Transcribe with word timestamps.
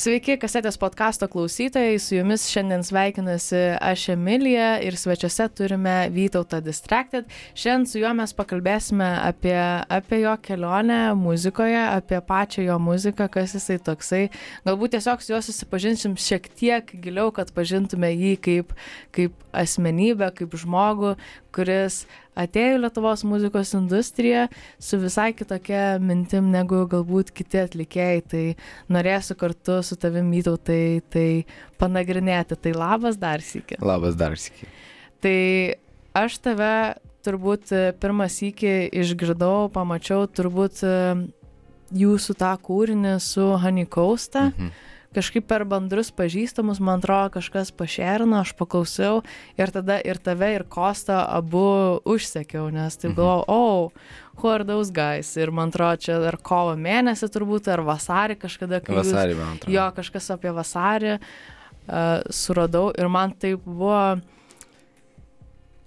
Sveiki, 0.00 0.38
kasetės 0.40 0.78
podkasto 0.80 1.26
klausytojai, 1.28 1.98
su 2.00 2.14
jumis 2.14 2.46
šiandien 2.48 2.80
sveikinasi 2.86 3.58
aš 3.84 4.06
Emilija 4.14 4.78
ir 4.80 4.94
svečiuose 4.96 5.44
turime 5.52 5.92
Vytautą 6.14 6.62
Distracted. 6.64 7.26
Šiandien 7.52 7.84
su 7.90 8.00
juo 8.00 8.14
mes 8.16 8.32
pakalbėsime 8.38 9.10
apie, 9.20 9.58
apie 9.92 10.22
jo 10.22 10.32
kelionę 10.40 11.02
muzikoje, 11.20 11.82
apie 11.82 12.22
pačią 12.24 12.64
jo 12.64 12.78
muziką, 12.80 13.26
kas 13.34 13.52
jisai 13.58 13.76
toksai. 13.90 14.22
Galbūt 14.64 14.96
tiesiog 14.96 15.20
su 15.20 15.34
juo 15.34 15.42
susipažinsim 15.44 16.16
šiek 16.16 16.48
tiek 16.56 16.96
giliau, 17.04 17.28
kad 17.36 17.52
pažintume 17.52 18.14
jį 18.14 18.32
kaip, 18.46 18.72
kaip 19.12 19.36
asmenybę, 19.52 20.32
kaip 20.40 20.56
žmogų, 20.64 21.18
kuris 21.54 22.04
atėjo 22.38 22.76
į 22.76 22.80
Lietuvos 22.84 23.24
muzikos 23.26 23.72
industriją 23.76 24.46
su 24.80 24.98
visai 25.02 25.30
kitokia 25.36 25.98
mintim 26.02 26.50
negu 26.52 26.84
galbūt 26.90 27.32
kiti 27.36 27.62
atlikėjai. 27.62 28.22
Tai 28.30 28.44
norėsiu 28.92 29.36
kartu 29.40 29.80
su 29.86 29.98
tavim 30.00 30.30
mytau 30.30 30.56
tai, 30.56 31.00
tai 31.12 31.44
panagrinėti. 31.80 32.58
Tai 32.60 32.74
labas 32.76 33.20
dar 33.20 33.44
sėki. 33.44 33.80
Labas 33.82 34.18
dar 34.20 34.38
sėki. 34.40 34.70
Tai 35.20 35.38
aš 36.16 36.38
tave 36.44 36.74
turbūt 37.26 37.74
pirmą 38.00 38.30
sėki 38.32 38.88
išgirdau, 39.02 39.68
pamačiau 39.74 40.24
turbūt 40.30 40.80
jūsų 41.90 42.38
tą 42.38 42.54
kūrinį 42.64 43.18
su 43.24 43.50
Hanikausta. 43.60 44.48
Mhm 44.54 44.86
kažkaip 45.14 45.46
per 45.50 45.64
bendrus 45.66 46.12
pažįstamus, 46.14 46.78
man 46.82 47.00
atrodo, 47.00 47.32
kažkas 47.38 47.72
pašerino, 47.74 48.40
aš 48.44 48.52
paklausiau 48.58 49.24
ir 49.58 49.72
tada 49.74 49.98
ir 50.06 50.20
tave, 50.22 50.52
ir 50.54 50.64
Kostą 50.70 51.18
abu 51.26 51.98
užsekiau, 52.06 52.68
nes 52.74 52.98
tai 53.00 53.10
buvo, 53.10 53.40
mhm. 53.42 53.50
oh, 53.50 53.90
who 54.38 54.52
are 54.52 54.64
those 54.64 54.94
guys? 54.94 55.32
Ir 55.36 55.50
man 55.50 55.74
atrodo, 55.74 56.04
čia 56.06 56.18
ar 56.30 56.38
kovo 56.38 56.76
mėnesį 56.78 57.30
turbūt, 57.34 57.72
ar 57.74 57.82
vasarį 57.86 58.38
kažkada, 58.40 58.82
kai... 58.84 59.00
Vasarį, 59.02 59.38
man 59.40 59.56
atrodo. 59.58 59.74
Jo, 59.74 59.88
kažkas 59.98 60.30
apie 60.36 60.54
vasarį 60.54 61.16
uh, 61.18 62.20
suradau 62.30 62.90
ir 62.94 63.10
man 63.10 63.34
taip 63.34 63.66
buvo 63.66 64.20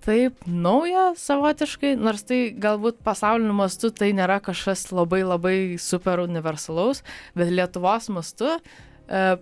taip 0.03 0.41
nauja 0.43 1.13
savotiškai, 1.15 1.93
nors 1.95 2.25
tai 2.27 2.49
galbūt 2.51 2.97
pasauliniu 3.07 3.53
mastu 3.55 3.87
tai 3.87 4.11
nėra 4.11 4.41
kažkas 4.43 4.89
labai 4.91 5.21
labai 5.23 5.57
super 5.79 6.19
universalaus, 6.25 7.05
bet 7.39 7.47
Lietuvos 7.55 8.11
mastu 8.11 8.57
uh, 8.57 8.81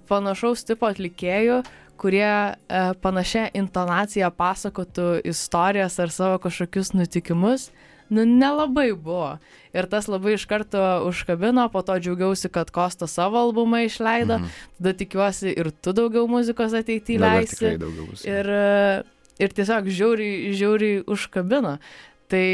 panašaus 0.10 0.66
tipo 0.66 0.90
atlikėjų, 0.90 1.62
kurie 2.02 2.26
e, 2.26 2.56
panašia 3.02 3.46
intonacija 3.58 4.32
pasakotų 4.34 5.22
istorijas 5.30 6.00
ar 6.02 6.10
savo 6.14 6.40
kažkokius 6.42 6.96
nutikimus, 6.98 7.70
nu 8.12 8.26
nelabai 8.26 8.90
buvo. 8.98 9.36
Ir 9.72 9.88
tas 9.92 10.10
labai 10.12 10.34
iš 10.36 10.48
karto 10.50 10.82
užkabino, 11.08 11.68
po 11.72 11.84
to 11.86 12.00
džiaugiausi, 12.02 12.50
kad 12.52 12.74
Kosta 12.74 13.08
savo 13.08 13.40
albumą 13.40 13.86
išleido, 13.86 14.42
mhm. 14.42 14.60
tada 14.80 14.96
tikiuosi 14.98 15.54
ir 15.54 15.72
tu 15.72 15.94
daugiau 15.96 16.28
muzikos 16.32 16.76
ateityje 16.82 17.22
leisi. 17.22 17.76
Ir, 18.28 18.50
e, 18.50 19.02
ir 19.42 19.58
tiesiog 19.58 19.92
žiauriai, 19.94 20.56
žiauriai 20.58 21.04
užkabino. 21.06 21.78
Tai 22.32 22.48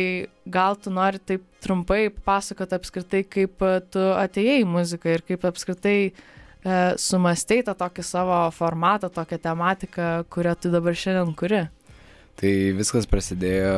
gal 0.50 0.76
tu 0.82 0.90
nori 0.90 1.22
taip 1.22 1.44
trumpai 1.62 2.08
pasakoti 2.26 2.76
apskritai, 2.76 3.22
kaip 3.30 3.62
tu 3.94 4.08
atėjai 4.18 4.64
į 4.64 4.72
muziką 4.72 5.12
ir 5.14 5.22
kaip 5.28 5.46
apskritai 5.46 6.00
uh, 6.08 6.18
e, 6.18 6.37
sumastei 7.00 7.62
tą 7.64 7.76
tokį 7.78 8.04
savo 8.04 8.40
formatą, 8.56 9.10
tokią 9.14 9.38
tematiką, 9.44 10.08
kurią 10.34 10.56
tu 10.60 10.72
dabar 10.74 10.98
šiandien 10.98 11.36
kuri? 11.38 11.66
Tai 12.38 12.52
viskas 12.78 13.08
prasidėjo, 13.10 13.78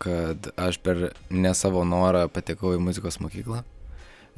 kad 0.00 0.46
aš 0.56 0.78
per 0.80 1.10
ne 1.28 1.50
savo 1.52 1.82
norą 1.84 2.24
patekau 2.32 2.72
į 2.72 2.80
muzikos 2.80 3.18
mokyklą. 3.20 3.60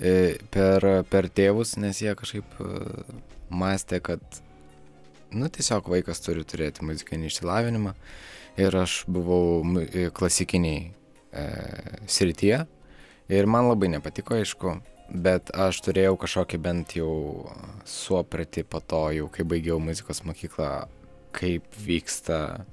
E, 0.02 0.40
per, 0.50 0.82
per 1.06 1.28
tėvus, 1.30 1.76
nes 1.78 2.00
jie 2.02 2.14
kažkaip 2.18 2.56
e, 2.58 2.70
mąstė, 3.54 4.00
kad, 4.02 4.22
nu, 5.30 5.46
tiesiog 5.46 5.92
vaikas 5.92 6.24
turi 6.24 6.42
turėti 6.42 6.82
muzikinį 6.88 7.30
išsilavinimą. 7.30 7.94
Ir 8.58 8.74
aš 8.76 9.04
buvau 9.06 9.62
klasikiniai 10.16 10.88
e, 10.90 11.44
srityje. 12.10 12.64
Ir 13.32 13.46
man 13.48 13.70
labai 13.70 13.92
nepatiko, 13.94 14.34
aišku, 14.42 14.74
bet 15.10 15.50
aš 15.54 15.80
turėjau 15.86 16.16
kažkokį 16.20 16.60
bent 16.62 16.94
jau 16.96 17.48
suopratį 17.88 18.64
po 18.68 18.80
to, 18.80 19.04
jau 19.16 19.28
kai 19.32 19.46
baigiau 19.48 19.80
muzikos 19.82 20.22
mokyklą, 20.28 20.86
kaip 21.36 21.66
vyksta 21.80 22.64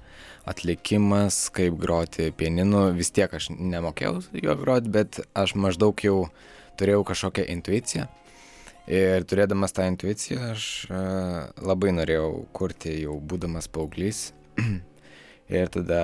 atlikimas, 0.50 1.48
kaip 1.56 1.78
groti 1.80 2.32
pianinu. 2.36 2.90
Vis 2.98 3.12
tiek 3.16 3.34
aš 3.34 3.52
nemokėjau 3.56 4.22
juo 4.44 4.56
groti, 4.60 4.92
bet 4.94 5.22
aš 5.38 5.56
maždaug 5.56 6.00
jau 6.04 6.18
turėjau 6.80 7.06
kažkokią 7.08 7.48
intuiciją. 7.56 8.08
Ir 8.90 9.26
turėdamas 9.30 9.76
tą 9.76 9.86
intuiciją, 9.86 10.54
aš 10.56 10.64
uh, 10.90 11.50
labai 11.62 11.92
norėjau 11.94 12.48
kurti 12.58 12.96
jau 13.04 13.20
būdamas 13.22 13.70
paauglys. 13.70 14.32
ir 15.60 15.70
tada 15.74 16.04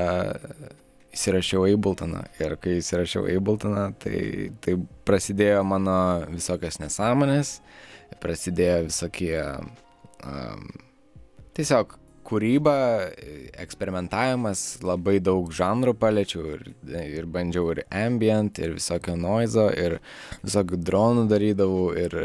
įsirašiau 1.16 1.66
Abletoną. 1.72 2.24
Ir 2.44 2.56
kai 2.62 2.80
įsirašiau 2.82 3.28
Abletoną, 3.32 3.90
tai, 4.02 4.52
tai 4.64 4.78
prasidėjo 5.08 5.64
mano 5.68 5.98
visokios 6.32 6.80
nesąmonės, 6.84 7.60
prasidėjo 8.24 8.82
visokie 8.90 9.38
um, 10.26 10.66
tiesiog 11.56 11.98
kūryba, 12.26 12.76
eksperimentavimas, 13.62 14.82
labai 14.82 15.20
daug 15.22 15.52
žanrų 15.54 15.94
paliečiau 16.02 16.56
ir, 16.56 16.64
ir 16.90 17.28
bandžiau 17.30 17.70
ir 17.76 17.84
ambient, 17.94 18.58
ir 18.58 18.74
visokio 18.80 19.14
noizo, 19.20 19.68
ir 19.70 20.00
visokių 20.42 20.82
dronų 20.82 21.28
darydavau, 21.30 21.92
ir 22.02 22.18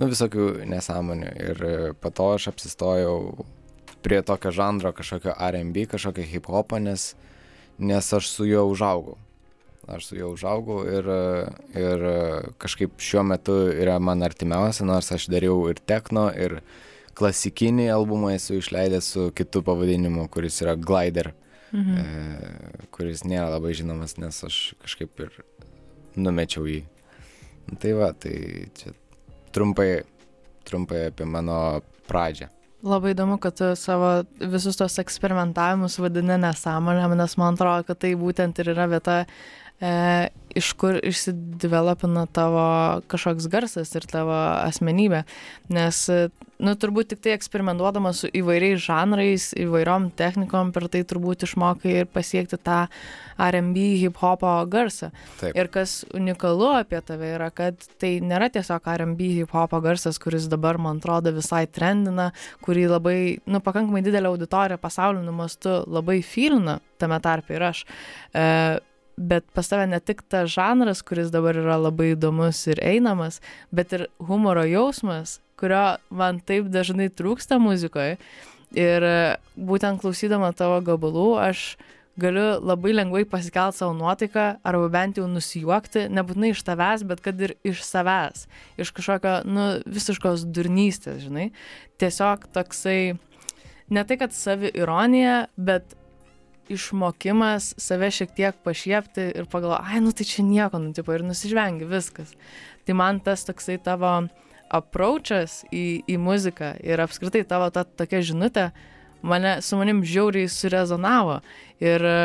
nu, 0.00 0.10
visokių 0.10 0.66
nesąmonių. 0.72 1.30
Ir 1.46 1.64
po 2.02 2.10
to 2.10 2.32
aš 2.34 2.50
apsistojau 2.50 3.46
prie 4.02 4.18
tokio 4.26 4.50
žanro 4.56 4.90
kažkokio 4.96 5.36
RB, 5.38 5.84
kažkokio 5.94 6.26
hip 6.26 6.50
hopo, 6.50 6.80
nes 6.82 7.12
uh, 7.12 7.29
nes 7.80 8.12
aš 8.12 8.28
su 8.30 8.46
juo 8.48 8.66
užaugau. 8.70 9.16
Aš 9.90 10.06
su 10.10 10.18
juo 10.18 10.30
užaugau 10.36 10.84
ir, 10.86 11.08
ir 11.74 12.04
kažkaip 12.62 13.00
šiuo 13.02 13.24
metu 13.26 13.56
yra 13.72 13.98
man 13.98 14.22
artimiausia, 14.22 14.86
nors 14.86 15.10
aš 15.12 15.26
dariau 15.32 15.64
ir 15.72 15.80
techno, 15.82 16.28
ir 16.30 16.60
klasikinį 17.18 17.88
albumą 17.92 18.34
esu 18.36 18.60
išleidęs 18.60 19.10
su 19.16 19.26
kitu 19.36 19.64
pavadinimu, 19.66 20.28
kuris 20.32 20.60
yra 20.62 20.76
Glider, 20.78 21.32
mhm. 21.72 21.98
e, 21.98 22.86
kuris 22.94 23.24
nėra 23.26 23.48
labai 23.56 23.74
žinomas, 23.76 24.16
nes 24.20 24.44
aš 24.46 24.60
kažkaip 24.84 25.26
ir 25.26 25.42
numečiau 26.16 26.68
jį. 26.68 26.84
Tai 27.80 27.92
va, 27.98 28.12
tai 28.14 28.36
čia 28.78 28.94
trumpai, 29.54 29.90
trumpai 30.66 31.06
apie 31.10 31.26
mano 31.28 31.58
pradžią. 32.08 32.50
Labai 32.80 33.10
įdomu, 33.12 33.36
kad 33.36 33.58
tu 33.58 33.66
savo 33.76 34.22
visus 34.40 34.78
tos 34.80 34.94
eksperimentavimus 35.02 35.98
vadini 36.00 36.38
nesąmonėm, 36.40 37.12
nes 37.18 37.36
man 37.36 37.58
atrodo, 37.58 37.84
kad 37.90 37.98
tai 38.00 38.14
būtent 38.16 38.56
ir 38.62 38.70
yra 38.72 38.86
vieta, 38.88 39.16
e, 39.80 40.28
iš 40.54 40.72
kur 40.72 40.98
išsidevelopina 41.02 42.26
tavo 42.26 43.00
kažkoks 43.10 43.46
garsas 43.50 43.94
ir 43.94 44.06
tavo 44.10 44.34
asmenybė. 44.66 45.22
Nes, 45.72 46.02
nu, 46.60 46.74
turbūt 46.74 47.12
tik 47.12 47.22
tai 47.24 47.34
eksperimentuodamas 47.36 48.24
su 48.24 48.30
įvairiais 48.40 48.82
žanrais, 48.82 49.50
įvairiom 49.60 50.10
technikom, 50.18 50.72
per 50.74 50.88
tai 50.92 51.04
turbūt 51.06 51.46
išmokai 51.46 52.00
ir 52.02 52.10
pasiekti 52.10 52.58
tą 52.58 52.82
RB 53.40 53.86
hip 54.02 54.18
hopo 54.20 54.52
garsą. 54.70 55.12
Taip. 55.40 55.54
Ir 55.56 55.70
kas 55.72 56.00
unikalu 56.16 56.72
apie 56.80 57.00
tave 57.06 57.32
yra, 57.36 57.48
kad 57.54 57.78
tai 58.02 58.16
nėra 58.24 58.50
tiesiog 58.52 58.90
RB 59.04 59.30
hip 59.38 59.54
hopo 59.56 59.80
garsas, 59.84 60.18
kuris 60.20 60.50
dabar, 60.50 60.80
man 60.82 61.00
atrodo, 61.00 61.32
visai 61.36 61.64
trendina, 61.70 62.30
kurį 62.66 62.88
labai, 62.90 63.18
nu, 63.46 63.62
pakankamai 63.64 64.04
didelė 64.04 64.34
auditorija 64.34 64.80
pasauliniu 64.82 65.34
mastu 65.36 65.80
labai 65.86 66.20
filina, 66.26 66.80
tame 67.00 67.20
tarpe 67.24 67.56
ir 67.56 67.68
aš. 67.70 67.86
E, 68.34 68.44
bet 69.20 69.44
pas 69.54 69.68
tave 69.68 69.86
ne 69.90 70.00
tik 70.00 70.22
tas 70.32 70.48
žanras, 70.50 71.04
kuris 71.04 71.28
dabar 71.32 71.58
yra 71.60 71.76
labai 71.76 72.14
įdomus 72.14 72.62
ir 72.72 72.80
einamas, 72.80 73.40
bet 73.70 73.92
ir 73.96 74.06
humoro 74.30 74.64
jausmas, 74.64 75.38
kurio 75.60 76.00
man 76.08 76.40
taip 76.40 76.70
dažnai 76.72 77.10
trūksta 77.12 77.60
muzikoje. 77.60 78.16
Ir 78.78 79.04
būtent 79.58 80.00
klausydama 80.00 80.52
tavo 80.56 80.78
gabalų, 80.86 81.28
aš 81.42 81.74
galiu 82.20 82.60
labai 82.62 82.92
lengvai 82.94 83.24
pasikelti 83.28 83.80
savo 83.80 83.94
nuotaiką 83.98 84.46
arba 84.66 84.88
bent 84.92 85.18
jau 85.18 85.26
nusijuokti, 85.30 86.06
nebūtinai 86.12 86.52
iš 86.54 86.62
tavęs, 86.66 87.04
bet 87.08 87.22
kad 87.24 87.40
ir 87.42 87.56
iš 87.66 87.82
savęs, 87.86 88.46
iš 88.80 88.92
kažkokio, 88.96 89.40
nu, 89.48 89.66
visiškos 89.90 90.46
durnystės, 90.48 91.24
žinai. 91.26 91.50
Tiesiog 92.00 92.46
toksai, 92.54 93.16
ne 93.90 94.04
tai 94.06 94.20
kad 94.20 94.36
savi 94.36 94.72
ironija, 94.74 95.42
bet 95.56 95.96
išmokimas 96.70 97.74
save 97.80 98.10
šiek 98.14 98.34
tiek 98.36 98.60
pašiepti 98.64 99.26
ir 99.40 99.48
pagalvoti, 99.50 99.82
ai, 99.90 100.00
nu 100.04 100.14
tai 100.16 100.26
čia 100.28 100.44
nieko 100.46 100.80
nutipo 100.82 101.14
ir 101.14 101.24
nusižvengi 101.26 101.88
viskas. 101.90 102.32
Tai 102.86 102.96
man 102.98 103.20
tas 103.24 103.44
toksai 103.48 103.78
tavo 103.82 104.12
approachas 104.70 105.64
į, 105.74 106.02
į 106.06 106.16
muziką 106.22 106.76
ir 106.86 107.02
apskritai 107.02 107.42
tavo 107.48 107.68
ta 107.74 107.84
tokia 107.84 108.22
žinutė 108.22 108.70
mane 109.22 109.58
su 109.62 109.76
manim 109.76 110.04
žiauriai 110.06 110.48
surezonavo. 110.48 111.40
Ir 111.82 112.04
e, 112.06 112.18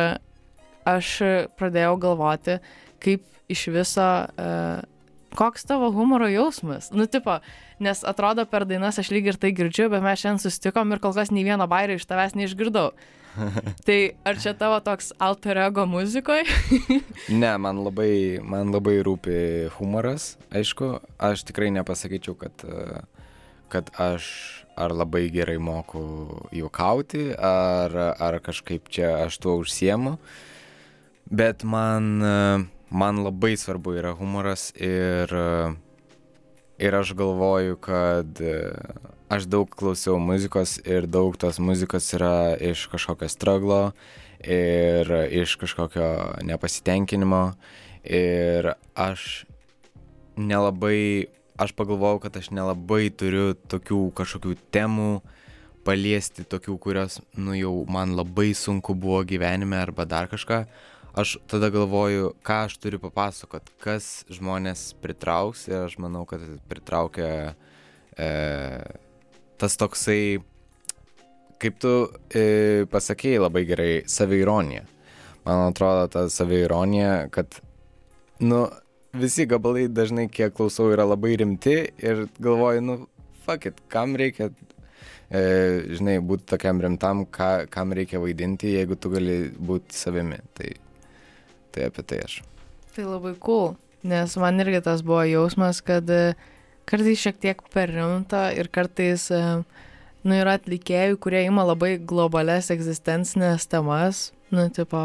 aš 0.87 1.11
pradėjau 1.57 1.95
galvoti, 2.01 2.59
kaip 3.01 3.25
iš 3.51 3.67
viso 3.73 4.05
uh, 4.25 4.85
koks 5.35 5.65
tavo 5.67 5.91
humoro 5.93 6.27
jausmas? 6.29 6.89
Nu, 6.91 7.05
tipo, 7.05 7.39
nes 7.79 8.03
atrodo 8.07 8.45
per 8.49 8.65
dainas 8.65 8.99
aš 9.01 9.11
lyg 9.13 9.29
ir 9.29 9.37
tai 9.37 9.51
girdžiu, 9.55 9.89
bet 9.93 10.03
mes 10.05 10.21
šiandien 10.21 10.41
susitikom 10.41 10.93
ir 10.93 11.01
kol 11.03 11.13
kas 11.13 11.33
nei 11.33 11.45
vieno 11.45 11.67
bairio 11.69 11.99
iš 11.99 12.07
tavęs 12.09 12.37
neišgirdau. 12.39 12.93
Tai 13.87 13.99
ar 14.27 14.39
čia 14.41 14.53
tavo 14.57 14.79
toks 14.83 15.11
alter 15.19 15.59
ego 15.65 15.85
muzikoje? 15.89 16.45
ne, 17.41 17.51
man 17.61 17.81
labai, 17.85 18.39
man 18.43 18.73
labai 18.73 18.97
rūpi 19.05 19.37
humoras, 19.77 20.35
aišku, 20.55 20.95
aš 21.19 21.45
tikrai 21.49 21.71
nepasakyčiau, 21.75 22.37
kad, 22.39 22.65
kad 23.73 23.91
aš 24.01 24.27
ar 24.75 24.91
labai 24.91 25.29
gerai 25.31 25.57
moku 25.57 26.03
juokauti, 26.55 27.29
ar, 27.39 27.95
ar 28.19 28.39
kažkaip 28.43 28.91
čia 28.91 29.15
aš 29.23 29.39
tuo 29.43 29.59
užsiemu, 29.61 30.17
bet 31.31 31.63
man, 31.63 32.19
man 32.89 33.23
labai 33.23 33.55
svarbu 33.59 33.95
yra 34.01 34.11
humoras 34.19 34.69
ir 34.75 35.31
ir 36.77 36.95
aš 36.95 37.13
galvoju, 37.13 37.77
kad 37.77 38.41
e, 38.41 38.71
aš 39.29 39.47
daug 39.49 39.69
klausiau 39.69 40.19
muzikos 40.19 40.77
ir 40.85 41.07
daug 41.07 41.37
tos 41.39 41.59
muzikos 41.59 42.11
yra 42.17 42.55
iš 42.59 42.87
kažkokio 42.91 43.29
straglo 43.31 43.81
ir 44.43 45.11
iš 45.31 45.55
kažkokio 45.61 46.41
nepasitenkinimo. 46.43 47.53
Ir 48.05 48.75
aš 48.93 49.45
nelabai, 50.37 51.25
aš 51.57 51.73
pagalvojau, 51.73 52.19
kad 52.27 52.37
aš 52.37 52.51
nelabai 52.53 53.09
turiu 53.09 53.55
tokių 53.55 54.11
kažkokių 54.13 54.57
temų 54.75 55.23
paliesti, 55.85 56.45
tokių, 56.49 56.75
kurios, 56.81 57.19
nu 57.37 57.55
jau 57.57 57.73
man 57.89 58.13
labai 58.17 58.51
sunku 58.57 58.93
buvo 58.97 59.23
gyvenime 59.25 59.79
arba 59.79 60.05
dar 60.05 60.29
kažką 60.29 60.65
aš 61.15 61.37
tada 61.47 61.69
galvoju 61.71 62.33
ką 62.43 62.57
aš 62.67 62.77
turiu 62.83 62.99
papasakot 62.99 63.69
kas 63.83 64.25
žmones 64.31 64.89
pritrauks 65.01 65.67
ir 65.69 65.85
aš 65.85 65.97
manau 66.03 66.25
kad 66.27 66.43
pritraukia 66.69 67.55
e, 68.19 68.27
tas 69.57 69.77
toksai 69.79 70.43
kaip 71.61 71.79
tu 71.79 71.93
e, 72.35 72.83
pasakėjai 72.91 73.45
labai 73.45 73.63
gerai 73.69 73.91
saviironija 74.11 74.83
man 75.47 75.69
atrodo 75.69 76.09
ta 76.11 76.27
saviironija 76.29 77.29
kad 77.31 77.61
nu 78.43 78.65
visi 79.15 79.47
gabalai 79.47 79.87
dažnai 79.87 80.27
kiek 80.27 80.51
klausau 80.57 80.91
yra 80.91 81.07
labai 81.07 81.37
rimti 81.39 81.77
ir 82.03 82.25
galvoju 82.39 82.83
nu 82.83 83.01
fuck 83.47 83.71
it 83.71 83.79
kam 83.87 84.19
reikia 84.19 84.51
e, 85.31 85.41
žinai, 85.95 86.19
būti 86.21 86.45
tokiam 86.51 86.81
rimtam, 86.81 87.23
ką, 87.25 87.67
kam 87.73 87.93
reikia 87.97 88.19
vaidinti, 88.21 88.75
jeigu 88.75 88.97
tu 88.97 89.09
gali 89.09 89.37
būti 89.57 89.97
savimi. 89.97 90.37
Tai 90.53 90.69
tai 91.75 91.89
apie 91.91 92.05
tai 92.07 92.23
aš. 92.25 92.39
Tai 92.95 93.07
labai 93.09 93.35
cool, 93.43 93.73
nes 94.07 94.35
man 94.39 94.63
irgi 94.63 94.81
tas 94.85 95.03
buvo 95.05 95.25
jausmas, 95.27 95.81
kad 95.85 96.09
e, 96.09 96.35
kartais 96.87 97.19
šiek 97.19 97.41
tiek 97.43 97.63
per 97.73 97.91
rimta 97.91 98.47
ir 98.55 98.71
kartais, 98.71 99.27
e, 99.35 99.41
nu, 100.23 100.37
yra 100.37 100.55
atlikėjų, 100.59 101.19
kurie 101.21 101.43
ima 101.49 101.67
labai 101.67 101.97
globales 101.99 102.71
egzistencinės 102.73 103.67
temas, 103.71 104.29
nu, 104.55 104.69
tipo, 104.73 105.01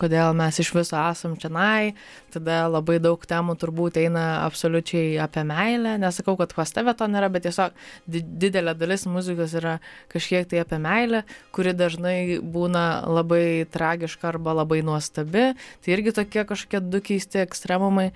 kodėl 0.00 0.34
mes 0.36 0.58
iš 0.62 0.70
viso 0.74 0.96
esam 0.98 1.36
čionai, 1.40 1.94
tada 2.32 2.64
labai 2.70 2.98
daug 3.02 3.20
temų 3.28 3.56
turbūt 3.60 3.98
eina 4.00 4.42
absoliučiai 4.46 5.18
apie 5.22 5.44
meilę, 5.48 5.96
nesakau, 6.00 6.36
kad 6.40 6.54
pas 6.56 6.72
tave 6.74 6.94
to 6.96 7.08
nėra, 7.10 7.30
bet 7.32 7.44
tiesiog 7.46 7.76
didelė 8.08 8.74
dalis 8.78 9.06
muzikos 9.10 9.54
yra 9.60 9.78
kažkiek 10.12 10.48
tai 10.50 10.62
apie 10.64 10.80
meilę, 10.82 11.24
kuri 11.54 11.74
dažnai 11.76 12.40
būna 12.40 12.86
labai 13.10 13.66
tragiška 13.70 14.30
arba 14.32 14.56
labai 14.62 14.80
nuostabi, 14.86 15.50
tai 15.84 15.96
irgi 15.96 16.16
tokie 16.16 16.46
kažkokie 16.48 16.82
du 16.86 17.02
keisti 17.04 17.44
ekstremumai. 17.44 18.10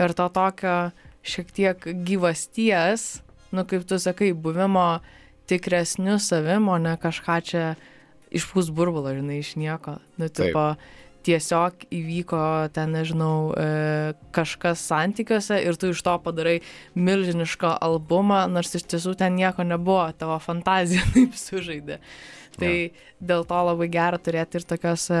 Ir 0.00 0.14
to 0.16 0.28
tokio 0.32 0.76
šiek 1.26 1.50
tiek 1.52 1.88
gyvasties, 2.06 3.20
nu 3.52 3.66
kaip 3.68 3.84
tu 3.88 3.98
sakai, 4.00 4.30
buvimo 4.32 5.00
tikresniu 5.50 6.20
savimo, 6.22 6.78
ne 6.78 6.94
kažką 7.00 7.36
čia 7.44 7.64
išpūs 8.30 8.70
burbulą, 8.70 9.16
žinai, 9.18 9.40
iš 9.42 9.56
nieko. 9.58 9.98
Nu, 10.20 10.30
tipo, 10.30 10.70
Taip 10.78 10.99
tiesiog 11.26 11.86
įvyko 11.94 12.42
ten, 12.74 12.94
nežinau, 12.96 13.52
e, 13.52 14.14
kažkas 14.36 14.82
santykiuose 14.90 15.60
ir 15.62 15.78
tu 15.80 15.92
iš 15.94 16.02
to 16.06 16.16
padarai 16.24 16.58
milžinišką 16.96 17.76
albumą, 17.86 18.44
nors 18.50 18.74
iš 18.78 18.86
tiesų 18.90 19.16
ten 19.20 19.36
nieko 19.38 19.66
nebuvo, 19.66 20.06
tavo 20.18 20.38
fantazija 20.42 21.04
taip 21.14 21.36
sužaidė. 21.38 22.00
Tai 22.58 22.70
ja. 22.70 22.88
dėl 23.30 23.44
to 23.48 23.58
labai 23.68 23.86
gera 23.92 24.18
turėti 24.20 24.58
ir 24.58 24.64
tokios 24.68 25.06
e, 25.14 25.20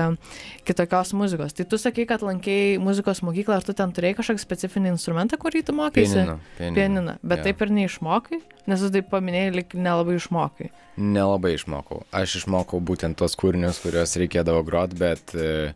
kitokios 0.66 1.12
muzikos. 1.16 1.54
Tai 1.56 1.66
tu 1.70 1.78
sakai, 1.80 2.06
kad 2.10 2.24
lankėjai 2.26 2.80
muzikos 2.82 3.22
mokyklą, 3.26 3.60
ar 3.60 3.66
tu 3.66 3.74
ten 3.76 3.94
turėjai 3.94 4.18
kažkokį 4.18 4.42
specifinį 4.42 4.92
instrumentą, 4.94 5.38
kurį 5.40 5.62
tu 5.68 5.76
mokėsi? 5.76 6.26
Pianina. 6.58 7.16
bet 7.22 7.42
ja. 7.42 7.50
taip 7.50 7.64
ir 7.64 7.72
neišmokai, 7.78 8.40
nes 8.70 8.84
tu 8.84 8.92
taip 8.96 9.10
paminėjai, 9.12 9.54
lik 9.60 9.74
nelabai 9.78 10.18
išmokai. 10.18 10.70
Nelabai 11.00 11.54
išmokau. 11.56 12.02
Aš 12.12 12.40
išmokau 12.42 12.82
būtent 12.84 13.18
tos 13.20 13.38
kūrinius, 13.38 13.80
kuriuos 13.84 14.16
reikėdavo 14.20 14.64
grot, 14.66 14.96
bet 14.98 15.32
uh, 15.38 15.70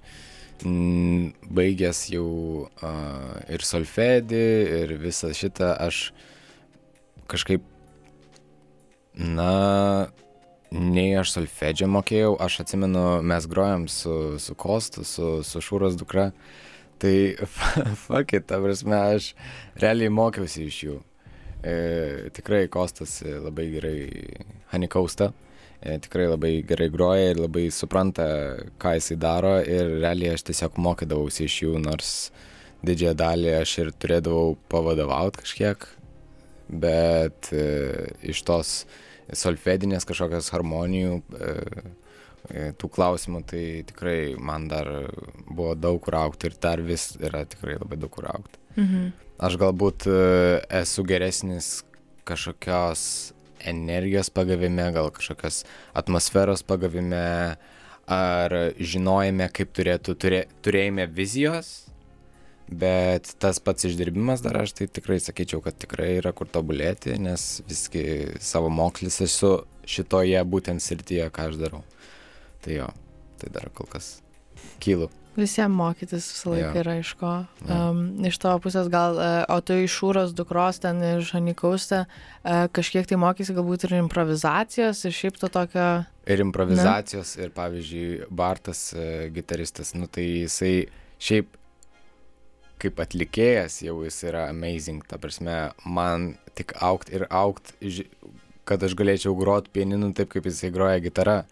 baigęs 0.65 2.07
jau 2.13 2.29
uh, 2.67 3.37
ir 3.53 3.65
solfedį, 3.65 4.45
ir 4.83 4.97
visą 5.01 5.33
šitą, 5.37 5.75
aš 5.87 6.09
kažkaip, 7.31 7.65
na, 9.15 10.11
nei 10.75 11.15
aš 11.19 11.35
solfedžią 11.37 11.89
mokėjau, 11.91 12.35
aš 12.43 12.61
atsimenu, 12.65 13.05
mes 13.27 13.47
grojom 13.51 13.87
su, 13.93 14.15
su 14.43 14.55
Kostu, 14.59 15.05
su, 15.07 15.39
su 15.47 15.63
Šūros 15.63 15.97
dukra, 15.99 16.31
tai 17.03 17.37
fuck 18.05 18.35
it, 18.35 18.49
ta 18.51 18.59
prasme, 18.63 18.99
aš 19.15 19.33
realiai 19.81 20.13
mokiausi 20.13 20.67
iš 20.69 20.81
jų. 20.89 20.99
E, 21.65 21.75
tikrai 22.37 22.67
Kostas 22.73 23.21
labai 23.25 23.71
gerai 23.73 23.99
Hanikausta, 24.75 25.31
e, 25.81 25.97
tikrai 26.05 26.27
labai 26.33 26.59
gerai 26.67 26.91
groja 26.93 27.31
ir 27.33 27.41
labai 27.41 27.69
supranta, 27.73 28.27
ką 28.83 28.97
jisai 28.99 29.17
daro 29.21 29.57
ir 29.63 30.01
realiai 30.03 30.35
aš 30.35 30.45
tiesiog 30.51 30.77
mokydavausi 30.83 31.47
iš 31.47 31.61
jų, 31.63 31.79
nors 31.87 32.11
didžiąją 32.85 33.17
dalį 33.17 33.55
aš 33.63 33.79
ir 33.81 33.95
turėdavau 33.97 34.59
pavadovauti 34.69 35.45
kažkiek, 35.45 35.89
bet 36.69 37.49
e, 37.55 37.65
iš 38.35 38.43
tos 38.45 38.77
solfedinės 39.33 40.07
kažkokios 40.09 40.51
harmonijų, 40.55 41.21
e, 41.39 41.53
e, 42.51 42.65
tų 42.79 42.91
klausimų, 42.97 43.45
tai 43.51 43.65
tikrai 43.89 44.35
man 44.37 44.69
dar 44.69 44.91
buvo 45.49 45.75
daug 45.79 46.01
kur 46.05 46.19
aukti 46.21 46.51
ir 46.51 46.59
dar 46.61 46.83
vis 46.85 47.15
yra 47.21 47.45
tikrai 47.49 47.79
labai 47.81 48.01
daug 48.01 48.13
kur 48.13 48.29
aukti. 48.33 48.61
Mhm. 48.77 49.13
Aš 49.45 49.57
galbūt 49.59 50.07
e, 50.07 50.19
esu 50.83 51.05
geresnis 51.09 51.83
kažkokios 52.29 53.33
energijos 53.65 54.31
pagavime, 54.31 54.91
gal 54.93 55.11
kažkokios 55.15 55.65
atmosferos 55.97 56.63
pagavime, 56.67 57.57
ar 58.05 58.55
žinojime, 58.77 59.49
kaip 59.57 59.73
turėtų, 59.77 60.15
turė, 60.21 60.41
turėjime 60.65 61.07
vizijos, 61.09 61.89
bet 62.69 63.35
tas 63.43 63.61
pats 63.61 63.85
išdirbimas 63.89 64.43
dar 64.45 64.57
aš 64.63 64.75
tai 64.79 64.89
tikrai 64.89 65.19
sakyčiau, 65.23 65.63
kad 65.65 65.77
tikrai 65.81 66.15
yra 66.19 66.33
kur 66.37 66.49
tobulėti, 66.51 67.17
nes 67.21 67.63
visgi 67.69 68.05
savo 68.41 68.71
mokslis 68.73 69.21
esu 69.25 69.57
šitoje 69.89 70.41
būtent 70.49 70.83
srityje, 70.83 71.29
ką 71.35 71.51
aš 71.51 71.61
darau. 71.61 71.83
Tai 72.65 72.79
jo, 72.79 72.89
tai 73.41 73.53
dar 73.53 73.69
kol 73.75 73.89
kas 73.91 74.17
kylu. 74.83 75.11
Visiems 75.35 75.75
mokytis 75.75 76.29
visą 76.31 76.53
laiką 76.53 76.69
ja. 76.69 76.83
yra 76.85 76.93
iš 77.01 77.11
ko. 77.19 77.33
Ja. 77.67 77.79
Um, 77.91 78.05
iš 78.23 78.37
tavo 78.39 78.61
pusės 78.63 78.87
gal, 78.91 79.19
uh, 79.19 79.41
o 79.51 79.59
tu 79.67 79.75
iš 79.83 79.97
šūros 79.99 80.35
dukros 80.39 80.79
ten 80.85 81.01
iš 81.03 81.33
Anikauste 81.35 82.05
uh, 82.07 82.69
kažkiek 82.75 83.09
tai 83.11 83.19
mokysi 83.19 83.57
galbūt 83.57 83.89
ir 83.89 83.97
improvizacijos 83.99 85.03
ir 85.03 85.17
šiaip 85.17 85.41
to 85.43 85.51
tokio. 85.51 85.89
Ir 86.31 86.45
improvizacijos, 86.47 87.35
ne? 87.35 87.49
ir 87.49 87.57
pavyzdžiui, 87.59 88.07
Bartas, 88.31 88.87
uh, 88.95 89.27
gitaristas, 89.35 89.91
nu 89.99 90.07
tai 90.07 90.29
jisai 90.47 90.87
šiaip 91.19 91.51
kaip 92.83 93.01
atlikėjas 93.03 93.81
jau 93.85 94.01
jis 94.05 94.21
yra 94.29 94.49
amazing, 94.51 95.05
ta 95.09 95.19
prasme, 95.21 95.57
man 95.85 96.35
tik 96.59 96.77
aukt 96.85 97.13
ir 97.15 97.27
aukt, 97.31 97.75
kad 98.69 98.85
aš 98.85 98.97
galėčiau 98.99 99.37
grot 99.39 99.71
pianinu 99.75 100.13
taip, 100.17 100.33
kaip 100.35 100.47
jisai 100.49 100.73
groja 100.75 101.01
gitara. 101.05 101.43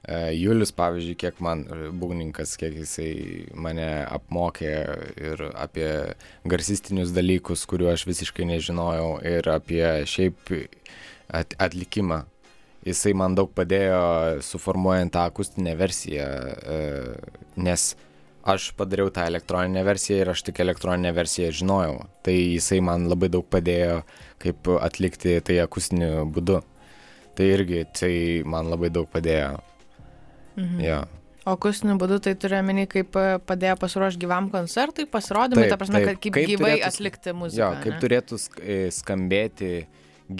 E, 0.00 0.32
Julius, 0.32 0.72
pavyzdžiui, 0.76 1.16
kiek 1.20 1.40
man 1.44 1.66
e, 1.68 1.90
būgninkas, 2.00 2.54
kiek 2.60 2.78
jisai 2.80 3.10
mane 3.52 3.88
apmokė 4.08 4.72
ir 5.20 5.44
apie 5.52 5.88
garsistinius 6.48 7.12
dalykus, 7.16 7.66
kuriuo 7.68 7.92
aš 7.92 8.06
visiškai 8.08 8.48
nežinojau, 8.48 9.18
ir 9.28 9.48
apie 9.52 9.84
šiaip 10.08 10.54
atlikimą. 11.60 12.24
Jisai 12.86 13.12
man 13.12 13.34
daug 13.36 13.50
padėjo 13.52 14.40
suformuojant 14.44 15.12
tą 15.12 15.26
akustinę 15.28 15.74
versiją, 15.76 16.28
e, 16.64 16.78
nes 17.60 17.90
aš 18.52 18.70
padariau 18.78 19.10
tą 19.14 19.24
elektroninę 19.30 19.82
versiją 19.86 20.20
ir 20.22 20.30
aš 20.32 20.42
tik 20.48 20.60
elektroninę 20.64 21.12
versiją 21.16 21.50
žinojau. 21.60 22.02
Tai 22.26 22.34
jisai 22.34 22.80
man 22.84 23.06
labai 23.10 23.30
daug 23.32 23.46
padėjo, 23.50 24.02
kaip 24.42 24.70
atlikti 24.80 25.38
tai 25.46 25.60
akustiniu 25.64 26.26
būdu. 26.34 26.60
Tai 27.38 27.46
irgi 27.46 27.84
tai 27.96 28.12
man 28.44 28.68
labai 28.72 28.90
daug 28.92 29.08
padėjo. 29.12 29.56
Mhm. 30.58 30.80
Ja. 30.84 31.00
O 31.48 31.54
akustiniu 31.56 31.94
būdu 31.96 32.18
tai 32.20 32.34
turiu 32.36 32.58
omeny, 32.60 32.84
kaip 32.90 33.16
e, 33.16 33.38
padėjo 33.48 33.78
pasiruošti 33.80 34.20
gyvam 34.20 34.50
koncertui, 34.52 35.06
pasirodymui, 35.08 35.64
Taip, 35.64 35.72
ta 35.72 35.78
prasme, 35.80 36.02
taip. 36.02 36.08
kad 36.10 36.20
kaip, 36.26 36.34
Kaip 36.36 36.50
gyvai 36.50 36.74
turėtų 36.74 36.88
atlikti 36.90 37.30
Jo, 37.32 37.36
muziką. 37.38 37.70
kaip 37.86 37.94
ne? 37.94 38.00
turėtų 38.02 38.38
e, 38.60 38.76
skambėti 38.92 39.70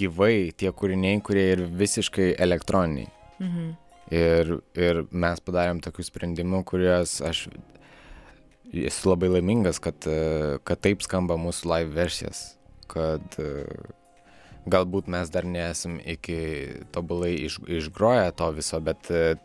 gyvai 0.03 0.35
tie 0.61 0.71
kūriniai, 0.77 1.23
kurie 1.25 1.47
ir 1.55 1.63
visiškai 1.81 2.35
elektroniniai. 2.39 3.09
Mhm. 3.41 3.71
Ir, 4.11 4.53
ir 4.75 5.05
mes 5.15 5.41
padarėm 5.47 5.81
tokių 5.81 6.05
sprendimų, 6.05 6.65
kuriuos 6.67 7.21
aš 7.25 7.45
esu 8.73 9.11
labai 9.11 9.29
laimingas, 9.37 9.81
kad, 9.83 10.07
e, 10.07 10.59
kad 10.65 10.81
taip 10.81 11.03
skamba 11.03 11.37
mūsų 11.41 11.71
live 11.73 11.95
versijas. 11.97 12.57
Kad 12.91 13.37
e, 13.39 13.67
galbūt 14.71 15.09
mes 15.11 15.31
dar 15.33 15.47
nesam 15.49 15.99
iki 16.05 16.41
tobulai 16.95 17.35
iš, 17.47 17.61
išgroję 17.67 18.33
to 18.37 18.51
viso, 18.57 18.81
bet 18.85 19.11
e, 19.11 19.37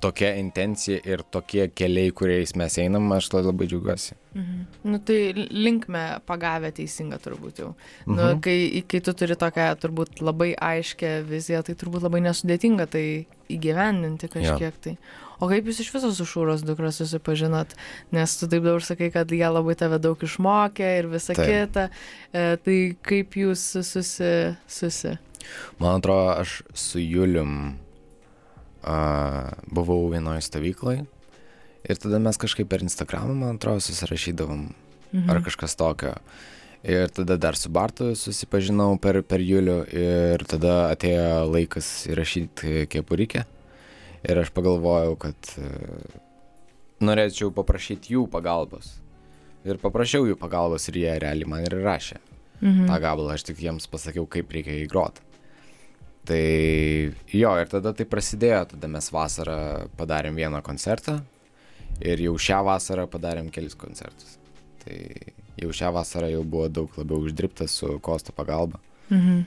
tokia 0.00 0.30
intencija 0.40 0.96
ir 1.04 1.20
tokie 1.28 1.66
keliai, 1.76 2.08
kuriais 2.16 2.54
mes 2.56 2.78
einam, 2.80 3.10
aš 3.12 3.28
labai 3.36 3.66
džiaugiuosi. 3.68 4.16
Mhm. 4.34 4.60
Nu, 4.88 4.98
tai 5.04 5.18
linkme 5.36 6.04
pagavę 6.26 6.70
teisinga 6.72 7.18
turbūt 7.20 7.60
jau. 7.60 7.74
Nu, 8.06 8.22
Mhm. 8.32 8.40
kai, 8.40 8.84
kai 8.88 9.00
tu 9.00 9.12
turi 9.12 9.36
tokią 9.36 9.74
turbūt 9.82 10.22
labai 10.24 10.54
aiškę 10.56 11.22
viziją, 11.28 11.62
tai 11.66 11.74
turbūt 11.74 12.02
labai 12.08 12.22
nesudėtinga 12.24 12.86
tai 12.88 13.26
įgyvendinti 13.50 14.28
kažkiek 14.32 14.80
tai. 14.80 14.96
O 15.40 15.48
kaip 15.48 15.68
jūs 15.68 15.80
iš 15.84 15.92
viso 15.94 16.10
su 16.14 16.26
Šūros 16.28 16.64
dukra 16.66 16.92
susipažinot? 16.92 17.72
Nes 18.12 18.36
tu 18.38 18.48
taip 18.50 18.64
dabar 18.66 18.84
sakai, 18.84 19.10
kad 19.14 19.30
jie 19.32 19.46
labai 19.48 19.76
tave 19.80 19.98
daug 20.02 20.20
išmokė 20.20 20.90
ir 20.98 21.08
visa 21.12 21.36
Taip. 21.36 21.48
kita. 21.48 21.88
E, 22.32 22.44
tai 22.60 22.78
kaip 23.02 23.38
jūs 23.40 23.64
susi... 23.80 24.34
susi... 24.68 25.16
Man 25.80 25.98
atrodo, 26.02 26.36
aš 26.42 26.60
su 26.76 27.00
Julium 27.00 27.78
a, 28.84 28.98
buvau 29.72 30.04
vienoje 30.12 30.44
stovykloje 30.46 31.06
ir 31.88 31.96
tada 31.96 32.20
mes 32.20 32.36
kažkaip 32.36 32.68
per 32.68 32.84
Instagramą, 32.84 33.32
man 33.34 33.56
atrodo, 33.56 33.80
susirašydavom 33.80 34.68
Mhm. 35.12 35.30
ar 35.30 35.42
kažkas 35.42 35.76
tokio. 35.76 36.14
Ir 36.84 37.08
tada 37.08 37.36
dar 37.36 37.56
su 37.56 37.68
Bartu 37.68 38.14
susipažinau 38.16 38.98
per, 39.00 39.22
per 39.22 39.40
Julių 39.40 39.80
ir 39.92 40.44
tada 40.48 40.88
atėjo 40.94 41.50
laikas 41.50 42.06
įrašyti 42.08 42.86
kepurikę. 42.88 43.44
Ir 44.28 44.40
aš 44.42 44.50
pagalvojau, 44.52 45.14
kad 45.16 45.52
e, 45.56 45.68
norėčiau 47.00 47.52
paprašyti 47.56 48.14
jų 48.16 48.26
pagalbos. 48.32 48.98
Ir 49.64 49.78
paprašiau 49.80 50.26
jų 50.28 50.36
pagalbos 50.40 50.88
ir 50.90 50.98
jie 51.02 51.14
realiai 51.20 51.48
man 51.48 51.64
ir 51.64 51.78
rašė 51.84 52.18
Mhm. 52.60 52.88
tą 52.90 52.96
gabalą, 53.00 53.32
aš 53.32 53.42
tik 53.48 53.60
jiems 53.64 53.86
pasakiau, 53.88 54.26
kaip 54.28 54.50
reikia 54.52 54.74
įgrot. 54.84 55.20
Tai 56.28 56.40
jo, 57.32 57.52
ir 57.56 57.70
tada 57.72 57.94
tai 57.96 58.04
prasidėjo, 58.04 58.66
tada 58.74 58.88
mes 58.92 59.08
vasarą 59.08 59.88
padarėm 59.96 60.36
vieną 60.36 60.60
koncertą 60.62 61.22
ir 62.04 62.20
jau 62.20 62.34
šią 62.36 62.58
vasarą 62.68 63.06
padarėm 63.08 63.48
kelis 63.50 63.74
koncertus. 63.74 64.36
Tai 64.84 64.98
jau 65.56 65.72
šią 65.72 65.92
vasarą 65.96 66.28
jau 66.34 66.44
buvo 66.44 66.68
daug 66.68 66.92
labiau 67.00 67.24
uždirbtas 67.24 67.72
su 67.80 67.96
Kosto 68.04 68.32
pagalba. 68.36 68.78
Mhm. 69.08 69.46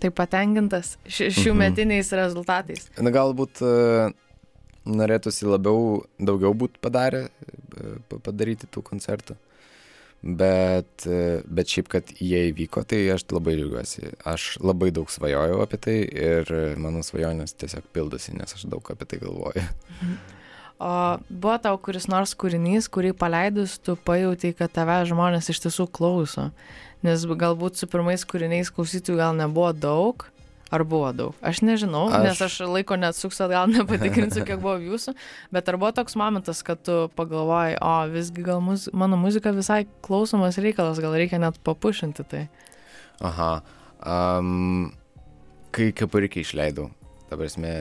Tai 0.00 0.10
patenkintas 0.10 0.96
ši- 1.06 1.30
šių 1.32 1.52
Mhm. 1.54 1.58
metiniais 1.58 2.10
rezultatais. 2.12 2.88
Na 3.00 3.10
galbūt 3.10 3.62
e, 3.62 4.12
norėtųsi 4.86 5.46
labiau, 5.48 6.04
daugiau 6.20 6.52
būtų 6.54 6.80
padarę, 6.82 7.28
e, 7.78 7.98
pa- 8.08 8.18
padaryti 8.18 8.66
tų 8.66 8.82
koncertų. 8.82 9.36
Bet, 10.24 11.06
e, 11.06 11.42
bet 11.44 11.66
šiaip, 11.68 11.88
kad 11.92 12.04
jie 12.16 12.52
įvyko, 12.52 12.84
tai 12.88 13.02
aš 13.12 13.26
labai 13.32 13.56
džiaugiuosi. 13.58 14.14
Aš 14.24 14.58
labai 14.64 14.90
daug 14.90 15.08
svajojau 15.12 15.60
apie 15.62 15.76
tai 15.78 15.96
ir 16.08 16.76
mano 16.80 17.00
svajonės 17.04 17.52
tiesiog 17.60 17.84
pildosi, 17.92 18.32
nes 18.32 18.54
aš 18.56 18.64
daug 18.64 18.80
apie 18.90 19.04
tai 19.06 19.18
galvoju. 19.20 19.64
O 20.82 20.92
buvo 21.30 21.54
tau 21.62 21.78
kuris 21.78 22.08
nors 22.10 22.34
kūrinys, 22.34 22.88
kurį 22.92 23.12
paleidus, 23.16 23.78
tu 23.78 23.94
pajautai, 23.94 24.50
kad 24.58 24.72
tave 24.74 24.96
žmonės 25.08 25.52
iš 25.52 25.62
tiesų 25.66 25.86
klauso. 25.94 26.48
Nes 27.04 27.22
galbūt 27.24 27.78
su 27.78 27.86
pirmais 27.90 28.24
kūriniais 28.26 28.72
klausytojų 28.74 29.20
gal 29.20 29.36
nebuvo 29.38 29.70
daug. 29.76 30.26
Ar 30.74 30.82
buvo 30.88 31.12
daug? 31.14 31.34
Aš 31.44 31.60
nežinau, 31.62 32.08
aš... 32.08 32.24
nes 32.24 32.40
Aš- 32.42 32.64
laiko 32.66 32.96
neatsuksiu 32.98 33.44
atgal, 33.44 33.68
nepatikrinsiu, 33.76 34.42
kiek 34.48 34.58
buvo 34.58 34.78
jūsų. 34.82 35.14
Bet 35.54 35.68
ar 35.70 35.78
buvo 35.78 35.92
toks 35.94 36.16
momentas, 36.18 36.64
kad 36.66 36.80
tu 36.82 37.04
pagalvojai, 37.14 37.76
o 37.78 37.92
visgi 38.10 38.42
gal 38.42 38.64
muz... 38.64 38.88
mano 38.90 39.18
muzika 39.20 39.52
visai 39.54 39.84
klausomas 40.02 40.58
reikalas, 40.58 40.98
gal 41.04 41.14
reikia 41.14 41.38
net 41.38 41.60
papušinti 41.62 42.26
tai. 42.26 42.42
Aha. 43.22 43.52
Um, 44.02 44.90
kai 45.76 45.92
kepurikį 45.94 46.42
išleidau, 46.42 46.88
ta 47.28 47.38
prasme, 47.38 47.76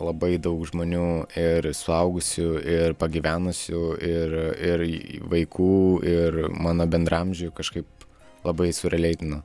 labai 0.00 0.36
daug 0.40 0.62
žmonių 0.68 1.06
ir 1.38 1.68
suaugusių, 1.76 2.48
ir 2.64 2.94
pagyvenusių, 3.00 3.82
ir, 4.06 4.36
ir 4.70 4.84
vaikų, 5.32 5.72
ir 6.08 6.38
mano 6.54 6.86
bendramžių 6.88 7.52
kažkaip 7.56 8.06
labai 8.46 8.70
sureleitino. 8.76 9.42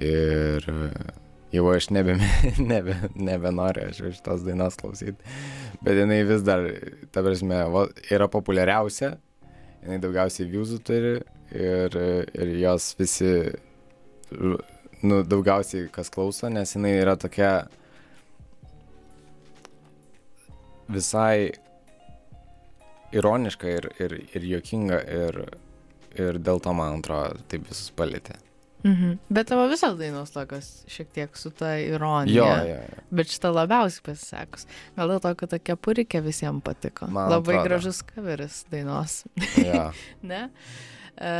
Ir 0.00 0.64
jau 1.52 1.66
aš 1.74 1.90
nebe, 1.94 2.16
nebe, 2.72 2.96
nebenoriu 3.14 3.90
aš 3.90 4.02
šitos 4.16 4.44
dainos 4.46 4.78
klausyti. 4.80 5.18
Bet 5.84 5.98
jinai 5.98 6.22
vis 6.28 6.44
dar, 6.46 6.64
ta 7.12 7.24
prasme, 7.26 7.60
yra 8.12 8.30
populiariausia, 8.32 9.14
jinai 9.84 10.00
daugiausiai 10.02 10.48
viewsų 10.50 10.80
turi 10.86 11.18
ir, 11.56 11.98
ir 12.36 12.54
jos 12.60 12.92
visi, 12.98 13.34
nu, 14.30 15.22
daugiausiai 15.26 15.90
kas 15.92 16.12
klauso, 16.12 16.50
nes 16.52 16.76
jinai 16.76 16.96
yra 17.00 17.16
tokia 17.20 17.52
visai 20.90 21.50
ironiška 23.12 23.72
ir, 23.78 23.88
ir, 24.02 24.14
ir 24.34 24.46
juokinga 24.54 25.00
ir, 25.02 25.40
ir 26.18 26.38
dėl 26.38 26.62
to, 26.62 26.74
man 26.76 27.00
atrodo, 27.00 27.42
taip 27.50 27.66
visus 27.70 27.90
palėtė. 27.96 28.38
Mhm. 28.84 29.18
Bet 29.28 29.50
tavo 29.50 29.66
visos 29.68 29.98
dainos 29.98 30.30
tokios 30.32 30.68
šiek 30.88 31.10
tiek 31.12 31.34
su 31.36 31.50
ta 31.52 31.74
ironija. 31.76 32.32
Jo, 32.32 32.46
jo, 32.64 32.78
jo. 32.78 33.02
Bet 33.12 33.28
šitą 33.28 33.50
labiausiai 33.52 34.06
pasisekus. 34.06 34.64
Gal 34.96 35.12
dėl 35.12 35.20
to, 35.20 35.34
kad 35.42 35.52
tokia 35.52 35.76
purikė 35.76 36.22
visiems 36.24 36.64
patiko. 36.64 37.10
Man 37.12 37.28
Labai 37.28 37.58
atrodo. 37.58 37.66
gražus 37.68 38.00
kaveris 38.08 38.62
dainos. 38.72 39.24
jo. 39.60 39.90
ne? 40.32 40.46
E, 41.20 41.34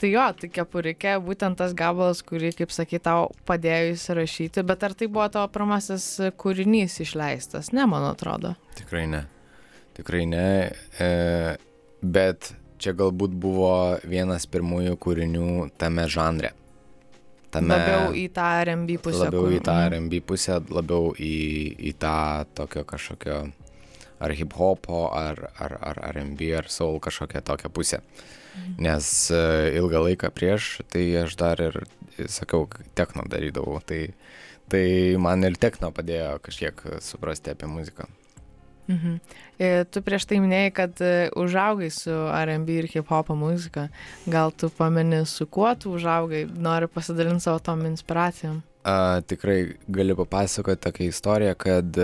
tai 0.00 0.10
jo, 0.12 0.24
tai 0.40 0.48
kepurikė, 0.54 1.16
būtent 1.24 1.58
tas 1.60 1.74
gabalas, 1.76 2.22
kurį, 2.26 2.52
kaip 2.60 2.72
sakai, 2.74 3.00
tau 3.02 3.28
padėjo 3.48 3.94
įsirašyti. 3.96 4.64
Bet 4.66 4.84
ar 4.88 4.94
tai 4.98 5.08
buvo 5.10 5.26
tavo 5.34 5.48
pirmasis 5.54 6.06
kūrinys 6.40 7.00
išleistas? 7.04 7.72
Ne, 7.76 7.86
man 7.90 8.06
atrodo. 8.10 8.54
Tikrai 8.78 9.06
ne. 9.10 9.24
Tikrai 9.98 10.24
ne. 10.30 10.46
E, 11.02 11.10
bet 12.02 12.52
čia 12.78 12.94
galbūt 12.94 13.34
buvo 13.42 13.72
vienas 14.06 14.46
pirmųjų 14.46 14.94
kūrinių 15.02 15.48
tame 15.82 16.06
žanre. 16.10 16.52
Tame, 17.50 17.72
Labiau 17.72 18.10
į 18.12 18.26
tą 18.36 18.44
RMB 18.68 18.98
pusę. 19.02 19.22
labiau 19.24 19.46
kur- 19.46 19.54
į 19.56 19.62
tą. 19.64 19.76
RB 19.88 20.18
pusę, 20.28 20.58
labiau 20.68 21.14
į, 21.16 21.32
į 21.90 21.94
tą 21.96 22.44
tokio 22.54 22.84
kažkokio 22.84 23.38
ar 24.20 24.30
hip 24.34 24.52
hopo, 24.58 25.08
ar, 25.14 25.50
ar, 25.58 25.78
ar 25.80 26.00
RB, 26.12 26.42
ar 26.58 26.68
soul 26.68 26.98
kažkokią 27.00 27.40
tokią 27.42 27.70
pusę. 27.72 28.00
Nes 28.78 29.30
e, 29.34 29.40
ilgą 29.78 30.04
laiką 30.06 30.30
prieš, 30.34 30.78
tai 30.92 31.04
aš 31.24 31.36
dar 31.40 31.60
ir, 31.62 31.80
sakau, 32.30 32.66
techno 32.98 33.24
darydavau. 33.30 33.80
Tai, 33.86 34.04
tai 34.70 34.86
man 35.20 35.44
ir 35.48 35.58
techno 35.60 35.90
padėjo 35.94 36.38
kažkiek 36.44 36.82
suprasti 37.04 37.54
apie 37.54 37.70
muziką. 37.70 38.08
Mhm. 38.88 39.18
E, 39.60 39.84
Tu 39.84 40.00
prieš 40.04 40.24
tai 40.28 40.38
minėjai, 40.40 40.70
kad 40.72 41.00
e, 41.04 41.28
užaugai 41.36 41.90
su 41.92 42.14
RB 42.14 42.76
ir 42.78 42.88
hip 42.92 43.10
hopo 43.12 43.36
muzika. 43.36 43.88
Gal 44.26 44.54
tu 44.56 44.70
pameni, 44.72 45.24
su 45.26 45.46
kuo 45.46 45.74
tu 45.74 45.92
užaugai, 45.98 46.46
nori 46.48 46.88
pasidalinti 46.88 47.44
savo 47.44 47.58
tom 47.58 47.84
inspiracijom? 47.86 48.62
A, 48.88 49.20
tikrai 49.28 49.74
galiu 49.92 50.16
papasakoti 50.16 50.80
tokią 50.86 51.10
istoriją, 51.10 51.58
kad 51.60 51.98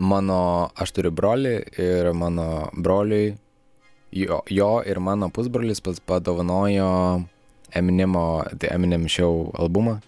mano, 0.00 0.42
aš 0.76 0.92
turiu 0.96 1.12
brolį 1.14 1.54
ir 1.80 2.10
mano 2.16 2.68
broliui, 2.76 3.36
jo, 4.12 4.40
jo 4.50 4.70
ir 4.86 5.00
mano 5.00 5.30
pusbrolis 5.30 5.80
padovanojo 5.80 7.22
Eminemo, 7.74 8.44
The 8.58 8.72
Eminem 8.74 9.08
Show 9.08 9.52
albumą 9.54 10.00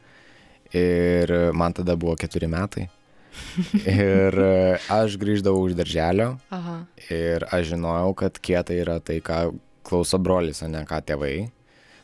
ir 0.75 1.53
man 1.55 1.73
tada 1.73 1.97
buvo 1.97 2.17
keturi 2.17 2.49
metai. 2.51 2.89
ir 3.89 4.37
e, 4.45 4.79
aš 4.93 5.17
grįždavau 5.21 5.65
iš 5.69 5.77
darželio 5.79 6.35
Aha. 6.53 6.83
ir 7.09 7.47
aš 7.49 7.71
žinojau, 7.71 8.13
kad 8.21 8.37
kieta 8.45 8.77
yra 8.77 8.99
tai, 9.01 9.23
ką 9.25 9.55
klauso 9.89 10.21
brolis, 10.21 10.63
o 10.63 10.69
ne 10.69 10.85
ką 10.89 11.01
tėvai. 11.09 11.49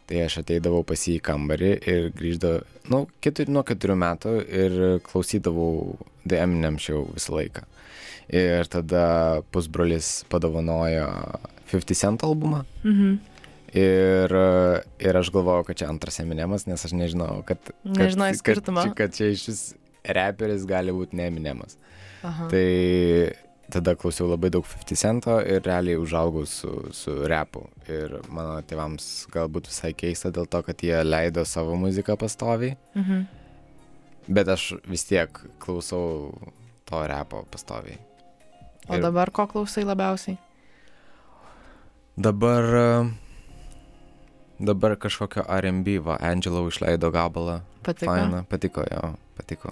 Tai 0.09 0.23
aš 0.25 0.39
ateidavau 0.41 0.87
pas 0.89 1.03
jį 1.05 1.19
į 1.19 1.25
kambarį 1.25 1.73
ir 1.85 2.07
grįždavau, 2.17 2.63
nu, 2.89 3.03
keturi, 3.21 3.53
nuo 3.53 3.61
keturių 3.69 3.99
metų 4.01 4.33
ir 4.47 4.79
klausydavau 5.05 5.99
The 6.25 6.41
Eminem 6.41 6.79
Show 6.81 7.11
visą 7.13 7.37
laiką. 7.37 7.67
Ir 8.33 8.69
tada 8.73 9.05
pusbrolis 9.53 10.23
padovanojo 10.33 11.11
50 11.71 11.95
Cent 12.01 12.25
albumą. 12.27 12.65
Mhm. 12.85 13.19
Ir, 13.77 14.33
ir 15.05 15.17
aš 15.21 15.29
galvojau, 15.35 15.67
kad 15.69 15.77
čia 15.77 15.89
antras 15.93 16.17
Eminemas, 16.23 16.65
nes 16.67 16.81
aš 16.87 16.95
nežinau, 16.97 17.43
kad... 17.45 17.59
kad 17.61 17.99
Nežinojai 17.99 18.39
skirtumo? 18.41 18.81
Kad, 18.89 18.95
kad 18.97 19.13
čia 19.19 19.29
iš 19.35 19.43
vis 19.51 19.61
reperis 20.09 20.65
gali 20.65 20.95
būti 20.97 21.19
ne 21.21 21.27
Eminemas. 21.29 21.77
Aha. 22.25 22.47
Tai 22.49 22.65
tada 23.69 23.93
klausiau 24.01 24.31
labai 24.31 24.49
daug 24.55 24.65
50 24.65 24.97
cento 24.97 25.37
ir 25.45 25.61
realiai 25.69 25.99
užaugau 26.01 26.47
su, 26.49 26.71
su 26.97 27.13
repu. 27.29 27.67
Ir 27.93 28.17
mano 28.33 28.57
tėvams 28.65 29.27
galbūt 29.35 29.69
visai 29.69 29.93
keista 29.93 30.33
dėl 30.33 30.49
to, 30.49 30.63
kad 30.65 30.81
jie 30.81 30.97
leido 31.05 31.45
savo 31.45 31.77
muziką 31.77 32.17
pastoviai, 32.17 32.73
Mhm. 32.97 33.27
bet 34.33 34.49
aš 34.49 34.71
vis 34.89 35.05
tiek 35.05 35.29
klausau 35.61 36.33
to 36.89 37.05
repo 37.07 37.45
pastoviai. 37.53 38.01
O 38.89 38.97
Ir- 38.97 39.03
dabar 39.05 39.29
ko 39.31 39.45
klausai 39.47 39.85
labiausiai? 39.85 40.39
Dabar, 42.19 42.65
dabar 44.59 44.97
kažkokio 44.99 45.45
RB, 45.47 46.01
va, 46.03 46.17
Angelo 46.19 46.65
išleido 46.67 47.13
gabalą. 47.15 47.61
Patiko? 47.87 48.11
Faina, 48.11 48.41
patiko 48.43 48.83
jo, 48.91 49.13
patiko. 49.39 49.71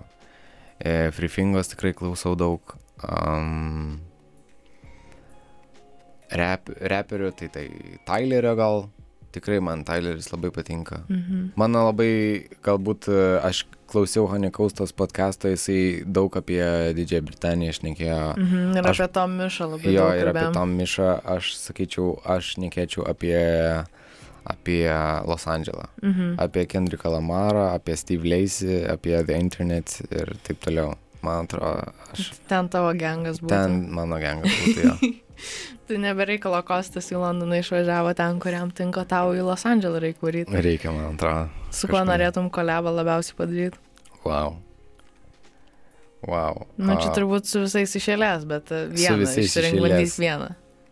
E, 0.79 1.11
Free 1.11 1.26
Fingos 1.26 1.73
tikrai 1.73 1.91
klausau 1.99 2.37
daug. 2.38 2.76
Um, 3.03 3.99
rap, 6.31 6.71
reperių, 6.71 7.33
tai 7.35 7.50
tai 7.50 7.67
Tylerio 8.07 8.55
gal. 8.55 8.87
Tikrai 9.37 9.61
man 9.61 9.85
Tyleris 9.85 10.31
labai 10.33 10.50
patinka. 10.50 11.02
Mhm. 11.12 11.52
Mano 11.61 11.83
labai, 11.90 12.49
galbūt 12.64 13.09
e, 13.12 13.19
aš 13.45 13.64
klausiau 13.87 14.25
Honeycoastos 14.33 14.95
podcast'o, 14.97 15.50
jisai 15.52 16.02
daug 16.09 16.33
apie 16.40 16.62
Didžiąją 16.97 17.23
Britaniją 17.28 17.75
išnekėjo. 17.76 18.21
Mhm. 18.40 18.76
Ir 18.81 18.88
Aš- 18.90 19.02
apie 19.05 19.12
Tom 19.12 19.37
Mišą 19.38 19.69
labai 19.75 19.93
Jo, 19.93 20.07
daug 20.09 20.21
ir 20.23 20.28
apie 20.31 20.40
kalbėjom. 20.40 20.55
Tom 20.57 20.73
Mišą 20.81 21.11
aš 21.37 21.52
sakyčiau, 21.61 22.09
aš 22.25 22.55
nekėčiau 22.64 23.05
apie, 23.12 23.85
apie 24.47 24.88
Los 25.26 25.45
Andželą, 25.47 25.87
Mhm. 26.02 26.35
apie 26.38 26.66
Kendricką 26.66 27.11
Lamarą, 27.12 27.75
apie 27.75 27.97
Steve 27.97 28.25
Lacey, 28.25 28.87
apie 28.88 29.23
The 29.26 29.35
Internet 29.38 30.00
ir 30.11 30.37
taip 30.43 30.61
toliau. 30.61 30.95
Man 31.23 31.47
atrodo, 31.47 31.93
aš 32.12 32.33
Ten 32.49 32.69
tavo 32.69 32.93
gengas 32.95 33.40
buvo. 33.40 33.49
ten 33.50 33.90
mano 33.90 34.16
gengas 34.21 34.52
būtų 34.62 34.85
jo. 34.85 34.95
Tai 35.87 35.99
nebereikalo 36.02 36.59
Kostas 36.66 37.12
į 37.14 37.21
Londoną 37.23 37.61
išvažiavo 37.62 38.11
ten, 38.19 38.40
kuriam 38.43 38.73
tinka 38.75 39.05
tau 39.07 39.31
į 39.38 39.45
Los 39.47 39.62
Andželą 39.71 40.00
reikia 40.02 40.25
varyti. 40.26 40.57
Reikia, 40.66 40.90
man 40.95 41.12
atrodo. 41.14 41.45
Su 41.71 41.87
kuo 41.90 42.00
norėtum 42.09 42.49
kolebą 42.50 42.90
labiausiai 42.97 43.37
padaryti? 43.38 43.78
Wow. 44.26 44.57
Wow. 46.26 46.64
Na, 46.76 46.95
Nu, 46.95 47.00
čia 47.02 47.12
turbūt 47.14 47.47
su 47.47 47.61
visais 47.62 47.93
išėlės, 48.00 48.47
bet 48.50 48.73
e, 48.75 48.87
vieną 48.90 49.21
visais 49.23 49.45
iš 49.45 49.50
išsirink 49.52 49.76
eilės. 49.76 49.85
bandys 49.93 50.16
vieną. 50.19 50.49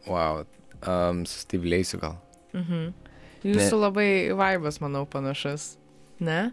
Wow. 0.06 0.44
Um, 0.84 1.24
su 1.26 1.40
Steve 1.42 1.66
Lacey 1.72 1.98
gal. 1.98 2.18
Mhm. 2.54 2.92
Jūsų 3.44 3.80
labai 3.80 4.08
vaibas, 4.36 4.78
manau, 4.80 5.02
panašus. 5.10 5.74
Ne? 6.22 6.52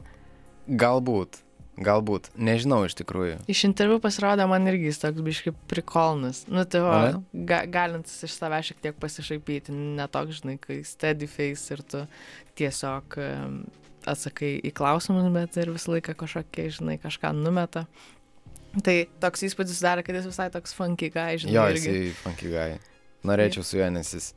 Galbūt. 0.68 1.38
Galbūt. 1.82 2.30
Nežinau 2.38 2.84
iš 2.86 2.94
tikrųjų. 3.00 3.40
Iš 3.50 3.64
interviu 3.66 3.98
pasirodė 4.04 4.46
man 4.50 4.68
irgi 4.70 4.90
jis 4.92 5.00
toks 5.02 5.24
biškai 5.26 5.54
prikolnas. 5.72 6.44
Nu, 6.52 6.62
tai 6.70 6.82
va, 6.86 6.98
ga, 7.34 7.64
galintis 7.72 8.20
iš 8.28 8.36
save 8.38 8.60
šiek 8.68 8.82
tiek 8.84 8.98
pasišaipyti, 9.02 9.74
netoks, 9.98 10.42
žinai, 10.44 10.58
kai 10.62 10.82
steady 10.86 11.30
face 11.32 11.74
ir 11.74 11.82
tu 11.82 12.04
tiesiog 12.60 13.18
atsakai 14.12 14.56
į 14.66 14.72
klausimus, 14.78 15.28
bet 15.34 15.58
ir 15.62 15.74
visą 15.74 15.96
laiką 15.96 16.16
kažkokie, 16.22 16.68
žinai, 16.78 16.98
kažką 17.02 17.34
numeta. 17.38 17.86
Tai 18.86 18.96
toks 19.24 19.44
įspūdis 19.50 19.82
sudarė, 19.82 20.06
kad 20.08 20.16
jis 20.16 20.30
visai 20.30 20.48
toks 20.54 20.74
funky 20.78 21.10
guy, 21.12 21.36
žinai, 21.42 21.54
Jo, 21.58 21.66
irgi. 21.74 21.90
jisai 21.92 22.16
funky 22.22 22.54
guy. 22.54 22.78
Norėčiau 23.28 23.66
su 23.68 23.78
juo, 23.82 23.90
nes 23.94 24.14
jis 24.16 24.32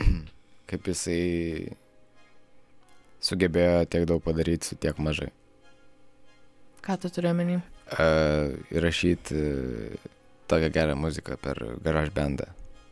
kaip 0.70 0.88
jisai 0.90 1.74
sugebėjo 3.20 3.84
tiek 3.92 4.06
daug 4.08 4.22
padaryti 4.24 4.70
su 4.72 4.78
tiek 4.80 4.96
mažai. 5.02 5.28
Ką 6.84 6.96
tu 7.00 7.10
turi 7.12 7.28
omeny? 7.30 7.60
Uh, 7.90 8.54
įrašyti 8.72 9.36
uh, 9.36 10.10
tokią 10.50 10.70
gerą 10.74 10.96
muziką 10.96 11.36
per 11.42 11.60
garaž 11.84 12.10
bendą. 12.10 12.46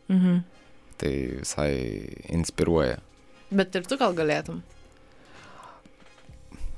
Mhm. 0.09 0.41
Tai 0.99 1.13
visai 1.39 1.73
inspiruoja. 2.35 2.99
Bet 3.51 3.75
ir 3.75 3.87
tu 3.87 3.97
gal 3.97 4.13
galėtum. 4.13 4.61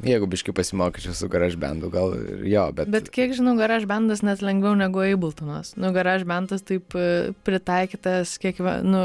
Jeigu 0.01 0.25
biškai 0.29 0.53
pasimokyčiau 0.57 1.13
su 1.13 1.27
garaž 1.29 1.55
bendu, 1.61 1.89
gal 1.93 2.15
ir 2.17 2.45
jo, 2.49 2.63
bet... 2.73 2.89
Bet 2.89 3.09
kiek 3.13 3.35
žinau, 3.37 3.53
garaž 3.59 3.85
bandas 3.89 4.23
net 4.25 4.41
lengviau 4.41 4.73
negu 4.77 5.03
Abletonas. 5.05 5.75
Nu, 5.77 5.91
garaž 5.93 6.23
bandas 6.29 6.65
taip 6.65 6.95
e, 6.97 7.33
pritaikytas 7.45 8.33
kiekvien, 8.41 8.87
nu, 8.87 9.01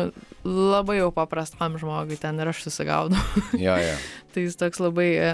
labai 0.46 0.96
jau 1.00 1.10
paprastam 1.12 1.76
žmogui 1.80 2.16
ten 2.20 2.40
ir 2.40 2.52
aš 2.52 2.62
susigaudau. 2.64 3.20
Jo, 3.60 3.74
jo. 3.82 3.98
tai 4.32 4.46
jis 4.46 4.56
toks 4.60 4.80
labai 4.80 5.08
e, 5.20 5.28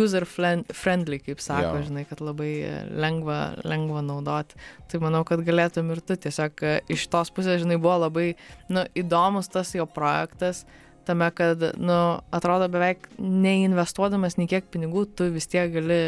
user 0.00 0.26
friendly, 0.28 1.20
kaip 1.24 1.40
sako, 1.40 1.78
Jo. 1.80 1.86
žinai, 1.88 2.04
kad 2.10 2.20
labai 2.24 2.50
e, 2.68 2.74
lengva, 3.00 3.40
lengva 3.64 4.04
naudoti. 4.04 4.60
Tai 4.92 5.00
manau, 5.06 5.24
kad 5.28 5.40
galėtum 5.46 5.94
ir 5.94 6.04
tu 6.04 6.18
tiesiog 6.20 6.60
iš 6.92 7.08
tos 7.08 7.32
pusės, 7.32 7.62
žinai, 7.64 7.80
buvo 7.80 8.02
labai, 8.04 8.28
nu, 8.68 8.84
įdomus 9.00 9.48
tas 9.48 9.72
jo 9.78 9.88
projektas. 9.88 10.66
Tame, 11.08 11.30
kad, 11.34 11.62
nu, 11.80 11.98
atrodo 12.36 12.68
beveik 12.72 13.08
neinvestuodamas 13.18 14.36
nei 14.38 14.50
kiek 14.50 14.66
pinigų, 14.72 15.06
tu 15.16 15.30
vis 15.32 15.48
tiek 15.50 15.72
gali 15.72 16.00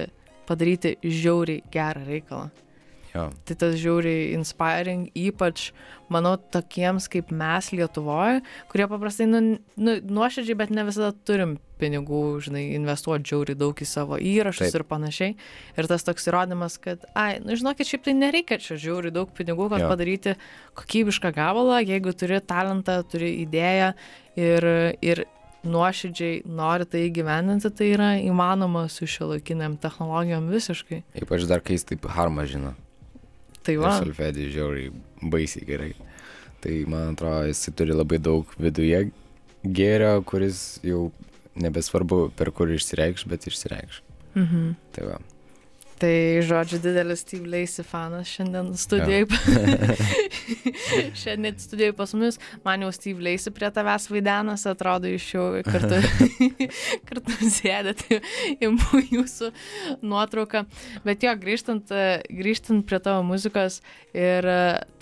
padaryti 0.48 0.96
žiauriai 1.02 1.62
gerą 1.72 2.04
reikalą. 2.06 2.50
Jo. 3.14 3.26
Tai 3.48 3.56
tas 3.60 3.74
žiauriai 3.80 4.32
inspiring, 4.36 5.08
ypač, 5.18 5.70
manau, 6.12 6.36
tokiems 6.52 7.08
kaip 7.12 7.32
mes 7.34 7.70
Lietuvoje, 7.72 8.40
kurie 8.72 8.86
paprastai, 8.90 9.26
nu, 9.30 9.42
nu, 9.76 9.96
nuoširdžiai, 10.18 10.58
bet 10.58 10.72
ne 10.74 10.84
visada 10.88 11.12
turim 11.26 11.58
pinigų, 11.82 12.22
žinai, 12.46 12.64
investuoti 12.76 13.32
žiauriai 13.32 13.58
daug 13.58 13.76
į 13.76 13.88
savo 13.88 14.18
įrašus 14.20 14.68
Taip. 14.68 14.78
ir 14.78 14.86
panašiai. 14.88 15.36
Ir 15.80 15.90
tas 15.90 16.06
toks 16.06 16.28
įrodymas, 16.30 16.78
kad, 16.82 17.04
ai, 17.18 17.36
nu, 17.42 17.56
žinokit, 17.58 17.88
šiaip 17.88 18.06
tai 18.06 18.16
nereikia 18.18 18.60
čia 18.62 18.78
žiauriai 18.80 19.14
daug 19.14 19.32
pinigų, 19.36 19.68
kad 19.72 19.84
Jo. 19.84 19.92
padaryti 19.92 20.36
kokybišką 20.78 21.32
gabalą, 21.34 21.82
jeigu 21.82 22.14
turi 22.14 22.40
talentą, 22.44 23.00
turi 23.08 23.34
idėją 23.42 23.92
ir, 24.38 24.68
ir 25.02 25.24
nuoširdžiai 25.66 26.42
nori 26.46 26.86
tai 26.90 27.06
įgyvendinti, 27.08 27.70
tai 27.74 27.90
yra 27.94 28.12
įmanoma 28.22 28.88
su 28.90 29.06
šiuolaikiniam 29.10 29.76
technologijom 29.82 30.48
visiškai. 30.52 31.02
Ypač 31.22 31.46
dar 31.50 31.62
kai 31.62 31.78
jis 31.78 31.86
taip 31.92 32.08
harmą 32.10 32.46
žino. 32.50 32.74
Tai 33.62 33.76
va. 33.78 33.92
solfedį 34.00 34.48
žiauriai 34.54 34.92
baisiai 35.32 35.66
gerai. 35.66 35.92
Tai 36.62 36.76
man 36.90 37.14
atrodo, 37.14 37.46
jis 37.50 37.68
turi 37.78 37.94
labai 37.94 38.18
daug 38.22 38.48
viduje 38.58 39.10
gėrio, 39.62 40.14
kuris 40.26 40.80
jau 40.86 41.10
nebesvarbu 41.58 42.32
per 42.38 42.50
kur 42.54 42.70
išsireikš, 42.72 43.26
bet 43.30 43.46
išsireikš. 43.50 44.02
Mhm. 44.34 44.74
Tai 44.96 45.06
va. 45.10 45.18
Tai, 46.02 46.14
žodžiu, 46.42 46.80
didelis 46.82 47.20
Steve 47.22 47.46
Lacey 47.46 47.84
fanas 47.86 48.26
šiandien 48.26 48.72
studijai. 48.74 49.22
šiandien 51.22 51.58
studijai 51.62 51.92
pas 51.94 52.10
mus. 52.18 52.40
Man 52.64 52.82
jau 52.82 52.88
Steve 52.94 53.22
Lacey 53.22 53.52
prie 53.54 53.68
tavęs 53.70 54.08
vaidenas, 54.10 54.64
atrodo, 54.66 55.06
iš 55.06 55.28
jau 55.36 55.44
kartu, 55.62 56.00
kartu 57.08 57.36
sėdėte 57.54 58.18
į 58.58 58.72
mū- 58.74 59.04
jūsų 59.12 59.52
nuotrauką. 60.02 60.64
Bet 61.06 61.22
jo, 61.22 61.36
grįžtant, 61.44 61.94
grįžtant 62.26 62.82
prie 62.90 62.98
tavo 63.06 63.22
muzikos 63.30 63.78
ir 64.10 64.50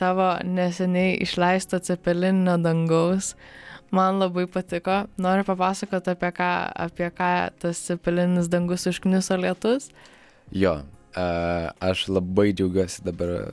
tavo 0.00 0.34
neseniai 0.44 1.16
išleisto 1.24 1.80
cepelininio 1.80 2.58
dangaus. 2.60 3.32
Man 3.90 4.20
labai 4.20 4.44
patiko. 4.52 5.06
Noriu 5.18 5.48
papasakoti 5.48 6.12
apie 6.12 6.28
ką, 6.36 6.52
apie 6.84 7.08
ką 7.10 7.32
tas 7.64 7.80
cepelininis 7.88 8.52
dangus 8.52 8.84
užkniso 8.92 9.40
lietus. 9.40 9.88
Jo, 10.52 10.80
aš 11.14 12.08
labai 12.08 12.52
džiaugiuosi 12.52 13.04
dabar, 13.06 13.50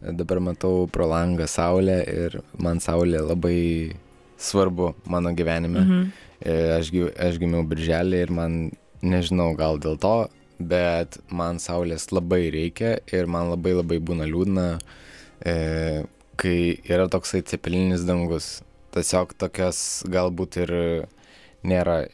dabar 0.00 0.40
matau 0.40 0.86
pro 0.92 1.06
langą 1.10 1.46
saulę 1.50 2.00
ir 2.06 2.40
man 2.58 2.80
saulė 2.80 3.22
labai 3.24 3.96
svarbu 4.38 4.94
mano 5.06 5.32
gyvenime. 5.34 5.80
Mhm. 5.80 6.12
E, 6.40 6.52
Aš, 6.78 6.88
aš 7.20 7.36
gimiau 7.36 7.66
birželį 7.68 8.22
ir 8.24 8.30
man, 8.32 8.70
nežinau, 9.02 9.52
gal 9.56 9.76
dėl 9.78 9.98
to, 10.00 10.30
bet 10.58 11.18
man 11.28 11.60
saulės 11.60 12.08
labai 12.12 12.48
reikia 12.52 12.98
ir 13.12 13.28
man 13.28 13.50
labai 13.52 13.74
labai 13.76 13.98
būna 14.00 14.28
liūdna, 14.28 14.66
e, 15.44 16.04
kai 16.40 16.58
yra 16.88 17.08
toksai 17.12 17.42
cepelinis 17.44 18.06
dangus. 18.08 18.62
Tiesiog 18.96 19.36
tokias 19.38 20.02
galbūt 20.08 20.56
ir 20.64 20.72
nėra 21.62 22.06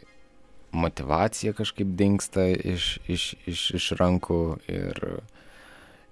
motivacija 0.77 1.55
kažkaip 1.57 1.95
dinksta 1.99 2.47
iš, 2.53 2.97
iš, 3.09 3.27
iš, 3.49 3.67
iš 3.79 3.91
rankų 4.01 4.41
ir, 4.71 5.03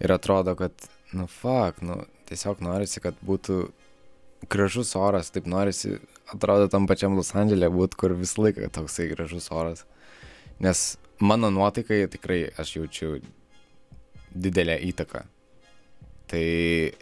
ir 0.00 0.14
atrodo, 0.14 0.56
kad, 0.58 0.88
nu, 1.12 1.28
fuck, 1.30 1.82
nu, 1.84 2.02
tiesiog 2.28 2.62
norisi, 2.64 3.02
kad 3.04 3.18
būtų 3.24 3.66
gražus 4.50 4.94
oras, 4.96 5.30
taip 5.34 5.46
norisi, 5.50 5.98
atrodo, 6.32 6.68
tam 6.72 6.88
pačiam 6.90 7.16
Los 7.18 7.34
Andželė 7.36 7.70
būt, 7.72 7.96
kur 8.00 8.16
visą 8.18 8.46
laiką 8.46 8.70
toksai 8.74 9.08
gražus 9.12 9.50
oras. 9.52 9.84
Nes 10.62 10.84
mano 11.20 11.50
nuotaikai 11.50 12.04
tikrai 12.12 12.40
aš 12.58 12.76
jaučiu 12.78 13.18
didelę 14.34 14.78
įtaką. 14.90 15.24
Tai 16.30 16.46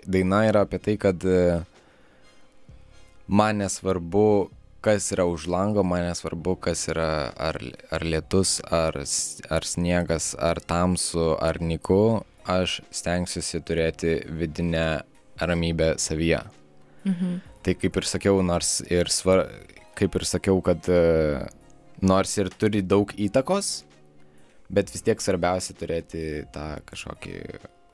daina 0.05 0.43
yra 0.49 0.65
apie 0.67 0.81
tai, 0.83 0.97
kad 1.01 1.25
e, 1.25 1.63
man 3.29 3.63
nesvarbu, 3.63 4.51
kas 4.83 5.13
yra 5.15 5.25
už 5.31 5.47
lango, 5.51 5.85
man 5.87 6.09
nesvarbu, 6.09 6.57
kas 6.67 6.89
yra 6.91 7.31
ar, 7.39 7.59
ar 7.95 8.05
lietus, 8.05 8.59
ar, 8.67 8.99
ar 9.55 9.67
sniegas, 9.67 10.33
ar 10.39 10.61
tamsu, 10.61 11.33
ar 11.39 11.61
niku, 11.63 12.23
aš 12.51 12.81
stengsiuosi 12.91 13.63
turėti 13.63 14.17
vidinę 14.27 15.05
ramybę 15.39 15.95
savyje. 16.03 16.43
Mhm. 17.07 17.41
Tai 17.63 17.75
kaip 17.79 17.97
ir 17.97 18.07
sakiau, 18.11 18.43
nors 18.43 18.81
ir 18.91 19.11
svar, 19.11 19.47
kaip 19.99 20.19
ir 20.19 20.27
sakiau, 20.27 20.59
kad 20.67 20.89
uh, 20.91 21.47
nors 22.03 22.35
ir 22.39 22.51
turi 22.51 22.83
daug 22.83 23.13
įtakos, 23.15 23.85
bet 24.73 24.91
vis 24.91 25.05
tiek 25.07 25.23
svarbiausia 25.23 25.77
turėti 25.79 26.25
tą 26.55 26.67
kažkokį 26.89 27.37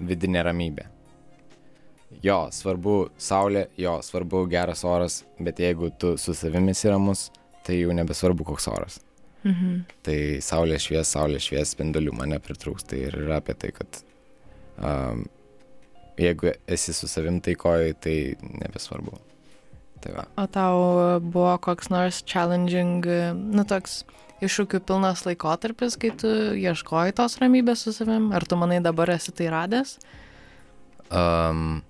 vidinę 0.08 0.44
ramybę. 0.46 0.88
Jo, 2.24 2.38
svarbu 2.54 3.10
saulė, 3.20 3.66
jo, 3.76 3.98
svarbu 4.02 4.46
geras 4.50 4.84
oras, 4.88 5.20
bet 5.38 5.60
jeigu 5.60 5.90
tu 6.00 6.14
su 6.18 6.34
savimi 6.34 6.72
esi 6.72 6.88
ramus, 6.88 7.28
tai 7.66 7.82
jau 7.82 7.92
nebesvarbu 7.96 8.46
koks 8.48 8.68
oras. 8.72 9.00
Mhm. 9.46 9.82
Tai 10.02 10.18
saulė 10.44 10.78
švies, 10.82 11.12
saulė 11.12 11.40
švies, 11.42 11.74
spindulių 11.76 12.14
mane 12.16 12.40
pritrūks. 12.42 12.88
Tai 12.88 13.00
ir 13.06 13.18
yra 13.22 13.38
apie 13.42 13.54
tai, 13.60 13.70
kad 13.76 14.00
um, 14.82 15.26
jeigu 16.18 16.52
esi 16.66 16.94
su 16.96 17.08
savim 17.10 17.40
taikoji, 17.44 17.96
tai 18.02 18.16
nebesvarbu. 18.64 19.18
Tai 20.02 20.14
va. 20.14 20.24
O 20.38 20.46
tau 20.50 20.78
buvo 21.22 21.56
koks 21.62 21.90
nors 21.90 22.22
challenging, 22.26 23.06
nu 23.34 23.66
toks 23.68 24.02
iššūkių 24.44 24.80
pilnas 24.86 25.24
laikotarpis, 25.26 25.96
kai 25.98 26.12
tu 26.14 26.30
ieškoji 26.54 27.16
tos 27.18 27.38
ramybės 27.42 27.82
su 27.86 27.94
savim? 27.94 28.30
Ar 28.34 28.46
tu 28.46 28.58
manai 28.58 28.78
dabar 28.84 29.10
esi 29.16 29.34
tai 29.34 29.50
radęs? 29.54 29.96
Um, 31.08 31.80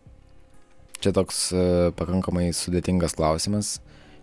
čia 1.03 1.13
toks 1.17 1.49
uh, 1.55 1.91
pakankamai 1.99 2.49
sudėtingas 2.57 3.15
klausimas. 3.19 3.79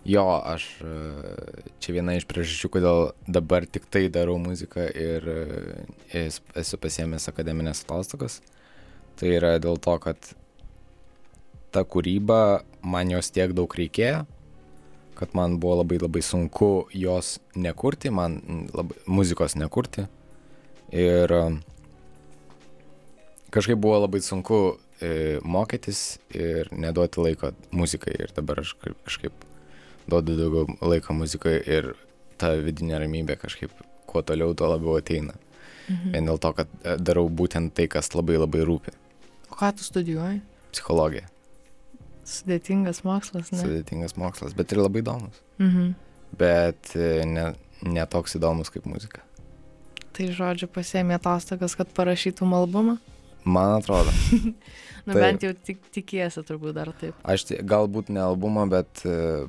Jo, 0.06 0.26
aš 0.46 0.66
uh, 0.86 1.62
čia 1.82 1.96
viena 1.98 2.14
iš 2.14 2.28
priežasčių, 2.30 2.70
kodėl 2.76 3.00
dabar 3.26 3.66
tik 3.66 3.88
tai 3.90 4.06
darau 4.14 4.38
muziką 4.42 4.86
ir 4.94 5.26
es- 6.14 6.42
esu 6.54 6.78
pasiemęs 6.78 7.30
akademinės 7.32 7.82
atostogas. 7.88 8.42
Tai 9.16 9.32
yra 9.32 9.56
dėl 9.64 9.80
to, 9.82 9.96
kad 10.04 10.34
ta 11.72 11.84
kūryba, 11.84 12.64
man 12.84 13.10
jos 13.12 13.32
tiek 13.36 13.52
daug 13.56 13.72
reikėjo, 13.76 14.26
kad 15.16 15.34
man 15.36 15.58
buvo 15.60 15.82
labai 15.82 15.98
labai 16.00 16.22
sunku 16.24 16.88
jos 16.96 17.40
nekurti, 17.56 18.12
man 18.12 18.68
labai, 18.76 18.96
muzikos 19.08 19.56
nekurti. 19.60 20.06
Ir 20.92 21.32
kažkaip 23.52 23.80
buvo 23.80 24.00
labai 24.04 24.22
sunku 24.24 24.60
e, 24.76 24.76
mokytis 25.44 26.18
ir 26.34 26.70
neduoti 26.72 27.20
laiko 27.22 27.52
muzikai. 27.72 28.14
Ir 28.20 28.32
dabar 28.36 28.60
aš 28.64 28.74
ka- 28.80 28.94
kažkaip 29.06 29.34
duodu 30.08 30.36
daugiau 30.38 30.78
laiko 30.82 31.14
muzikai 31.14 31.58
ir 31.68 31.94
ta 32.38 32.54
vidinė 32.56 33.00
ramybė 33.04 33.36
kažkaip 33.42 33.72
kuo 34.08 34.22
toliau, 34.22 34.54
tuo 34.56 34.68
labiau 34.72 34.98
ateina. 35.00 35.34
Mhm. 35.90 36.12
Vien 36.16 36.26
dėl 36.26 36.40
to, 36.42 36.54
kad 36.54 36.68
e, 36.84 36.96
darau 36.98 37.28
būtent 37.30 37.74
tai, 37.78 37.88
kas 37.88 38.10
labai 38.16 38.38
labai 38.42 38.64
rūpi 38.66 38.90
O 39.52 39.56
Ką 39.56 39.70
tu 39.78 39.84
studijuoji?- 39.86 40.42
psichologija. 40.74 41.28
Sudėtingas 42.26 43.04
mokslas, 43.06 43.52
ne? 43.54 43.60
Sudėtingas 43.62 44.16
mokslas, 44.18 44.56
bet 44.58 44.72
ir 44.74 44.80
labai 44.82 45.04
įdomus. 45.04 45.38
Mhm. 45.60 45.94
Bet 46.38 46.96
e, 46.96 47.24
ne, 47.26 47.54
ne 47.84 48.06
toks 48.06 48.36
įdomus 48.40 48.72
kaip 48.74 48.86
muzika. 48.90 49.22
Tai 50.16 50.26
žodžiu, 50.32 50.68
pasiemė 50.72 51.20
atostogas, 51.20 51.76
kad 51.76 51.88
parašytum 51.94 52.54
albumą? 52.58 52.98
Man 53.46 53.76
atrodo. 53.82 54.10
Nu 55.06 55.14
Taip. 55.14 55.22
bent 55.22 55.44
jau 55.46 55.54
tik, 55.54 55.82
tikiesi 55.94 56.42
turbūt 56.42 56.74
dar 56.74 56.90
taip. 56.98 57.14
Aš 57.30 57.44
galbūt 57.62 58.10
ne 58.10 58.20
albumą, 58.26 58.64
bet 58.70 59.04
uh, 59.06 59.46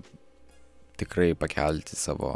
tikrai 1.01 1.31
pakelti 1.39 1.97
savo, 1.97 2.35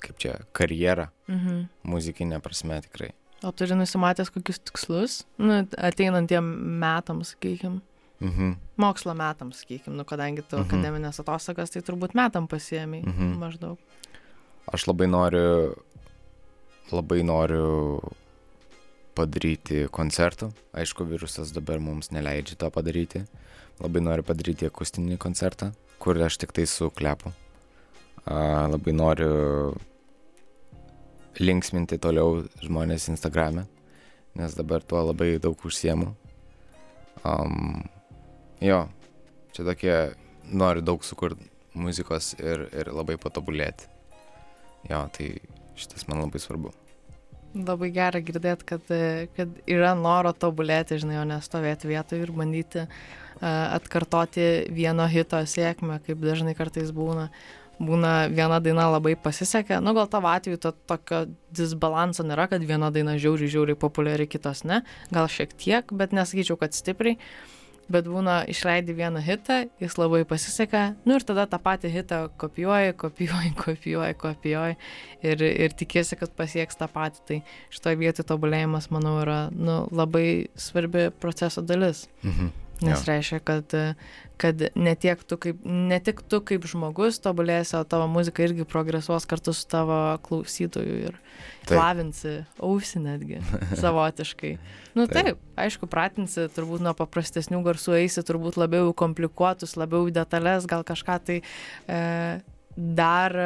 kaip 0.00 0.16
čia, 0.18 0.38
karjerą 0.56 1.08
Mhm. 1.28 1.66
muzikinė 1.84 2.40
prasme 2.40 2.80
tikrai. 2.86 3.10
O 3.44 3.52
turi 3.52 3.76
nusimatęs 3.76 4.32
kokius 4.34 4.58
tikslus, 4.58 5.24
nu, 5.38 5.60
ateinantiem 5.78 6.42
metams, 6.80 7.34
sakykim, 7.36 7.80
Mhm. 8.20 8.56
mokslo 8.78 9.14
metams, 9.14 9.60
sakykim, 9.62 9.94
nu, 9.94 10.04
kadangi 10.04 10.42
tu 10.48 10.56
Mhm. 10.56 10.64
akademinės 10.66 11.20
atostogas, 11.22 11.70
tai 11.70 11.82
turbūt 11.82 12.14
metam 12.14 12.48
pasiemi 12.48 13.04
Mhm. 13.04 13.36
maždaug. 13.38 13.76
Aš 14.72 14.86
labai 14.88 15.06
noriu, 15.06 15.76
labai 16.90 17.22
noriu 17.22 18.00
padaryti 19.18 19.86
koncertų. 19.94 20.52
Aišku, 20.78 21.06
virusas 21.10 21.50
dabar 21.54 21.82
mums 21.82 22.12
neleidžia 22.14 22.58
to 22.62 22.70
padaryti. 22.74 23.24
Labai 23.82 24.02
noriu 24.02 24.24
padaryti 24.26 24.66
akustinį 24.68 25.18
koncertą, 25.22 25.72
kur 26.02 26.18
aš 26.22 26.38
tik 26.42 26.54
tai 26.54 26.66
su 26.70 26.90
klepu. 26.94 27.32
A, 28.24 28.66
labai 28.70 28.94
noriu 28.94 29.74
linksminti 31.38 31.98
toliau 32.02 32.42
žmonės 32.64 33.08
Instagrame, 33.12 33.66
nes 34.38 34.56
dabar 34.58 34.82
tuo 34.82 35.04
labai 35.06 35.36
daug 35.42 35.58
užsiemu. 35.68 36.10
Um, 37.26 37.84
jo, 38.62 38.82
čia 39.54 39.66
tokie, 39.66 39.94
noriu 40.50 40.82
daug 40.82 41.06
sukurti 41.06 41.46
muzikos 41.78 42.34
ir, 42.40 42.66
ir 42.74 42.90
labai 42.94 43.18
patobulėti. 43.20 43.86
Jo, 44.90 45.06
tai 45.14 45.32
šitas 45.78 46.06
man 46.10 46.24
labai 46.24 46.42
svarbu. 46.42 46.74
Labai 47.56 47.88
gera 47.94 48.20
girdėti, 48.20 48.66
kad, 48.68 48.90
e, 48.92 49.28
kad 49.36 49.54
yra 49.70 49.94
noro 49.96 50.34
tobulėti, 50.36 50.98
žinai, 51.00 51.22
o 51.22 51.24
nestovėti 51.28 51.88
vietoje 51.88 52.26
ir 52.26 52.32
bandyti 52.36 52.82
uh, 52.84 52.98
atkartoti 53.40 54.68
vieno 54.74 55.06
hito 55.08 55.38
sėkmę, 55.46 56.00
kaip 56.06 56.20
dažnai 56.22 56.54
kartais 56.58 56.92
būna. 56.94 57.30
Būna 57.78 58.26
viena 58.26 58.56
daina 58.58 58.88
labai 58.90 59.12
pasisekė, 59.14 59.76
nu 59.78 59.92
gal 59.94 60.08
tavo 60.10 60.26
atveju 60.26 60.58
to 60.58 60.72
tokio 60.90 61.20
disbalanso 61.54 62.24
nėra, 62.26 62.48
kad 62.50 62.64
viena 62.66 62.88
daina 62.90 63.14
žiauriai, 63.22 63.52
žiauriai 63.52 63.78
populiari, 63.78 64.26
kitos 64.26 64.64
ne, 64.66 64.80
gal 65.14 65.30
šiek 65.30 65.54
tiek, 65.54 65.92
bet 65.94 66.10
nesakyčiau, 66.10 66.58
kad 66.58 66.74
stipriai. 66.74 67.20
Bet 67.88 68.08
būna 68.10 68.42
išleidi 68.52 68.92
vieną 68.92 69.22
hitą, 69.24 69.62
jis 69.80 69.94
labai 69.96 70.20
pasisekė, 70.28 70.82
nu 71.08 71.16
ir 71.16 71.24
tada 71.24 71.46
tą 71.48 71.60
patį 71.64 71.92
hitą 71.94 72.18
kopijuoji, 72.40 72.92
kopijuoji, 73.00 73.54
kopijuoji, 73.64 74.18
kopijuoji 74.20 74.78
ir, 75.24 75.44
ir 75.48 75.76
tikiesi, 75.78 76.18
kad 76.20 76.34
pasieks 76.36 76.76
tą 76.76 76.90
patį. 76.92 77.24
Tai 77.28 77.40
šitoje 77.74 78.00
vietoje 78.02 78.28
tobulėjimas, 78.28 78.90
manau, 78.94 79.18
yra 79.24 79.40
nu, 79.54 79.80
labai 79.88 80.48
svarbi 80.60 81.08
proceso 81.22 81.64
dalis. 81.64 82.06
Mhm. 82.22 82.67
Nes 82.82 83.00
Jo. 83.02 83.06
reiškia, 83.10 83.38
kad, 83.42 83.72
kad 84.38 84.62
ne, 84.78 84.94
tu 85.26 85.36
kaip, 85.36 85.64
ne 85.64 85.98
tik 85.98 86.22
tu 86.30 86.38
kaip 86.46 86.66
žmogus 86.70 87.18
tobulėsi, 87.22 87.74
o 87.78 87.82
tavo 87.82 88.06
muzika 88.10 88.44
irgi 88.44 88.66
progresuos 88.68 89.26
kartu 89.26 89.54
su 89.56 89.66
tavo 89.66 90.18
klausytoju 90.22 90.98
ir 91.08 91.16
Taip. 91.66 91.74
lavinsi 91.78 92.34
ausį 92.62 93.02
netgi 93.02 93.40
savotiškai. 93.82 94.52
Nu 94.94 95.08
Taip. 95.10 95.32
taip, 95.32 95.42
aišku, 95.58 95.90
pratinsi 95.90 96.46
turbūt 96.54 96.84
nuo 96.86 96.94
paprastesnių 96.98 97.64
garsų 97.66 97.98
eisi 97.98 98.22
turbūt 98.26 98.60
labiau 98.60 98.94
komplikuotus, 98.94 99.74
labiau 99.80 100.06
detalės, 100.14 100.68
gal 100.70 100.86
kažką 100.86 101.18
tai 101.26 101.40
e, 101.42 102.00
dar, 102.78 103.36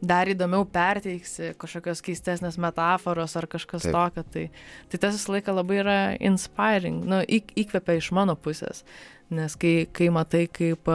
dar 0.00 0.30
įdomiau 0.30 0.66
perteiksi, 0.70 1.52
kažkokios 1.58 2.02
keistesnės 2.06 2.58
metaforos 2.60 3.34
ar 3.38 3.48
kažkas 3.50 3.86
Taip. 3.86 3.94
tokio. 3.94 4.24
Tai, 4.32 4.44
tai 4.92 5.00
tas 5.02 5.16
visą 5.18 5.34
laiką 5.34 5.54
labai 5.56 5.80
yra 5.82 5.98
inspiring, 6.22 7.02
nu, 7.08 7.20
įk, 7.26 7.52
įkvepia 7.64 7.98
iš 7.98 8.12
mano 8.14 8.36
pusės. 8.38 8.84
Nes 9.34 9.58
kai, 9.60 9.88
kai 9.92 10.08
matai, 10.14 10.46
kaip, 10.52 10.88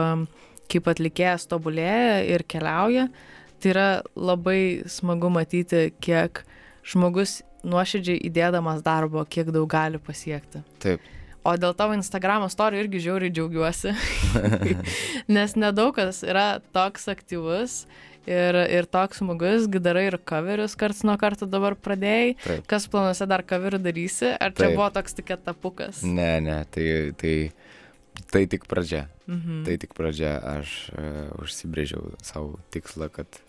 kaip 0.72 0.90
atlikėjas 0.90 1.46
tobulėja 1.50 2.22
ir 2.34 2.46
keliauja, 2.48 3.08
tai 3.60 3.74
yra 3.74 3.88
labai 4.16 4.84
smagu 4.90 5.30
matyti, 5.32 5.90
kiek 6.02 6.42
žmogus 6.84 7.42
nuoširdžiai 7.64 8.24
įdėdamas 8.28 8.82
darbo, 8.84 9.24
kiek 9.28 9.52
daug 9.54 9.68
gali 9.70 10.00
pasiekti. 10.02 10.64
Taip. 10.82 11.12
O 11.44 11.52
dėl 11.60 11.74
tavo 11.76 11.92
Instagram 11.92 12.46
istorijų 12.46 12.86
irgi 12.86 13.02
žiauriai 13.04 13.32
džiaugiuosi, 13.36 13.92
nes 15.36 15.54
nedaug 15.60 15.92
kas 15.96 16.22
yra 16.24 16.46
toks 16.72 17.04
aktyvus 17.12 17.82
ir, 18.30 18.58
ir 18.72 18.88
toks 18.90 19.20
smagus, 19.22 19.68
gi 19.70 19.80
darai 19.82 20.06
ir 20.08 20.18
coverius 20.28 20.76
karts 20.78 21.04
nuo 21.06 21.16
karto 21.20 21.48
dabar 21.50 21.76
pradėjai. 21.76 22.34
Taip. 22.44 22.66
Kas 22.70 22.88
planuose 22.90 23.28
dar 23.30 23.44
coverių 23.46 23.80
darysi? 23.84 24.32
Ar 24.34 24.54
čia 24.54 24.68
Taip. 24.68 24.76
buvo 24.78 24.90
toks 24.94 25.18
tik 25.18 25.34
etapukas? 25.36 26.02
Ne, 26.06 26.30
ne, 26.44 26.58
tai, 26.74 26.86
tai, 27.20 27.34
tai 28.32 28.44
tik 28.50 28.68
pradžia. 28.70 29.06
Mhm. 29.26 29.64
Tai 29.68 29.78
tik 29.80 29.96
pradžia. 29.96 30.36
Aš 30.58 30.76
uh, 30.94 31.34
užsibrėžiau 31.42 32.14
savo 32.24 32.58
tikslą, 32.74 33.10
kad 33.14 33.40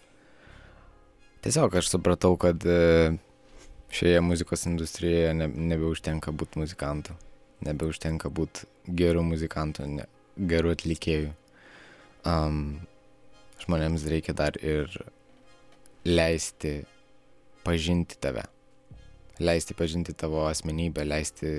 tiesiog 1.45 1.79
aš 1.81 1.91
supratau, 1.93 2.35
kad 2.41 2.63
uh, 2.67 3.15
šioje 3.95 4.21
muzikos 4.25 4.65
industrijoje 4.69 5.33
ne, 5.38 5.47
nebeužtenka 5.73 6.33
būti 6.35 6.63
muzikantu. 6.63 7.15
Nebeužtenka 7.65 8.29
būti 8.29 8.67
geru 8.91 9.23
muzikantu, 9.25 9.88
ne, 9.88 10.09
geru 10.35 10.73
atlikėju. 10.75 11.31
Um, 12.25 12.83
žmonėms 13.63 14.06
reikia 14.12 14.36
dar 14.38 14.58
ir 14.62 14.91
leisti 16.06 16.84
pažinti 17.65 18.20
tave. 18.22 18.46
Leisti 19.39 19.76
pažinti 19.76 20.13
tavo 20.13 20.46
asmenybę, 20.50 21.04
leisti 21.08 21.52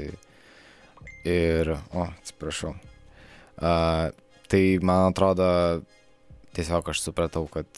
ir... 1.27 1.73
O, 1.93 2.07
atsiprašau. 2.07 2.73
Uh, 3.57 4.13
tai 4.49 4.63
man 4.85 5.11
atrodo, 5.11 5.47
tiesiog 6.57 6.93
aš 6.93 7.03
supratau, 7.05 7.45
kad 7.53 7.69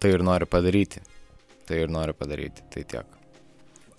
tai 0.00 0.14
ir 0.16 0.26
noriu 0.26 0.48
padaryti. 0.50 1.02
Tai 1.68 1.84
ir 1.84 1.92
noriu 1.92 2.16
padaryti, 2.18 2.66
tai 2.72 2.86
tiek. 2.88 3.19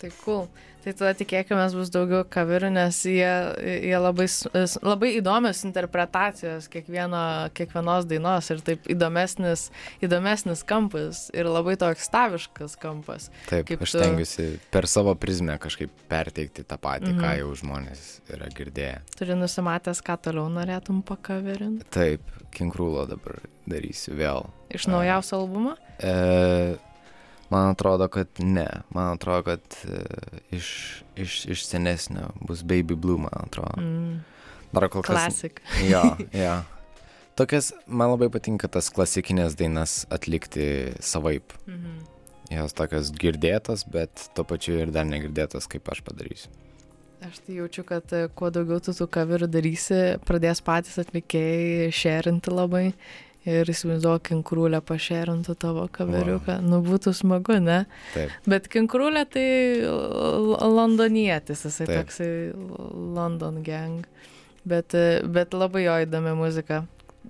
Tai 0.02 0.10
cool. 0.24 0.46
Tai 0.82 0.90
tada 0.98 1.12
tikėkime 1.14 1.62
bus 1.76 1.92
daugiau 1.94 2.24
kaverių, 2.26 2.72
nes 2.74 2.96
jie, 3.06 3.28
jie 3.86 3.98
labai, 4.02 4.24
labai 4.82 5.10
įdomios 5.20 5.60
interpretacijos 5.68 6.66
kiekvieno, 6.72 7.20
kiekvienos 7.54 8.08
dainos 8.10 8.48
ir 8.50 8.64
taip 8.66 8.88
įdomesnis, 8.90 9.68
įdomesnis 10.02 10.64
kampas 10.66 11.28
ir 11.38 11.46
labai 11.46 11.76
toks 11.78 12.08
staviškas 12.10 12.74
kampas. 12.82 13.28
Taip, 13.46 13.68
Kaip 13.70 13.86
aš 13.86 13.94
tu- 13.94 14.02
stengiuosi 14.02 14.48
per 14.74 14.90
savo 14.90 15.14
prizmę 15.14 15.54
kažkaip 15.62 15.94
perteikti 16.10 16.66
tą 16.66 16.80
patį, 16.82 17.14
ką 17.14 17.30
Mhm. 17.30 17.38
jau 17.38 17.54
žmonės 17.62 18.02
yra 18.34 18.50
girdėję. 18.50 18.98
Turi 19.16 19.38
nusimatęs, 19.38 20.02
ką 20.02 20.18
toliau 20.18 20.50
norėtum 20.50 21.04
pakaverinti. 21.06 21.86
Taip, 21.94 22.22
Kinkrūlo 22.50 23.06
dabar 23.08 23.38
darysiu 23.70 24.18
vėl. 24.18 24.50
Iš 24.68 24.88
naujausio 24.90 25.38
albumo? 25.38 25.76
E, 26.02 26.76
man 27.52 27.72
atrodo, 27.74 28.08
kad 28.12 28.28
ne. 28.38 28.66
Man 28.90 29.14
atrodo, 29.16 29.42
kad 29.52 29.78
e, 29.84 30.02
iš, 30.56 30.68
iš, 31.16 31.42
iš 31.52 31.64
senesnio 31.68 32.30
bus 32.40 32.62
Baby 32.62 32.96
Blue, 32.96 33.20
man 33.20 33.46
atrodo. 33.46 33.82
Mm, 33.82 34.22
Dar 34.72 34.88
kol 34.88 35.04
kas. 35.04 35.14
Classic. 35.16 35.60
Jo, 35.84 36.02
jo. 36.44 36.56
Tokias, 37.36 37.72
man 37.86 38.12
labai 38.12 38.28
patinka 38.32 38.68
tas 38.72 38.90
klasikinės 38.92 39.56
dainas 39.56 40.02
atlikti 40.12 40.96
savaip. 41.00 41.54
Mhm. 41.68 42.00
Jos 42.52 42.74
tokios 42.76 43.08
girdėtos, 43.16 43.86
bet 43.88 44.26
tuo 44.36 44.44
pačiu 44.44 44.74
ir 44.82 44.90
dar 44.92 45.06
negirdėtos, 45.08 45.64
kaip 45.72 45.86
aš 45.88 46.02
padarysiu. 46.04 46.50
Aš 47.22 47.38
tai 47.46 47.54
jaučiu, 47.60 47.84
kad 47.86 48.12
e, 48.12 48.26
kuo 48.34 48.50
daugiau 48.52 48.82
tu 48.82 48.92
tų 48.96 49.06
kaverių 49.14 49.46
darysi, 49.48 50.00
pradės 50.26 50.60
patys 50.64 50.98
atlikėjai 51.00 51.92
šerinti 51.94 52.52
labai. 52.52 52.82
Ir 53.48 53.66
įsivaizduoju, 53.66 54.22
kinkrūlę 54.28 54.78
pašerintų 54.86 55.56
tavo 55.58 55.88
kaveriuką. 55.90 56.60
Nu, 56.62 56.78
būtų 56.86 57.10
smagu, 57.18 57.56
ne? 57.58 57.80
Taip, 58.14 58.30
Bet 58.46 58.68
kinkrūlė 58.70 59.24
tai 59.34 59.46
londonietis, 60.62 61.64
jisai 61.66 61.88
Taip. 61.88 61.96
toksai 61.96 62.30
London 63.16 63.62
gang. 63.66 64.06
Bet, 64.62 64.94
bet 65.26 65.56
labai 65.58 65.88
jo 65.88 65.96
įdomi 66.04 66.36
muzika. 66.38 66.84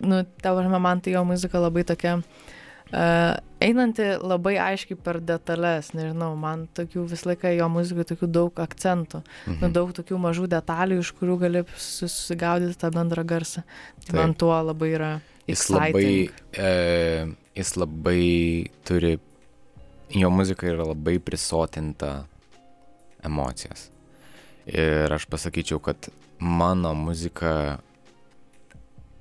Nu, 0.04 0.20
tavo 0.44 0.60
žinoma, 0.60 0.82
man 0.84 1.00
tai 1.00 1.14
jo 1.16 1.24
muzika 1.24 1.60
labai 1.62 1.86
tokia, 1.88 2.18
uh, 2.20 2.52
einanti 2.92 4.04
labai 4.20 4.56
aiškiai 4.60 4.98
per 5.00 5.20
detalės, 5.24 5.92
nežinau, 5.96 6.32
man 6.38 6.66
tokių 6.76 7.06
visą 7.12 7.30
laiką 7.30 7.52
jo 7.56 7.68
muzikoje 7.72 8.08
tokių 8.12 8.28
daug 8.34 8.62
akcentų, 8.64 9.22
nu, 9.22 9.54
mhm. 9.54 9.74
daug 9.76 9.92
tokių 9.96 10.18
mažų 10.20 10.48
detalių, 10.52 11.00
iš 11.02 11.12
kurių 11.18 11.38
gali 11.40 11.64
susigaudyti 11.76 12.78
tą 12.80 12.92
bendrą 12.94 13.24
garsą. 13.24 13.64
Tai 14.06 14.18
man 14.18 14.34
tuo 14.38 14.54
labai 14.58 14.90
yra 14.96 15.12
jis 15.46 15.68
labai, 15.70 16.06
exciting. 16.26 16.30
e, 16.58 17.60
jis 17.60 17.72
labai 17.76 18.26
turi, 18.84 19.16
jo 20.12 20.30
muzika 20.30 20.68
yra 20.68 20.86
labai 20.92 21.18
prisotinta 21.22 22.12
emocijos. 23.24 23.88
Ir 24.66 25.10
aš 25.10 25.26
pasakyčiau, 25.30 25.80
kad 25.82 26.10
mano 26.38 26.94
muzika, 26.94 27.78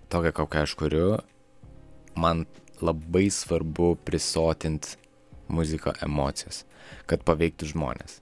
tokia 0.09 0.33
kokią 0.37 0.65
aš 0.65 0.75
kuriu, 0.77 1.07
man 2.15 2.45
labai 2.81 3.29
svarbu 3.33 3.95
prisotint 4.05 4.95
muziką 5.51 5.93
emocijas, 6.05 6.63
kad 7.09 7.23
paveiktų 7.27 7.71
žmonės. 7.73 8.19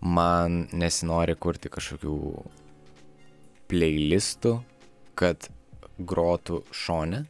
Man 0.00 0.64
nesinori 0.72 1.36
kurti 1.36 1.68
kažkokių 1.72 2.16
playlistų, 3.70 4.54
kad 5.18 5.50
grotų 6.00 6.62
šone. 6.72 7.24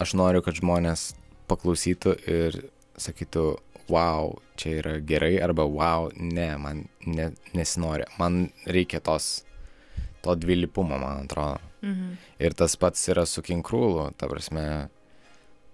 Aš 0.00 0.14
noriu, 0.16 0.42
kad 0.46 0.56
žmonės 0.56 1.12
paklausytų 1.50 2.14
ir 2.30 2.58
sakytų, 2.98 3.44
wow, 3.88 4.34
čia 4.60 4.78
yra 4.80 4.96
gerai, 5.04 5.36
arba 5.42 5.66
wow, 5.68 6.08
ne, 6.14 6.48
man 6.60 6.84
ne, 7.06 7.30
nesinori. 7.56 8.06
Man 8.20 8.48
reikia 8.68 9.00
tos, 9.04 9.42
to 10.24 10.36
dvilypumo, 10.38 10.98
man 11.00 11.26
atrodo. 11.26 11.60
Mhm. 11.82 12.14
Ir 12.42 12.54
tas 12.58 12.74
pats 12.76 13.04
yra 13.12 13.24
su 13.26 13.42
Kinkrūlu, 13.44 14.08
ta 14.18 14.26
prasme, 14.30 14.88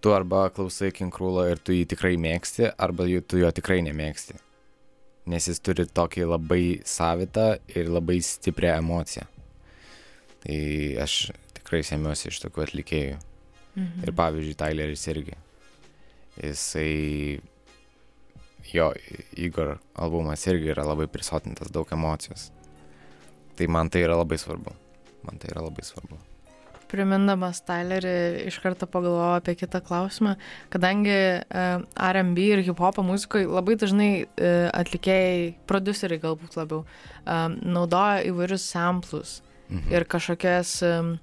tu 0.04 0.12
arba 0.12 0.50
klausai 0.52 0.90
Kinkrūlo 0.92 1.46
ir 1.48 1.60
tu 1.64 1.72
jį 1.72 1.86
tikrai 1.94 2.18
mėgsti, 2.20 2.68
arba 2.76 3.06
tu 3.24 3.38
jo 3.40 3.48
tikrai 3.56 3.80
nemėgsti. 3.86 4.36
Nes 5.32 5.46
jis 5.48 5.62
turi 5.64 5.86
tokį 5.88 6.26
labai 6.28 6.64
savitą 6.84 7.54
ir 7.72 7.88
labai 7.88 8.18
stiprią 8.20 8.74
emociją. 8.82 9.24
Tai 10.44 10.58
aš 11.00 11.14
tikrai 11.56 11.80
semiuosi 11.88 12.28
iš 12.28 12.42
tokių 12.42 12.66
atlikėjų. 12.66 13.16
Mhm. 13.78 14.04
Ir 14.04 14.12
pavyzdžiui, 14.18 14.58
Tyleris 14.60 15.06
irgi. 15.08 15.38
Jisai, 16.36 17.40
jo, 18.74 18.90
Igor 19.40 19.78
albumas 19.96 20.44
irgi 20.50 20.74
yra 20.74 20.84
labai 20.84 21.08
prisotintas 21.08 21.72
daug 21.72 21.88
emocijos. 21.96 22.50
Tai 23.56 23.72
man 23.72 23.88
tai 23.88 24.04
yra 24.04 24.20
labai 24.20 24.36
svarbu. 24.36 24.76
Man 25.24 25.40
tai 25.40 25.54
yra 25.54 25.64
labai 25.64 25.86
svarbu. 25.86 26.20
Primindamas 26.94 27.60
Tylerį, 27.66 28.16
iš 28.48 28.60
karto 28.62 28.86
pagalvojau 28.86 29.40
apie 29.40 29.56
kitą 29.58 29.82
klausimą, 29.84 30.36
kadangi 30.70 31.16
uh, 31.42 31.82
RB 32.14 32.38
ir 32.44 32.62
hip-hop 32.68 33.02
muzikoje 33.02 33.50
labai 33.50 33.74
dažnai 33.80 34.12
uh, 34.22 34.70
atlikėjai, 34.70 35.56
produceriai 35.66 36.22
galbūt 36.22 36.54
labiau, 36.60 36.84
um, 37.26 37.58
naudoja 37.76 38.22
įvairius 38.30 38.68
samplus 38.70 39.40
Mhm. 39.70 39.92
ir 39.92 40.04
kažkokias 40.04 40.82
um, 40.84 41.14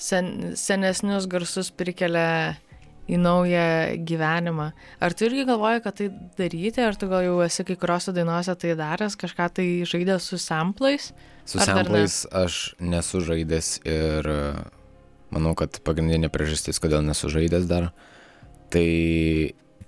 sen, 0.00 0.54
senesnius 0.58 1.28
garsus 1.30 1.70
prikelia 1.70 2.56
į 3.10 3.18
naują 3.18 3.98
gyvenimą. 4.06 4.70
Ar 5.02 5.14
tu 5.14 5.26
irgi 5.26 5.44
galvoji, 5.48 5.82
kad 5.84 5.96
tai 5.98 6.06
daryti, 6.38 6.80
ar 6.80 6.96
tu 6.96 7.08
gal 7.10 7.24
jau 7.26 7.40
esi 7.44 7.64
kai 7.66 7.76
kuriuose 7.76 8.14
dainuose 8.14 8.54
tai 8.56 8.76
daręs, 8.78 9.18
kažką 9.18 9.48
tai 9.58 9.66
žaidęs 9.88 10.30
su 10.30 10.38
samplais? 10.40 11.10
Su 11.44 11.58
dar 11.58 11.66
ne? 11.66 11.74
samplais 11.74 12.20
aš 12.30 12.60
nesu 12.78 13.20
žaidęs 13.26 13.72
ir 13.90 14.30
e, 14.30 14.40
manau, 15.32 15.54
kad 15.58 15.80
pagrindinė 15.86 16.28
priežastis, 16.32 16.78
kodėl 16.82 17.02
nesu 17.06 17.30
žaidęs 17.32 17.66
dar, 17.70 17.90
tai 18.72 18.86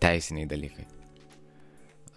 teisiniai 0.03 0.49
dalykai. 0.51 0.87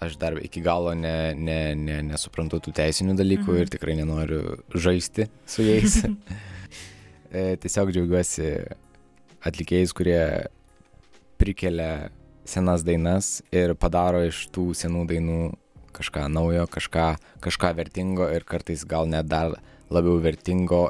Aš 0.04 0.18
dar 0.22 0.36
iki 0.38 0.62
galo 0.62 0.92
ne, 0.94 1.34
ne, 1.34 1.74
ne, 1.76 2.02
nesuprantu 2.06 2.60
tų 2.62 2.74
teisinių 2.78 3.16
dalykų 3.18 3.48
Mhm. 3.50 3.62
ir 3.64 3.72
tikrai 3.74 3.96
nenoriu 3.98 4.42
žaisti 4.74 5.28
su 5.46 5.66
jais. 5.66 6.02
E, 7.28 7.58
Tiesiog 7.60 7.90
džiaugiuosi 7.92 8.46
atlikėjais, 9.44 9.92
kurie 9.92 10.48
prikelia 11.38 12.10
senas 12.48 12.86
dainas 12.88 13.42
ir 13.52 13.74
padaro 13.76 14.22
iš 14.24 14.46
tų 14.56 14.70
senų 14.80 15.02
dainų 15.10 15.40
kažką 15.98 16.28
naujo, 16.32 16.64
kažką, 16.72 17.08
kažką 17.44 17.74
vertingo 17.76 18.30
ir 18.32 18.46
kartais 18.48 18.86
gal 18.88 19.10
net 19.12 19.28
dar 19.28 19.58
labiau 19.92 20.22
vertingo, 20.24 20.86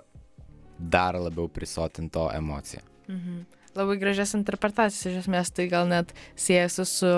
dar 0.80 1.16
labiau 1.20 1.48
prisotinto 1.48 2.30
emociją. 2.34 2.82
Mhm. 3.08 3.46
Labai 3.78 3.98
gražias 4.02 4.34
interpretacijas, 4.34 5.06
iš 5.06 5.20
esmės 5.28 5.52
tai 5.54 5.68
gal 5.70 5.86
net 5.88 6.10
siejasi 6.36 6.86
su 6.90 7.10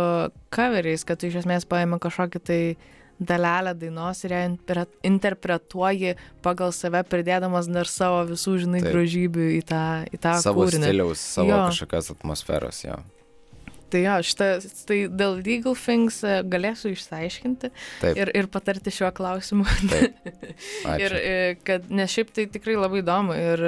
coveriais, 0.52 1.06
kad 1.08 1.20
tu 1.22 1.30
iš 1.30 1.38
esmės 1.46 1.64
paimi 1.66 1.96
kažkokį 2.04 2.42
tai 2.44 2.62
dalelę 3.20 3.74
dainos 3.80 4.24
ir 4.24 4.32
ją 4.36 4.42
interpretuoji 5.08 6.16
pagal 6.44 6.72
save, 6.76 7.02
pridėdamas 7.08 7.68
dar 7.72 7.88
savo 7.88 8.22
visų, 8.30 8.58
žinai, 8.66 8.82
Taip. 8.84 8.92
grožybių 8.96 9.48
į 9.58 9.62
tą, 9.72 9.84
į 10.12 10.20
tą 10.24 10.36
savo 10.44 10.66
kūrinį. 10.68 10.88
stiliaus, 10.88 11.24
savo 11.36 11.50
Jo. 11.52 11.62
kažkokios 11.72 12.12
atmosferos, 12.16 12.84
jo. 12.84 13.00
Tai 13.90 14.02
jo, 14.04 14.16
šitą, 14.26 14.50
tai 14.90 14.98
dėl 15.22 15.40
legal 15.46 15.78
things 15.80 16.20
e, 16.24 16.40
galėsiu 16.46 16.94
išsiaiškinti 16.94 17.72
Taip, 18.02 18.20
ir, 18.20 18.32
ir 18.38 18.50
patarti 18.52 18.94
šiuo 18.94 19.10
klausimu. 19.16 19.66
Ir 21.04 21.16
e, 21.16 21.38
kad, 21.66 21.88
nes 21.94 22.12
šiaip 22.14 22.34
tai 22.36 22.46
tikrai 22.52 22.76
labai 22.78 23.02
įdomu 23.04 23.36
ir 23.38 23.64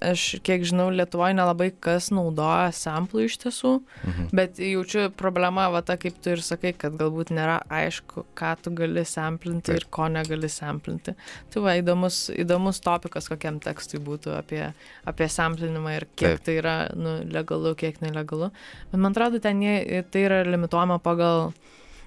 aš, 0.00 0.36
kiek 0.44 0.60
žinau, 0.68 0.90
Lietuvoje 0.92 1.32
nelabai 1.34 1.70
kas 1.80 2.10
naudoja 2.12 2.68
samplų 2.76 3.24
iš 3.26 3.38
tiesų, 3.40 3.70
Mhm. 4.04 4.26
bet 4.36 4.58
jaučiu 4.60 5.10
problema, 5.10 5.70
va 5.72 5.80
ta 5.82 5.96
kaip 5.96 6.20
tu 6.22 6.30
ir 6.30 6.42
sakai, 6.44 6.74
kad 6.76 6.92
galbūt 6.98 7.30
nėra 7.32 7.62
aišku, 7.70 8.24
ką 8.36 8.56
tu 8.62 8.70
gali 8.70 9.04
samplinti 9.04 9.72
Taip. 9.72 9.76
ir 9.76 9.86
ko 9.90 10.08
negali 10.08 10.48
samplinti. 10.52 11.14
Tai 11.50 11.60
va, 11.62 11.70
įdomus, 11.80 12.30
įdomus 12.36 12.80
topikas 12.80 13.28
kokiam 13.28 13.58
tekstui 13.60 13.98
būtų 13.98 14.36
apie, 14.36 14.74
apie 15.06 15.28
samplinimą 15.28 15.96
ir 15.96 16.06
kiek 16.14 16.36
Taip. 16.38 16.44
tai 16.44 16.56
yra 16.60 16.76
nu, 16.94 17.24
legalu, 17.24 17.74
kiek 17.74 18.00
nelegalu. 18.00 18.50
Bet 18.92 19.00
man 19.00 19.12
atrodo, 19.12 19.40
ten 19.40 19.60
jie, 19.62 20.02
tai 20.10 20.20
yra 20.28 20.44
limituojama 20.44 21.00
pagal, 21.02 21.54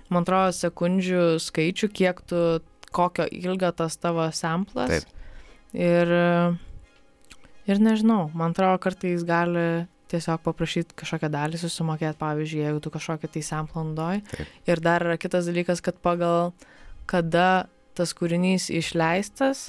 man 0.09 0.23
atrodo, 0.23 0.53
sekundžių 0.53 1.39
skaičių, 1.41 1.89
kiek 1.91 2.21
tu, 2.27 2.61
kokio 2.91 3.25
ilgio 3.31 3.71
tas 3.75 3.97
tavo 3.97 4.29
samplas. 4.31 4.89
Taip. 4.89 5.03
Ir, 5.73 6.07
ir 7.69 7.79
nežinau, 7.83 8.27
man 8.33 8.51
atrodo, 8.55 8.79
kartais 8.81 9.23
gali 9.27 9.85
tiesiog 10.09 10.41
paprašyti 10.41 10.95
kažkokią 10.97 11.29
dalį 11.29 11.59
susimokėti, 11.61 12.17
pavyzdžiui, 12.17 12.63
jeigu 12.65 12.79
tu 12.81 12.89
kažkokią 12.93 13.29
tai. 13.37 14.23
Taip. 14.31 14.47
Ir 14.65 14.81
dar 14.81 15.05
yra 15.05 15.17
kitas 15.21 15.45
dalykas, 15.49 15.83
kad 15.85 15.99
pagal 16.01 16.49
kada 17.09 17.67
tas 17.97 18.13
kūrinys 18.17 18.69
išleistas 18.73 19.67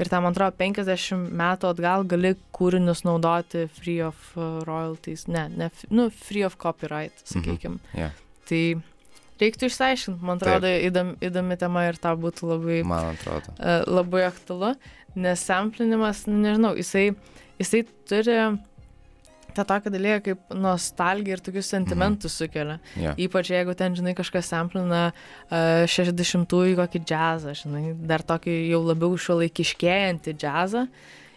ir 0.00 0.08
tam, 0.12 0.24
man 0.26 0.32
atrodo, 0.36 0.56
50 0.60 1.28
metų 1.36 1.70
atgal 1.74 2.04
gali 2.08 2.34
kūrinius 2.56 3.04
naudoti 3.04 3.66
free 3.72 3.98
of 4.04 4.16
royalties, 4.68 5.26
ne, 5.28 5.46
ne, 5.48 5.70
nu, 5.90 6.08
free 6.10 6.44
of 6.44 6.56
copyright, 6.60 7.12
Mhm. 7.24 7.32
sakykime. 7.32 7.78
Jo. 7.96 8.10
Tai 8.48 8.82
Reiktų 9.36 9.66
išsiaiškinti, 9.68 10.22
man 10.24 10.38
atrodo, 10.40 10.64
įdomi, 10.64 11.18
įdomi 11.20 11.58
tema 11.60 11.82
ir 11.90 11.98
tą 12.00 12.14
būtų 12.16 12.46
labai, 12.54 12.78
Man 12.88 13.10
atrodo. 13.12 13.52
e, 13.60 13.82
labai 13.84 14.22
aktualu, 14.24 14.70
nes 15.16 15.42
samplinimas, 15.48 16.24
nu, 16.30 16.38
nežinau, 16.44 16.74
jisai, 16.78 17.10
jisai 17.60 17.84
turi 18.08 18.38
tą 19.56 19.64
tokį 19.66 19.92
dalyką 19.94 20.22
kaip 20.24 20.56
nostalgiją 20.60 21.38
ir 21.38 21.42
tokius 21.44 21.70
sentimentus 21.72 22.36
sukelia. 22.40 22.78
Jo. 23.00 23.14
Ypač 23.26 23.50
jeigu 23.54 23.76
ten, 23.78 23.96
žinai, 23.96 24.14
kažkas 24.18 24.50
samplina 24.52 25.06
uh, 25.10 25.84
60-ųjų 25.88 26.76
kokį 26.80 27.04
džiazą, 27.06 27.54
žinai, 27.62 27.84
dar 28.08 28.24
tokį 28.26 28.56
jau 28.70 28.82
labiau 28.84 29.16
šiuolaikiškėjantį 29.20 30.36
džiazą. 30.36 30.86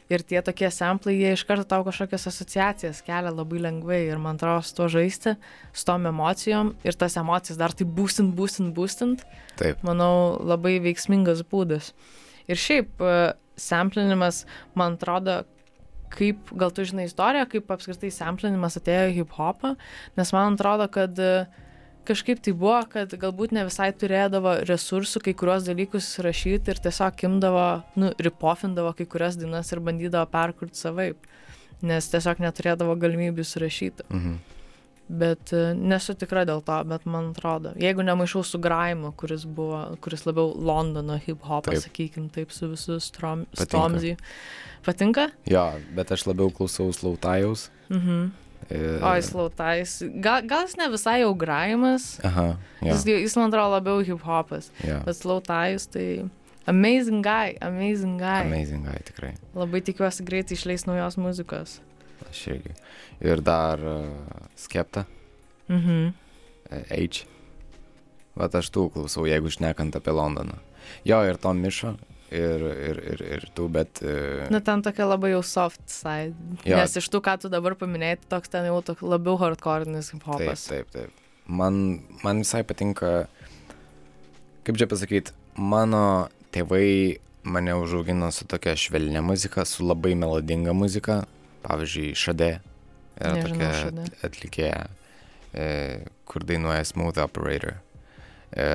Ir 0.09 0.23
tie 0.25 0.39
tokie 0.41 0.71
samplai, 0.73 1.13
jie 1.19 1.35
iš 1.35 1.43
karto 1.45 1.67
tau 1.69 1.83
kažkokias 1.85 2.23
asociacijas 2.31 3.03
kelia 3.05 3.29
labai 3.29 3.59
lengvai. 3.61 3.99
Ir 4.07 4.17
man 4.17 4.39
atrodo, 4.39 4.63
su 4.65 4.73
tuo 4.79 4.87
žaisti, 4.89 5.35
su 5.69 5.85
tom 5.85 6.07
emocijom 6.09 6.71
ir 6.81 6.97
tas 6.97 7.13
emocijas 7.21 7.59
dar 7.61 7.75
tai 7.77 7.85
būstint, 7.85 8.33
būstint, 8.33 8.73
būstint, 8.73 9.21
Taip. 9.61 9.85
manau, 9.85 10.39
labai 10.41 10.79
veiksmingas 10.81 11.45
būdas. 11.45 11.93
Ir 12.49 12.57
šiaip, 12.57 12.89
uh, 13.05 13.37
samplinimas, 13.61 14.43
man 14.77 14.97
atrodo, 14.97 15.41
kaip, 16.13 16.51
gal 16.57 16.73
tu 16.73 16.85
žinai 16.87 17.07
istoriją, 17.09 17.47
kaip 17.51 17.71
apskritai 17.73 18.11
samplinimas 18.13 18.77
atėjo 18.79 19.09
į 19.11 19.17
hip-hopą, 19.21 19.75
nes 20.17 20.33
man 20.35 20.57
atrodo, 20.57 20.87
kad 20.91 21.19
e, 21.21 21.33
kažkaip 22.09 22.41
tai 22.45 22.53
buvo, 22.57 22.79
kad 22.91 23.13
galbūt 23.21 23.53
ne 23.55 23.65
visai 23.67 23.91
turėdavo 23.93 24.59
resursų 24.69 25.23
kai 25.27 25.35
kuriuos 25.37 25.67
dalykus 25.69 26.11
rašyti 26.25 26.73
ir 26.73 26.81
tiesiog 26.85 27.25
imdavo, 27.29 27.67
nu, 28.01 28.13
ripofindavo 28.17 28.95
kai 28.97 29.09
kurias 29.09 29.37
dainas 29.39 29.69
ir 29.73 29.83
bandydavo 29.85 30.29
perkurti 30.33 30.81
savaip, 30.81 31.29
nes 31.85 32.09
tiesiog 32.11 32.41
neturėdavo 32.43 32.97
galimybių 32.99 33.45
surašyti. 33.45 34.09
Mhm. 34.09 34.39
Bet 35.09 35.49
e, 35.57 35.73
nesu 35.73 36.13
tikra 36.13 36.43
dėl 36.45 36.59
to, 36.61 36.75
bet 36.85 37.05
man 37.09 37.31
atrodo, 37.31 37.71
jeigu 37.81 38.03
nemaišau 38.05 38.43
su 38.45 38.59
Graimu, 38.61 39.09
kuris 39.17 39.41
buvo, 39.49 39.79
kuris 40.05 40.27
labiau 40.27 40.51
Londono 40.53 41.15
hip-hopas, 41.17 41.79
Taip. 41.79 41.85
sakykime, 41.87 42.29
taip 42.35 42.51
su 42.53 42.69
visu 42.69 42.99
strom, 43.01 43.47
Patinka. 43.49 43.65
Stormzy. 43.65 44.11
Patinka? 44.85 45.29
Jo, 45.49 45.63
bet 45.97 46.13
aš 46.13 46.27
labiau 46.29 46.51
klausau 46.53 46.91
Slautajaus. 46.93 47.71
Mhm. 47.89 48.29
Ir... 48.69 48.99
Oi, 49.01 49.21
slautais. 49.25 49.95
Gal, 50.21 50.43
gal 50.45 50.67
jis 50.67 50.75
ne 50.77 50.89
visai 50.93 51.21
jau 51.23 51.31
graimas. 51.33 52.19
Aha, 52.27 52.51
jo, 52.83 52.91
Jis, 52.91 53.05
jis 53.09 53.37
man 53.39 53.49
atrodo 53.49 53.71
labiau 53.79 54.03
hip-hopas. 54.05 54.69
jo. 54.85 54.99
Bet 55.07 55.15
slautais 55.17 55.87
tai 55.89 56.29
amazing 56.69 57.23
guy, 57.25 57.55
amazing 57.65 58.19
guy. 58.21 58.43
Amazing 58.45 58.83
guy, 58.85 58.99
tikrai. 59.09 59.33
Labai 59.57 59.81
tikiuosi 59.81 60.21
greitai 60.27 60.53
išleis 60.59 60.85
naujos 60.85 61.17
muzikos. 61.17 61.79
Aš 62.29 62.41
irgi. 62.53 62.73
Ir 63.21 63.41
dar 63.41 63.79
uh, 63.79 64.05
Skepta, 64.59 65.05
Mhm. 65.69 66.13
uh, 66.71 66.83
H. 66.89 67.23
Vat 68.39 68.55
aš 68.55 68.69
tų 68.71 68.89
klausau, 68.93 69.25
jeigu 69.27 69.49
šnekant 69.51 69.95
apie 69.97 70.11
Londoną. 70.15 70.59
Jo, 71.05 71.19
ir 71.27 71.37
Tom 71.41 71.59
Mišo, 71.61 71.95
ir, 72.31 72.61
ir, 72.89 72.99
ir, 73.13 73.23
ir 73.35 73.47
tų, 73.57 73.65
bet... 73.73 73.99
Uh, 74.05 74.45
Nu, 74.53 74.61
ten 74.63 74.81
tokia 74.85 75.05
labai 75.09 75.33
jau 75.33 75.41
soft 75.43 75.81
side. 75.91 76.35
Jo. 76.63 76.77
Nes 76.79 76.95
iš 76.97 77.09
tų, 77.11 77.19
ką 77.25 77.35
tu 77.41 77.49
dabar 77.51 77.75
paminėjai, 77.75 78.21
tai 78.23 78.29
toks 78.37 78.49
ten 78.53 78.65
jau 78.69 78.79
toks 78.85 79.01
labiau 79.03 79.35
hardcore'nis 79.41 80.11
Taip, 80.13 80.21
hip-hopas. 80.21 80.67
taip, 80.69 80.91
taip. 80.95 81.25
Man, 81.49 82.01
man 82.23 82.43
visai 82.45 82.61
patinka, 82.63 83.27
kaip 84.67 84.77
čia 84.77 84.87
pasakyti, 84.89 85.33
mano 85.57 86.29
tėvai 86.53 87.17
mane 87.49 87.73
užaugino 87.79 88.29
su 88.35 88.45
tokia 88.49 88.75
švelnia 88.77 89.21
muzika, 89.25 89.65
su 89.65 89.83
labai 89.87 90.13
melodinga 90.15 90.73
muzika. 90.77 91.23
Pavyzdžiui, 91.63 92.15
Šadė 92.17 92.51
yra 93.19 93.35
Nežinau 93.35 93.51
tokia 93.51 93.69
Šadė. 93.75 94.07
atlikėja, 94.23 94.81
e, 95.53 95.67
kur 96.29 96.45
dainuoja 96.47 96.85
Smooth 96.87 97.19
Operator. 97.23 97.77
E, 98.49 98.67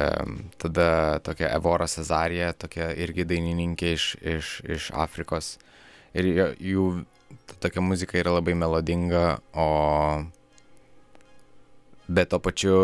tada 0.62 1.18
tokia 1.27 1.51
Evora 1.57 1.88
Cezarija, 1.90 2.53
tokia 2.53 2.92
irgi 2.94 3.27
dainininkė 3.27 3.92
iš, 3.97 4.09
iš, 4.20 4.55
iš 4.77 4.90
Afrikos. 4.94 5.57
Ir 6.14 6.55
jų 6.62 7.05
tokia 7.62 7.83
muzika 7.83 8.18
yra 8.20 8.37
labai 8.37 8.55
melodinga, 8.55 9.40
o 9.57 9.68
bet 12.07 12.31
to 12.31 12.38
pačiu 12.38 12.79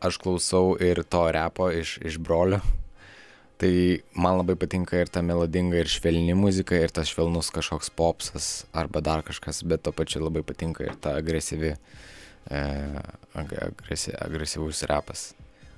aš 0.00 0.16
klausau 0.22 0.78
ir 0.80 1.02
to 1.04 1.26
repo 1.34 1.68
iš, 1.74 1.98
iš 2.06 2.16
brolio. 2.22 2.62
Tai 3.60 3.72
man 4.16 4.38
labai 4.40 4.54
patinka 4.56 4.96
ir 4.96 5.10
ta 5.12 5.20
melodinga 5.20 5.76
ir 5.82 5.88
švelni 5.92 6.32
muzika, 6.38 6.78
ir 6.80 6.88
tas 6.96 7.10
švelnus 7.12 7.50
kažkoks 7.52 7.90
popsas 7.92 8.46
arba 8.72 9.02
dar 9.04 9.20
kažkas, 9.26 9.60
bet 9.68 9.82
to 9.84 9.92
pačiu 9.92 10.22
labai 10.24 10.40
patinka 10.48 10.86
ir 10.86 10.94
ta 10.96 11.12
agresyvi, 11.20 11.74
e, 12.48 12.60
ag, 13.36 13.52
agresi, 13.68 14.14
agresyvus 14.16 14.80
repas, 14.88 15.34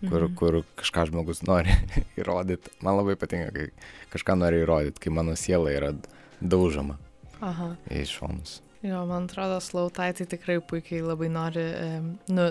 kur, 0.08 0.28
Mhm. 0.28 0.34
kur 0.38 0.60
kažką 0.78 1.08
žmogus 1.10 1.42
nori 1.42 1.74
įrodyti. 2.20 2.70
Man 2.82 3.00
labai 3.00 3.16
patinka, 3.18 3.50
kai 3.50 3.70
kažką 4.14 4.38
nori 4.38 4.62
įrodyti, 4.62 5.00
kai 5.02 5.10
mano 5.10 5.34
siela 5.34 5.70
yra 5.74 5.90
daužoma 6.40 6.98
Aha. 7.42 7.74
į 7.90 8.06
šonus. 8.06 8.60
Jo, 8.82 9.04
man 9.06 9.26
atrodo, 9.26 9.58
slautai 9.62 10.12
tai 10.14 10.26
tikrai 10.26 10.60
puikiai 10.60 11.02
labai 11.06 11.28
nori, 11.30 11.62
em, 11.62 12.18
nu, 12.28 12.48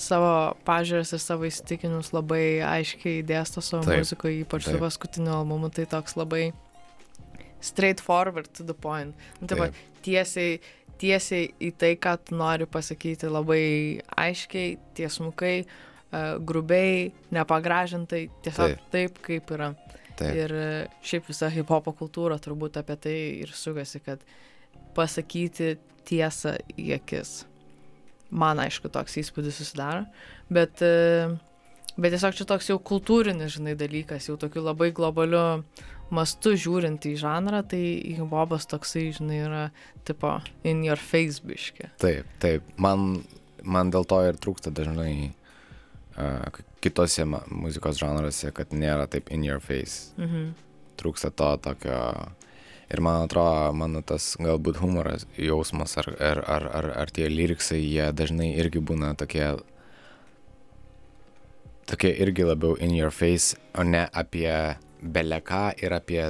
savo 0.00 0.56
pažiūrės 0.66 1.14
ir 1.14 1.22
savo 1.22 1.48
įsitikinimus 1.48 2.12
labai 2.14 2.60
aiškiai 2.66 3.22
dėsto 3.26 3.62
savo 3.64 3.84
Taip, 3.86 4.02
muzikoje, 4.02 4.42
ypač 4.44 4.66
su 4.66 4.74
taip. 4.74 4.82
paskutiniu 4.84 5.34
albumu, 5.38 5.70
tai 5.74 5.86
toks 5.90 6.16
labai 6.18 6.52
straightforward 7.64 8.50
to 8.52 8.66
the 8.66 8.74
point. 8.74 9.14
Nu, 9.40 9.48
taip, 9.48 9.66
Taip. 9.68 9.82
tiesiai, 10.04 10.58
tiesiai 11.00 11.48
į 11.62 11.72
tai, 11.80 11.94
ką 11.96 12.18
tu 12.26 12.36
nori 12.38 12.66
pasakyti, 12.68 13.30
labai 13.32 13.64
aiškiai, 14.20 14.76
tiesmukai, 14.98 15.56
uh, 15.64 16.36
grubiai, 16.44 17.12
nepagražintai, 17.34 18.28
tiesiog 18.44 18.76
taip, 18.76 18.90
taip 18.92 19.22
kaip 19.24 19.54
yra. 19.56 19.72
Taip, 20.14 20.30
Ir 20.30 20.52
e, 20.54 20.66
šiaip 21.02 21.26
visa 21.26 21.48
hip 21.50 21.72
hopo 21.74 21.90
kultūra 21.98 22.36
turbūt 22.38 22.76
apie 22.78 22.94
tai 23.02 23.14
ir 23.42 23.50
sugasi, 23.50 23.98
kad 23.98 24.20
pasakyti 24.94 25.72
tiesą 26.06 26.52
į 26.78 26.92
akis. 27.00 27.32
Man 28.34 28.58
aišku, 28.58 28.90
toks 28.90 29.14
įspūdis 29.20 29.60
susidaro, 29.60 30.04
bet, 30.52 30.82
e, 30.82 31.28
bet 31.94 32.14
tiesiog 32.16 32.34
čia 32.34 32.46
toks 32.50 32.70
jau 32.72 32.80
kultūrinis, 32.82 33.54
žinai, 33.54 33.76
dalykas, 33.78 34.26
jau 34.26 34.34
tokiu 34.40 34.64
labai 34.64 34.90
globaliu 34.96 35.62
mastu 36.14 36.54
žiūrint 36.58 37.06
į 37.08 37.14
žanrą, 37.22 37.62
tai 37.70 37.80
hip 38.18 38.34
hopas 38.34 38.66
toksai, 38.70 39.06
žinai, 39.16 39.38
yra 39.46 39.62
tipo 40.06 40.36
in 40.66 40.82
your 40.84 41.00
face 41.00 41.40
biški. 41.44 41.90
taip, 42.02 42.28
taip. 42.42 42.66
Man, 42.76 43.24
man 43.62 43.90
dėl 43.94 44.06
to 44.08 44.20
ir 44.26 44.38
trūksta 44.38 44.74
dažnai 44.74 45.32
uh, 46.18 46.62
kitose 46.84 47.26
muzikos 47.48 47.98
žanruose, 48.00 48.52
kad 48.54 48.74
nėra 48.76 49.08
taip 49.10 49.30
in 49.32 49.46
your 49.46 49.62
face. 49.64 50.12
Mhm. 50.18 50.52
Trūksta 51.00 51.32
to 51.34 51.56
tokio. 51.58 52.00
Ir 52.94 53.00
man 53.02 53.24
atrodo, 53.26 53.72
mano 53.74 54.04
tas 54.06 54.36
galbūt 54.38 54.78
humoras, 54.78 55.24
jausmas 55.34 55.96
ar, 55.98 56.12
ar, 56.22 56.40
ar, 56.46 56.66
ar, 56.78 56.86
ar 57.02 57.10
tie 57.10 57.26
lyriksai, 57.26 57.80
jie 57.82 58.04
dažnai 58.14 58.52
irgi 58.54 58.78
būna 58.78 59.08
tokie, 59.18 59.48
tokie 61.90 62.12
irgi 62.22 62.46
labiau 62.46 62.78
in 62.78 62.94
your 62.94 63.10
face, 63.10 63.58
o 63.74 63.82
ne 63.82 64.04
apie 64.14 64.54
beleką 65.02 65.64
ir 65.82 65.96
apie 65.98 66.22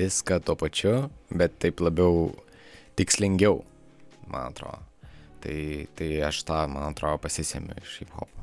viską 0.00 0.40
tuo 0.42 0.58
pačiu, 0.58 0.96
bet 1.30 1.60
taip 1.62 1.84
labiau 1.86 2.32
tikslingiau, 2.98 3.62
man 4.26 4.50
atrodo. 4.50 4.82
Tai, 5.38 5.60
tai 5.94 6.10
aš 6.26 6.42
tą, 6.50 6.64
man 6.72 6.90
atrodo, 6.90 7.22
pasisėmiau 7.28 7.78
iš 7.84 8.00
hip 8.02 8.18
hopo. 8.18 8.37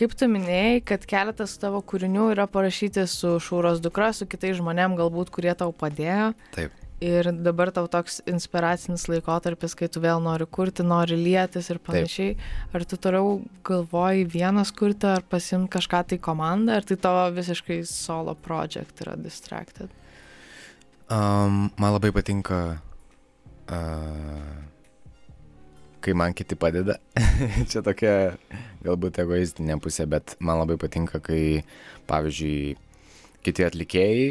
Kaip 0.00 0.14
tu 0.16 0.24
minėjai, 0.32 0.78
kad 0.88 1.02
keletas 1.04 1.58
tavo 1.60 1.82
kūrinių 1.84 2.30
yra 2.32 2.46
parašyti 2.48 3.02
su 3.04 3.34
Šūros 3.44 3.82
dukra, 3.84 4.14
su 4.16 4.24
kitais 4.24 4.54
žmonėm 4.56 4.94
galbūt, 4.96 5.28
kurie 5.34 5.52
tau 5.52 5.74
padėjo. 5.76 6.30
Taip. 6.54 6.78
Ir 7.04 7.28
dabar 7.44 7.68
tau 7.72 7.84
toks 7.88 8.22
inspiracinis 8.28 9.04
laikotarpis, 9.12 9.74
kai 9.76 9.90
tu 9.92 10.00
vėl 10.00 10.22
nori 10.24 10.46
kurti, 10.48 10.84
nori 10.88 11.18
lietis 11.20 11.68
ir 11.72 11.82
panašiai. 11.84 12.32
Ar 12.72 12.86
tu 12.88 12.96
toliau 12.96 13.42
galvoji 13.64 14.24
vienas 14.32 14.72
kurti, 14.72 15.10
ar 15.18 15.24
pasimti 15.28 15.74
kažką 15.76 16.02
tai 16.14 16.20
komandą, 16.20 16.80
ar 16.80 16.88
tai 16.88 16.96
tavo 17.00 17.26
visiškai 17.36 17.82
solo 17.88 18.32
project 18.40 19.04
yra 19.04 19.18
distracted? 19.20 19.92
Um, 21.12 21.68
man 21.76 21.96
labai 21.98 22.12
patinka, 22.16 22.62
uh, 23.68 24.69
kai 26.04 26.14
man 26.16 26.36
kiti 26.36 26.58
padeda. 26.58 26.98
Čia 27.70 27.84
tokia 27.86 28.14
galbūt 28.84 29.20
egoistinė 29.22 29.80
pusė, 29.82 30.08
bet 30.10 30.36
man 30.40 30.62
labai 30.62 30.78
patinka, 30.80 31.22
kai, 31.24 31.64
pavyzdžiui, 32.10 32.76
kiti 33.44 33.66
atlikėjai 33.66 34.30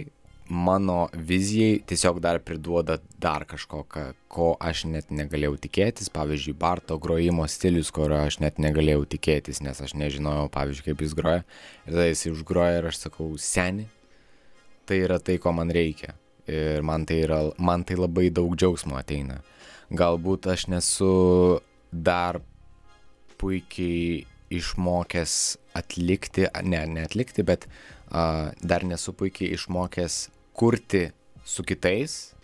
mano 0.50 1.10
vizijai 1.14 1.80
tiesiog 1.86 2.20
dar 2.20 2.40
priduoda 2.40 2.98
dar 3.22 3.46
kažko, 3.46 3.84
ko 4.28 4.48
aš 4.60 4.84
net 4.90 5.12
negalėjau 5.14 5.58
tikėtis. 5.62 6.10
Pavyzdžiui, 6.14 6.58
Barto 6.58 6.98
grojimo 7.02 7.46
stilius, 7.48 7.92
kurio 7.94 8.18
aš 8.24 8.40
net 8.44 8.58
negalėjau 8.62 9.06
tikėtis, 9.14 9.62
nes 9.66 9.82
aš 9.82 9.94
nežinojau, 10.00 10.50
pavyzdžiui, 10.54 10.88
kaip 10.90 11.06
jis 11.06 11.14
groja. 11.18 11.44
Ir 11.86 11.94
tada 11.94 12.08
jis 12.10 12.26
užgroja 12.34 12.82
ir 12.82 12.90
aš 12.90 13.04
sakau, 13.06 13.30
seni, 13.38 13.86
tai 14.90 15.04
yra 15.06 15.20
tai, 15.22 15.38
ko 15.42 15.54
man 15.54 15.72
reikia. 15.74 16.16
Ir 16.50 16.82
man 16.86 17.06
tai, 17.06 17.22
yra, 17.28 17.44
man 17.62 17.86
tai 17.86 18.00
labai 18.00 18.30
daug 18.34 18.58
džiaugsmo 18.58 18.98
ateina. 18.98 19.44
Galbūt 19.90 20.46
aš 20.52 20.68
nesu 20.70 21.14
dar 21.90 22.42
puikiai 23.42 24.26
išmokęs 24.54 25.34
atlikti, 25.78 26.46
ne, 26.66 26.82
ne 26.90 27.06
atlikti, 27.08 27.46
bet 27.46 27.66
uh, 27.66 28.50
dar 28.62 28.86
nesu 28.86 29.14
puikiai 29.18 29.54
išmokęs 29.58 30.28
kurti 30.58 31.08
su 31.46 31.66
kitais, 31.66 32.36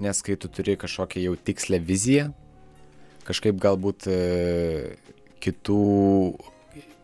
nes 0.00 0.22
kai 0.24 0.38
tu 0.40 0.48
turi 0.52 0.78
kažkokią 0.80 1.24
jau 1.26 1.34
tikslę 1.36 1.80
viziją, 1.84 2.30
kažkaip 3.28 3.58
galbūt 3.60 4.08
uh, 4.08 5.12
kitų 5.44 5.82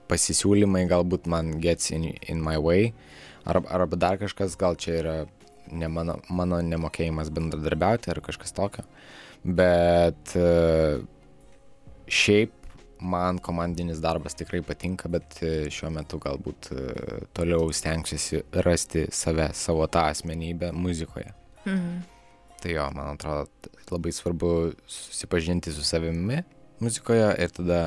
pasisiūlymai 0.09 0.85
galbūt 0.89 1.28
man 1.30 1.59
gets 1.61 1.91
in, 1.93 2.11
in 2.28 2.41
my 2.45 2.57
way, 2.61 2.93
arba, 3.45 3.68
arba 3.72 4.01
dar 4.01 4.20
kažkas, 4.20 4.57
gal 4.61 4.76
čia 4.80 4.99
yra 5.01 5.16
ne 5.72 5.89
mano, 5.89 6.18
mano 6.28 6.61
nemokėjimas 6.64 7.32
bendradarbiauti 7.35 8.12
ar 8.12 8.20
kažkas 8.24 8.53
tokio. 8.57 8.85
Bet 9.45 10.36
uh, 10.40 11.03
šiaip 12.09 12.53
man 13.05 13.38
komandinis 13.45 14.01
darbas 14.01 14.36
tikrai 14.38 14.62
patinka, 14.64 15.11
bet 15.12 15.38
uh, 15.42 15.66
šiuo 15.72 15.90
metu 15.92 16.20
galbūt 16.22 16.70
uh, 16.72 17.26
toliau 17.36 17.68
stengsiuosi 17.72 18.40
rasti 18.64 19.07
save, 19.12 19.51
savo 19.53 19.86
tą 19.86 20.07
asmenybę 20.14 20.72
muzikoje. 20.72 21.34
Mhm. 21.66 22.03
Tai 22.64 22.72
jo, 22.72 22.84
man 22.97 23.12
atrodo, 23.12 23.70
labai 23.92 24.12
svarbu 24.12 24.51
susipažinti 24.88 25.72
su 25.72 25.84
savimi 25.84 26.40
muzikoje 26.80 27.34
ir 27.38 27.53
tada 27.53 27.80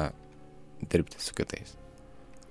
dirbti 0.81 1.21
su 1.21 1.33
kitais. 1.33 1.73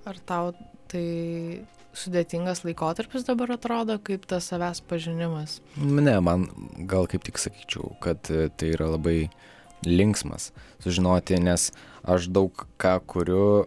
Ar 0.06 0.18
tau 0.26 0.50
tai 0.90 1.62
sudėtingas 1.96 2.62
laikotarpis 2.66 3.26
dabar 3.26 3.54
atrodo, 3.56 3.98
kaip 4.02 4.26
tas 4.28 4.48
savęs 4.50 4.82
pažinimas? 4.88 5.58
Ne, 5.80 6.18
man 6.24 6.46
gal 6.90 7.08
kaip 7.10 7.24
tik 7.26 7.40
sakyčiau, 7.40 7.94
kad 8.04 8.30
e, 8.30 8.48
tai 8.52 8.72
yra 8.76 8.90
labai 8.92 9.28
linksmas 9.86 10.50
sužinoti, 10.84 11.40
nes 11.42 11.70
aš 12.06 12.28
daug 12.32 12.66
ką 12.80 12.96
kuriu, 13.08 13.66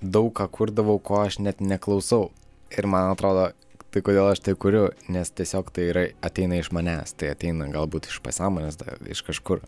daug 0.00 0.32
ką 0.36 0.48
kurdavau, 0.52 0.98
ko 1.02 1.22
aš 1.24 1.40
net 1.44 1.60
neklausau. 1.60 2.30
Ir 2.70 2.86
man 2.86 3.10
atrodo, 3.10 3.50
tai 3.90 4.02
kodėl 4.06 4.30
aš 4.30 4.42
tai 4.46 4.54
kuriu, 4.58 4.88
nes 5.10 5.30
tiesiog 5.34 5.72
tai 5.74 5.88
yra, 5.90 6.04
ateina 6.26 6.60
iš 6.60 6.70
manęs, 6.74 7.14
tai 7.18 7.32
ateina 7.34 7.68
galbūt 7.72 8.10
iš 8.10 8.20
pasąmonės, 8.24 8.78
da, 8.80 8.96
iš 9.10 9.24
kažkur. 9.26 9.64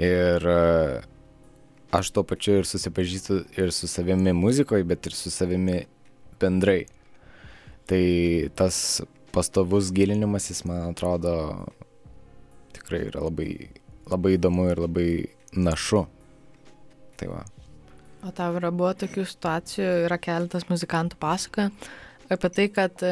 Ir 0.00 0.48
e, 0.50 1.02
aš 1.94 2.10
tuo 2.14 2.24
pačiu 2.26 2.58
ir 2.60 2.68
susipažįstu 2.68 3.42
ir 3.60 3.72
su 3.76 3.88
savimi 3.90 4.32
muzikoje, 4.34 4.86
bet 4.88 5.06
ir 5.06 5.16
su 5.16 5.30
savimi 5.30 5.84
bendrai. 6.40 6.84
Tai 7.90 8.04
tas 8.56 8.76
pastovus 9.34 9.90
gilinimasis, 9.92 10.62
man 10.68 10.92
atrodo, 10.92 11.34
tikrai 12.76 13.04
yra 13.10 13.24
labai, 13.26 13.50
labai 14.10 14.36
įdomu 14.38 14.68
ir 14.70 14.80
labai 14.86 15.08
našu. 15.56 16.06
Tai 17.18 17.28
va. 17.32 17.42
O 18.24 18.32
tau 18.32 18.56
yra 18.56 18.70
buvo 18.72 18.94
tokių 18.96 19.26
situacijų, 19.28 19.88
yra 20.06 20.16
keletas 20.22 20.64
muzikantų 20.70 21.18
pasaka 21.20 21.68
apie 22.32 22.50
tai, 22.56 22.68
kad, 22.72 23.02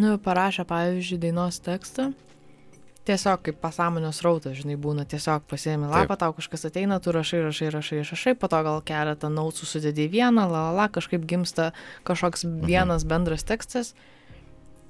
nu, 0.00 0.14
parašė, 0.24 0.64
pavyzdžiui, 0.68 1.20
dainos 1.26 1.60
tekstą, 1.64 2.10
tiesiog 3.08 3.42
kaip 3.44 3.60
pasąmonės 3.62 4.22
rautas, 4.24 4.56
žinai, 4.60 4.78
būna, 4.80 5.04
tiesiog 5.08 5.44
pasiemi 5.50 5.90
lapą, 5.90 6.16
tau 6.20 6.32
kažkas 6.36 6.68
ateina, 6.70 7.00
tu 7.04 7.12
rašai, 7.14 7.42
rašai, 7.44 7.70
rašai, 7.74 8.00
rašai, 8.08 8.34
po 8.38 8.48
to 8.48 8.62
gal 8.64 8.80
keletą 8.86 9.30
naucų 9.32 9.68
sudėdė 9.68 10.08
į 10.08 10.12
vieną, 10.16 10.48
la, 10.48 10.66
la, 10.70 10.74
la, 10.78 10.88
kažkaip 10.92 11.26
gimsta 11.28 11.72
kažkoks 12.08 12.46
vienas 12.64 13.06
bendras 13.08 13.44
tekstas. 13.44 13.94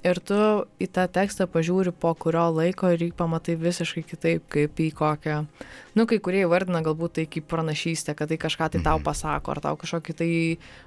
Ir 0.05 0.19
tu 0.21 0.35
į 0.77 0.85
tą 0.93 1.07
tekstą 1.09 1.47
pažiūri 1.49 1.89
po 1.89 2.11
kurio 2.13 2.43
laiko 2.53 2.91
ir 2.93 3.01
jį 3.07 3.07
pamatai 3.17 3.55
visiškai 3.57 4.03
kitaip, 4.05 4.43
kaip 4.53 4.77
į 4.77 4.91
kokią, 4.93 5.37
nu, 5.97 6.05
kai 6.05 6.19
kurie 6.21 6.43
įvardina 6.45 6.83
galbūt 6.85 7.15
tai 7.17 7.25
kaip 7.25 7.47
pranašystę, 7.49 8.13
kad 8.13 8.29
tai 8.29 8.37
kažką 8.37 8.67
tai 8.75 8.83
tau 8.85 9.01
pasako, 9.01 9.55
ar 9.55 9.63
tau 9.65 9.79
kažkokį 9.81 10.15
tai 10.19 10.29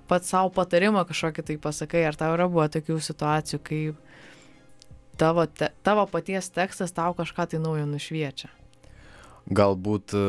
pat 0.07 0.29
savo 0.29 0.53
patarimą 0.55 1.03
kažkokį 1.09 1.49
tai 1.51 1.59
pasakai, 1.67 2.05
ar 2.07 2.21
tau 2.21 2.37
yra 2.37 2.47
buvo 2.47 2.69
tokių 2.71 3.01
situacijų, 3.09 3.61
kai 3.67 3.81
tavo, 5.19 5.47
te, 5.47 5.71
tavo 5.87 6.07
paties 6.11 6.51
tekstas 6.55 6.95
tau 6.95 7.17
kažką 7.19 7.49
tai 7.51 7.61
naujo 7.63 7.87
nušviečia. 7.91 8.51
Galbūt 9.49 10.15
e, 10.17 10.23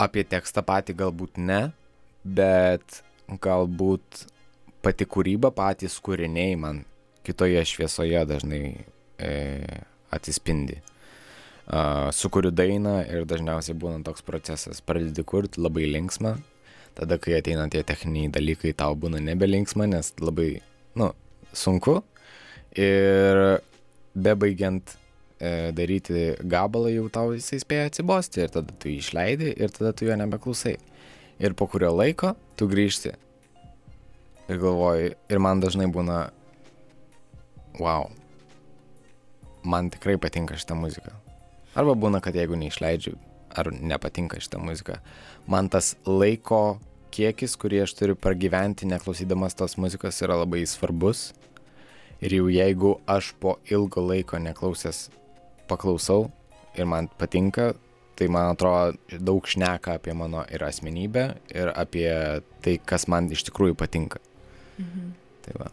apie 0.00 0.24
tekstą 0.24 0.64
patį 0.66 0.96
galbūt 1.02 1.40
ne, 1.40 1.62
bet 2.24 3.02
galbūt 3.42 4.24
pati 4.84 5.06
kūryba, 5.06 5.52
patys 5.54 5.98
kūriniai 6.02 6.56
man 6.60 6.84
kitoje 7.26 7.62
šviesoje 7.68 8.24
dažnai 8.28 8.64
e, 9.20 9.34
atsispindi. 10.10 10.80
Uh, 11.70 12.08
sukuriu 12.10 12.50
dainą 12.50 12.96
ir 13.06 13.26
dažniausiai 13.30 13.76
būna 13.78 14.00
toks 14.02 14.24
procesas. 14.26 14.80
Pradedi 14.82 15.22
kurti 15.22 15.62
labai 15.62 15.84
linksmą, 15.86 16.32
tada 16.98 17.18
kai 17.22 17.36
ateina 17.38 17.68
tie 17.70 17.84
techniniai 17.86 18.32
dalykai, 18.34 18.72
tau 18.74 18.96
būna 18.98 19.20
nebelinksma, 19.22 19.86
nes 19.86 20.10
labai, 20.18 20.48
nu, 20.98 21.12
sunku. 21.54 22.00
Ir 22.78 23.40
bebaigiant 24.14 24.94
e, 25.40 25.70
daryti 25.74 26.36
gabalą, 26.42 26.92
jau 26.94 27.08
tau 27.12 27.32
jisai 27.34 27.58
spėja 27.62 27.88
atsibosti 27.90 28.44
ir 28.44 28.54
tada 28.54 28.76
tu 28.78 28.92
jį 28.92 29.00
išleidi 29.02 29.50
ir 29.56 29.74
tada 29.74 29.94
tu 29.96 30.06
jo 30.06 30.18
nebeklausai. 30.18 30.76
Ir 31.40 31.56
po 31.56 31.66
kurio 31.70 31.90
laiko 31.96 32.34
tu 32.60 32.68
grįžti 32.70 33.14
ir 34.50 34.58
galvoji, 34.58 35.14
ir 35.30 35.42
man 35.42 35.62
dažnai 35.62 35.86
būna 35.92 36.24
wow, 37.78 38.08
man 39.62 39.90
tikrai 39.94 40.16
patinka 40.18 40.58
šitą 40.58 40.76
muziką. 40.78 41.14
Arba 41.78 41.94
būna, 41.94 42.18
kad 42.22 42.34
jeigu 42.34 42.58
neišleidžiu, 42.58 43.14
ar 43.54 43.70
nepatinka 43.70 44.40
šitą 44.42 44.58
muziką, 44.62 44.98
man 45.50 45.70
tas 45.70 45.94
laiko 46.06 46.80
kiekis, 47.14 47.54
kurį 47.60 47.84
aš 47.84 47.94
turiu 47.98 48.18
pragyventi 48.18 48.88
neklausydamas 48.90 49.54
tos 49.58 49.76
muzikos, 49.78 50.18
yra 50.24 50.40
labai 50.42 50.64
svarbus. 50.66 51.30
Ir 52.20 52.34
jau 52.36 52.48
jeigu 52.52 52.98
aš 53.08 53.32
po 53.40 53.56
ilgo 53.70 54.02
laiko 54.04 54.38
neklausęs 54.38 55.08
paklausau 55.70 56.28
ir 56.76 56.84
man 56.86 57.08
patinka, 57.18 57.72
tai 58.18 58.28
man 58.28 58.52
atrodo 58.52 58.98
daug 59.16 59.46
šneka 59.48 59.96
apie 59.96 60.12
mano 60.14 60.44
ir 60.52 60.64
asmenybę, 60.66 61.24
ir 61.54 61.72
apie 61.72 62.10
tai, 62.60 62.76
kas 62.84 63.08
man 63.08 63.30
iš 63.32 63.46
tikrųjų 63.48 63.78
patinka. 63.80 64.20
Mhm. 64.76 65.12
Tai 65.46 65.54
va. 65.62 65.70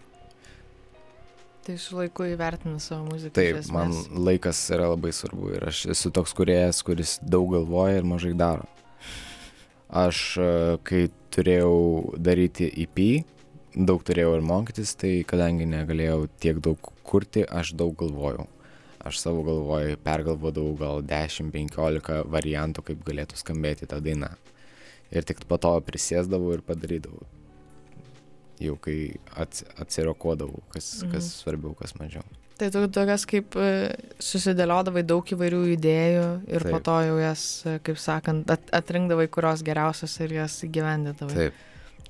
Tai 1.67 1.75
su 1.83 1.97
laiku 1.99 2.23
įvertini 2.23 2.79
savo 2.79 3.09
muziką. 3.09 3.33
Taip, 3.35 3.57
man 3.75 3.91
laikas 4.15 4.61
yra 4.71 4.87
labai 4.93 5.11
svarbu 5.11 5.49
ir 5.57 5.65
aš 5.67 5.81
esu 5.91 6.13
toks 6.15 6.31
kuriejas, 6.37 6.79
kuris 6.87 7.17
daug 7.19 7.51
galvoja 7.51 7.99
ir 7.99 8.07
mažai 8.07 8.31
daro. 8.39 8.63
Aš, 9.91 10.21
e, 10.39 10.77
kai 10.87 11.01
turėjau 11.35 12.15
daryti 12.15 12.69
EP, 12.85 13.01
daug 13.77 14.03
turėjau 14.05 14.35
ir 14.37 14.45
mokytis, 14.45 14.95
tai 14.97 15.21
kadangi 15.27 15.67
negalėjau 15.69 16.27
tiek 16.41 16.59
daug 16.63 16.91
kurti, 17.07 17.45
aš 17.45 17.75
daug 17.77 17.95
galvojau. 17.99 18.47
Aš 19.07 19.21
savo 19.21 19.43
galvoj 19.45 19.95
pergalvodavau 20.03 20.73
gal 20.79 21.05
10-15 21.05 22.25
variantų, 22.33 22.83
kaip 22.89 23.05
galėtų 23.07 23.39
skambėti 23.39 23.87
ta 23.87 24.01
daina. 24.03 24.33
Ir 25.13 25.23
tik 25.23 25.45
po 25.47 25.59
to 25.61 25.77
prisėsdavau 25.87 26.57
ir 26.57 26.65
padarydavau 26.67 27.23
jau 28.61 28.75
kai 28.81 28.97
ats, 29.37 29.63
atsirokodavau, 29.77 30.61
kas, 30.73 30.89
mhm. 31.03 31.13
kas 31.13 31.29
svarbiau, 31.43 31.75
kas 31.77 31.95
mažiau. 31.99 32.25
Tai 32.57 32.71
tu 32.73 32.81
tokias 32.89 33.27
kaip 33.29 33.53
e, 33.61 33.69
susidėliodavai 34.23 35.03
daug 35.05 35.29
įvairių 35.29 35.59
idėjų 35.75 36.23
ir 36.49 36.65
Taip. 36.65 36.73
po 36.73 36.79
to 36.87 36.95
jau 37.05 37.19
jas, 37.21 37.43
e, 37.69 37.75
kaip 37.85 37.99
sakant, 38.01 38.49
at, 38.49 38.71
atrinkdavai, 38.73 39.27
kurios 39.29 39.61
geriausios 39.65 40.15
ir 40.25 40.33
jas 40.39 40.55
įgyvendindavai. 40.65 41.35
Taip. 41.37 41.59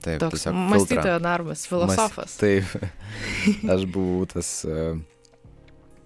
Taip, 0.03 0.21
Toks 0.21 0.47
mąstytojo 0.53 1.19
darbas, 1.23 1.65
filosofas. 1.67 2.33
Mas, 2.33 2.39
taip, 2.41 2.89
aš 3.73 3.87
buvau 3.91 4.27
tas, 4.29 4.51
e, 4.65 4.91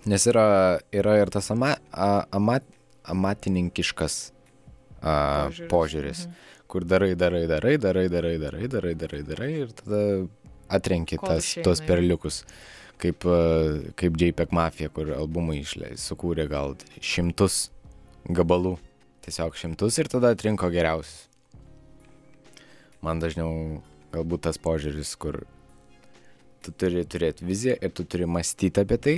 nes 0.10 0.28
yra, 0.32 0.46
yra 0.96 1.18
ir 1.22 1.34
tas 1.34 1.52
ama, 1.54 1.76
amat, 2.32 2.66
amatininkiškas 3.12 4.22
a, 5.02 5.14
požiūris. 5.50 5.68
požiūris. 5.74 6.26
Mhm 6.30 6.48
kur 6.72 6.86
darai, 6.88 7.16
darai, 7.16 7.48
darai, 7.48 7.78
darai, 7.78 8.08
darai, 8.08 8.38
darai, 8.39 8.68
darai, 8.68 8.94
darai, 8.96 9.24
darai 9.28 9.50
ir 9.66 9.74
tada 9.76 10.04
atrenki 10.72 11.18
tas, 11.20 11.50
tos 11.66 11.84
perliukus. 11.84 12.46
Kaip, 13.02 13.26
kaip 13.98 14.20
JPEG 14.22 14.54
Mafija, 14.54 14.92
kur 14.94 15.10
albumai 15.16 15.58
išleis, 15.64 16.04
sukūrė 16.06 16.46
gal 16.48 16.76
šimtus 17.02 17.72
gabalų, 18.30 18.76
tiesiog 19.26 19.58
šimtus 19.58 19.98
ir 20.00 20.10
tada 20.14 20.32
atrinko 20.36 20.70
geriausius. 20.72 21.26
Man 23.02 23.22
dažniau 23.22 23.82
galbūt 24.14 24.45
tas 24.45 24.60
požiūris, 24.62 25.16
kur 25.18 25.41
tu 26.62 26.74
turi 26.78 27.06
turėti 27.10 27.45
viziją 27.47 27.78
ir 27.82 27.93
tu 27.95 28.06
turi 28.06 28.28
mąstyti 28.30 28.84
apie 28.84 28.97
tai 29.02 29.16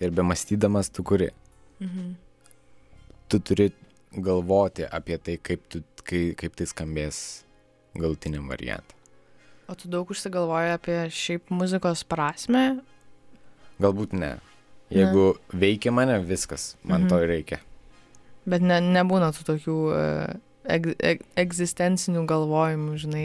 ir 0.00 0.10
be 0.10 0.24
mąstydamas 0.26 0.90
tu 0.90 1.04
kuri. 1.06 1.30
Mhm. 1.80 2.14
Tu 3.28 3.38
turi 3.38 3.70
galvoti 4.10 4.84
apie 4.90 5.18
tai, 5.18 5.38
kaip, 5.38 5.62
tu, 5.70 5.82
kai, 6.02 6.34
kaip 6.34 6.56
tai 6.58 6.66
skambės 6.66 7.44
galtiniam 7.94 8.48
variantui. 8.50 8.96
O 9.70 9.76
tu 9.78 9.86
daug 9.86 10.08
užsigalvoji 10.10 10.74
apie 10.74 10.98
šiaip 11.14 11.52
muzikos 11.54 12.02
prasme? 12.02 12.80
Galbūt 13.78 14.16
ne. 14.18 14.32
Jeigu 14.90 15.26
ne. 15.30 15.58
veikia 15.62 15.92
mane, 15.94 16.18
viskas, 16.26 16.74
man 16.82 17.04
mhm. 17.04 17.10
to 17.12 17.20
reikia. 17.30 17.60
Bet 18.50 18.64
ne, 18.66 18.80
nebūna 18.82 19.30
tų 19.36 19.46
tokių 19.46 19.76
e, 19.94 20.00
eg, 20.68 20.90
eg, 20.98 21.22
egzistencinių 21.40 22.24
galvojimų, 22.28 22.96
žinai, 23.00 23.24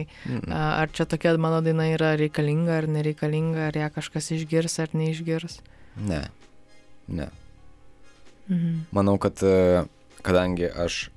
ar 0.52 0.92
čia 0.96 1.08
tokia 1.10 1.36
mano 1.42 1.62
daina 1.66 1.88
yra 1.92 2.14
reikalinga 2.20 2.80
ar 2.82 2.88
nereikalinga, 2.92 3.70
ar 3.70 3.80
ją 3.80 3.90
kažkas 3.98 4.32
išgirs 4.38 4.80
ar 4.84 4.96
neišgirs. 4.96 5.60
Ne. 5.96 6.26
Ne. 7.08 7.30
Mhm. 8.48 8.86
Manau, 8.94 9.18
kad 9.18 9.42
e, 9.44 9.86
kadangi 10.26 10.70
aš 10.70 11.10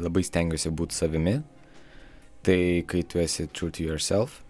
labai 0.00 0.22
stengiuosi 0.24 0.72
būti 0.72 0.96
savimi, 0.96 1.40
tai 2.46 2.84
kai 2.88 3.02
tu 3.04 3.20
esi 3.20 3.46
true 3.52 3.70
to 3.70 3.84
yourself, 3.84 4.40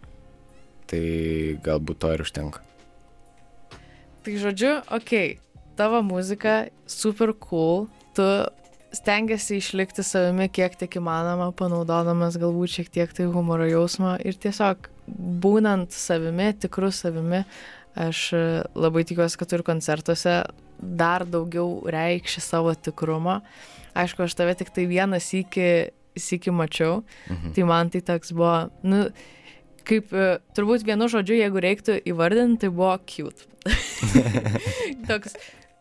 tai 0.91 1.59
galbūt 1.65 2.03
to 2.03 2.13
ir 2.15 2.25
užtenka. 2.27 2.63
Tai 4.21 4.35
žodžiu, 4.37 4.75
okei, 4.93 5.39
okay, 5.39 5.75
tavo 5.81 6.03
muzika 6.05 6.69
super 6.87 7.33
cool, 7.33 7.89
tu 8.15 8.27
stengiasi 8.93 9.59
išlikti 9.61 10.03
savimi 10.07 10.49
kiek 10.53 10.75
tik 10.81 10.97
įmanoma, 10.99 11.51
panaudodamas 11.57 12.39
galbūt 12.41 12.73
šiek 12.79 12.89
tiek 12.91 13.13
tai 13.15 13.29
humoro 13.31 13.67
jausmą 13.69 14.17
ir 14.27 14.35
tiesiog 14.41 14.89
būnant 15.11 15.95
savimi, 15.95 16.51
tikru 16.63 16.91
savimi, 16.95 17.45
aš 17.99 18.25
e, 18.35 18.43
labai 18.79 19.05
tikiuosi, 19.09 19.39
kad 19.41 19.53
ir 19.57 19.65
koncertuose 19.67 20.35
dar 20.81 21.25
daugiau 21.29 21.81
reikši 21.91 22.41
savo 22.43 22.75
tikrumą. 22.75 23.41
Aišku, 23.99 24.25
aš 24.27 24.37
tave 24.39 24.55
tik 24.59 24.71
tai 24.75 24.87
vieną 24.91 25.19
sykį, 25.23 25.69
sykį 26.19 26.55
mačiau, 26.55 27.03
Mhm. 27.31 27.53
tai 27.57 27.65
man 27.67 27.91
tai 27.91 28.01
toks 28.07 28.33
buvo, 28.33 28.71
nu, 28.83 29.09
kaip 29.85 30.13
e, 30.15 30.39
turbūt 30.55 30.85
vienu 30.87 31.09
žodžiu, 31.11 31.39
jeigu 31.41 31.63
reiktų 31.63 31.99
įvardinti, 32.11 32.61
tai 32.67 32.71
buvo 32.71 32.95
cute. 33.07 33.47
toks 35.11 35.35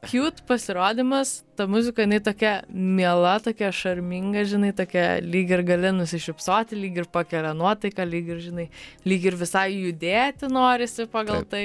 cute 0.07 0.43
pasirodymas, 0.47 1.43
ta 1.59 1.65
muzika, 1.67 2.05
jinai 2.05 2.19
tokia 2.23 2.53
miela, 2.71 3.35
tokia 3.43 3.71
šarminga, 3.75 4.45
žinai, 4.47 4.71
tokia 4.77 5.17
lyg 5.23 5.51
ir 5.51 5.63
gali 5.67 5.91
nusišypsoti, 5.97 6.77
lyg 6.79 7.01
ir 7.01 7.09
pakelia 7.11 7.51
nuotaiką, 7.57 8.05
lyg 8.07 8.29
ir, 8.31 8.39
žinai, 8.43 8.67
lyg 9.09 9.25
ir 9.27 9.35
visai 9.39 9.67
judėti 9.75 10.47
norisi 10.51 11.07
pagal 11.11 11.43
Taip. 11.43 11.49
tai. 11.51 11.63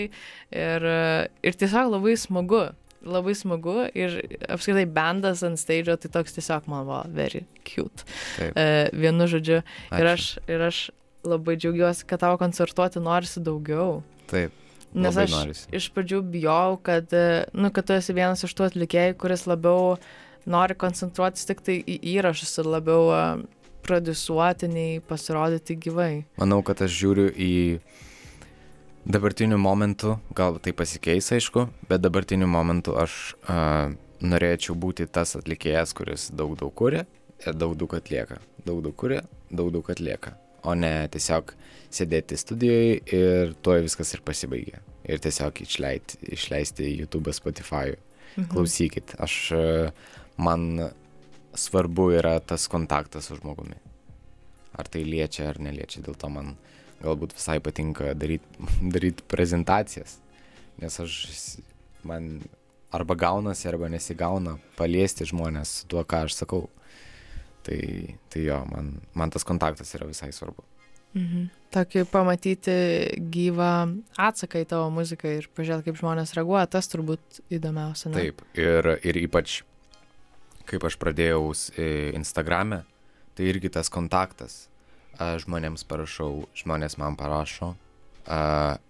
Ir, 0.50 0.88
ir 1.46 1.60
tiesiog 1.60 1.92
labai 1.94 2.16
smagu. 2.18 2.64
Labai 3.04 3.34
smagu 3.36 3.82
ir 3.92 4.14
apskritai 4.48 4.86
bendas 4.88 5.42
ant 5.44 5.60
stage, 5.60 5.92
tai 6.00 6.08
toks 6.08 6.32
tiesiog 6.38 6.66
man 6.72 6.86
buvo 6.88 7.02
very 7.12 7.44
cute. 7.68 8.06
Taip. 8.38 8.56
E, 8.56 8.88
vienu 8.96 9.28
žodžiu, 9.28 9.60
Ir 9.92 10.08
Ačiū. 10.08 10.12
aš, 10.14 10.28
ir 10.48 10.66
aš 10.70 10.78
labai 11.24 11.58
džiaugiuosi, 11.60 12.06
kad 12.08 12.24
tavo 12.24 12.40
koncertuoti 12.40 13.04
norisi 13.04 13.44
daugiau. 13.44 14.02
Taip. 14.32 14.56
Nes 14.94 15.16
aš 15.18 15.32
norisi. 15.34 15.66
iš 15.74 15.88
pradžių 15.94 16.20
bijau, 16.30 16.76
kad, 16.82 17.10
nu, 17.52 17.70
kad 17.74 17.88
tu 17.88 17.96
esi 17.96 18.14
vienas 18.14 18.44
iš 18.46 18.54
tų 18.54 18.68
atlikėjų, 18.68 19.16
kuris 19.18 19.42
labiau 19.50 19.96
nori 20.46 20.76
koncentruotis 20.78 21.48
tik 21.48 21.64
tai 21.66 21.80
į 21.82 21.98
įrašus 22.14 22.60
ir 22.62 22.70
labiau 22.70 23.10
produsuoti, 23.84 24.68
nei 24.70 25.00
pasirodyti 25.04 25.76
gyvai. 25.86 26.12
Manau, 26.40 26.62
kad 26.64 26.80
aš 26.84 26.94
žiūriu 26.94 27.26
į 27.34 27.52
dabartiniu 29.04 29.58
momentu, 29.60 30.16
gal 30.36 30.56
tai 30.62 30.72
pasikeis, 30.76 31.32
aišku, 31.36 31.66
bet 31.90 32.04
dabartiniu 32.04 32.48
momentu 32.48 32.96
aš 33.00 33.34
a, 33.44 33.58
norėčiau 34.24 34.76
būti 34.78 35.08
tas 35.10 35.36
atlikėjas, 35.36 35.92
kuris 35.96 36.30
daug 36.32 36.56
daug 36.60 36.72
kuria 36.72 37.04
ir 37.44 37.58
daug 37.58 37.76
daug 37.76 37.98
atlieka. 37.98 38.40
Daug 38.64 38.80
daug 38.84 38.96
kuria, 38.96 39.24
daug 39.52 39.72
daug 39.74 39.90
atlieka. 39.92 40.38
O 40.64 40.74
ne 40.78 40.92
tiesiog 41.12 41.52
sėdėti 41.94 42.38
studijoje 42.40 42.98
ir 43.14 43.54
tuo 43.62 43.76
viskas 43.84 44.14
ir 44.16 44.24
pasibaigia. 44.26 44.80
Ir 45.04 45.20
tiesiog 45.20 45.60
išleid, 45.66 46.16
išleisti 46.32 46.88
YouTube, 46.88 47.34
Spotify. 47.36 47.94
Mhm. 48.34 48.48
Klausykit, 48.50 49.16
aš 49.22 49.36
man 50.36 50.90
svarbu 51.54 52.10
yra 52.18 52.38
tas 52.40 52.66
kontaktas 52.68 53.28
su 53.28 53.36
žmogumi. 53.38 53.76
Ar 54.74 54.88
tai 54.90 55.04
liečia 55.06 55.50
ar 55.52 55.60
neliečia, 55.62 56.02
dėl 56.02 56.16
to 56.18 56.30
man 56.32 56.56
galbūt 57.04 57.36
visai 57.36 57.60
patinka 57.62 58.14
daryti 58.18 58.68
daryt 58.94 59.22
prezentacijas, 59.30 60.18
nes 60.80 61.00
aš 61.00 61.18
man 62.04 62.40
arba 62.94 63.16
gaunasi, 63.18 63.68
arba 63.68 63.90
nesigauna 63.90 64.58
paliesti 64.78 65.26
žmonės 65.28 65.82
tuo, 65.90 66.04
ką 66.06 66.24
aš 66.28 66.40
sakau. 66.42 66.68
Tai, 67.64 67.80
tai 68.32 68.44
jo, 68.44 68.60
man, 68.68 68.94
man 69.16 69.32
tas 69.32 69.46
kontaktas 69.46 69.94
yra 69.96 70.08
visai 70.08 70.30
svarbu. 70.36 70.64
Mhm. 71.14 71.46
Tokį 71.74 72.04
pamatyti 72.10 72.74
gyvą 73.34 73.70
atsaką 74.18 74.62
į 74.62 74.66
tavo 74.70 74.90
muziką 74.94 75.30
ir 75.38 75.46
pažiūrėti, 75.54 75.88
kaip 75.88 75.98
žmonės 75.98 76.34
reaguoja, 76.36 76.66
tas 76.70 76.90
turbūt 76.90 77.40
įdomiausia. 77.54 78.10
Ne? 78.10 78.18
Taip, 78.18 78.42
ir, 78.58 78.90
ir 79.02 79.18
ypač, 79.24 79.62
kaip 80.70 80.86
aš 80.86 80.98
pradėjau 81.02 81.48
e, 81.78 81.88
Instagrame, 82.18 82.82
tai 83.34 83.50
irgi 83.50 83.72
tas 83.74 83.90
kontaktas. 83.90 84.64
Aš 85.22 85.46
žmonėms 85.46 85.86
parašau, 85.86 86.48
žmonės 86.58 86.98
man 86.98 87.18
parašo. 87.18 87.74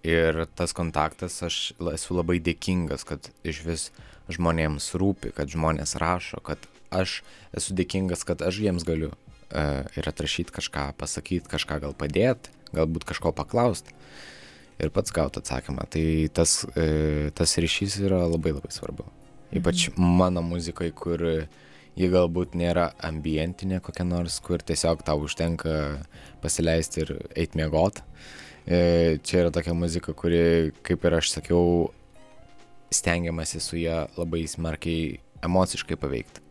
Ir 0.07 0.45
tas 0.55 0.71
kontaktas, 0.73 1.35
aš 1.43 1.75
esu 1.91 2.15
labai 2.15 2.39
dėkingas, 2.41 3.03
kad 3.05 3.27
iš 3.45 3.59
vis 3.65 3.83
žmonėms 4.31 4.93
rūpi, 4.97 5.33
kad 5.35 5.51
žmonės 5.51 5.97
rašo, 6.01 6.39
kad 6.41 6.63
aš 6.93 7.21
esu 7.55 7.75
dėkingas, 7.77 8.25
kad 8.27 8.43
aš 8.45 8.61
jiems 8.63 8.85
galiu 8.87 9.11
a, 9.11 9.83
ir 9.97 10.09
atrašyti 10.09 10.53
kažką, 10.55 10.91
pasakyti 10.99 11.51
kažką, 11.51 11.79
gal 11.83 11.97
padėti, 11.97 12.53
galbūt 12.75 13.07
kažko 13.07 13.33
paklausti 13.35 13.95
ir 14.81 14.91
pats 14.91 15.13
gauti 15.15 15.39
atsakymą. 15.39 15.87
Tai 15.91 16.07
tas, 16.35 16.63
e, 16.75 17.31
tas 17.35 17.55
ryšys 17.61 17.99
yra 18.03 18.25
labai 18.27 18.55
labai 18.55 18.73
svarbu. 18.73 19.07
Ypač 19.55 19.89
mano 19.95 20.43
muzikai, 20.43 20.91
kur 20.91 21.21
ji 21.95 22.09
galbūt 22.11 22.57
nėra 22.59 22.89
ambientinė 23.07 23.79
kokia 23.83 24.03
nors, 24.07 24.41
kur 24.43 24.59
tiesiog 24.59 25.05
tau 25.07 25.23
užtenka 25.23 25.75
pasileisti 26.43 27.05
ir 27.05 27.13
eiti 27.31 27.61
miegot. 27.61 28.01
E, 28.65 29.21
čia 29.23 29.45
yra 29.45 29.53
tokia 29.53 29.75
muzika, 29.77 30.15
kuri, 30.17 30.73
kaip 30.83 31.05
ir 31.05 31.19
aš 31.21 31.35
sakiau, 31.37 31.93
stengiamasi 32.93 33.61
su 33.63 33.79
ją 33.79 34.05
labai 34.17 34.43
smarkiai 34.49 35.19
emociškai 35.45 35.97
paveikti. 36.01 36.44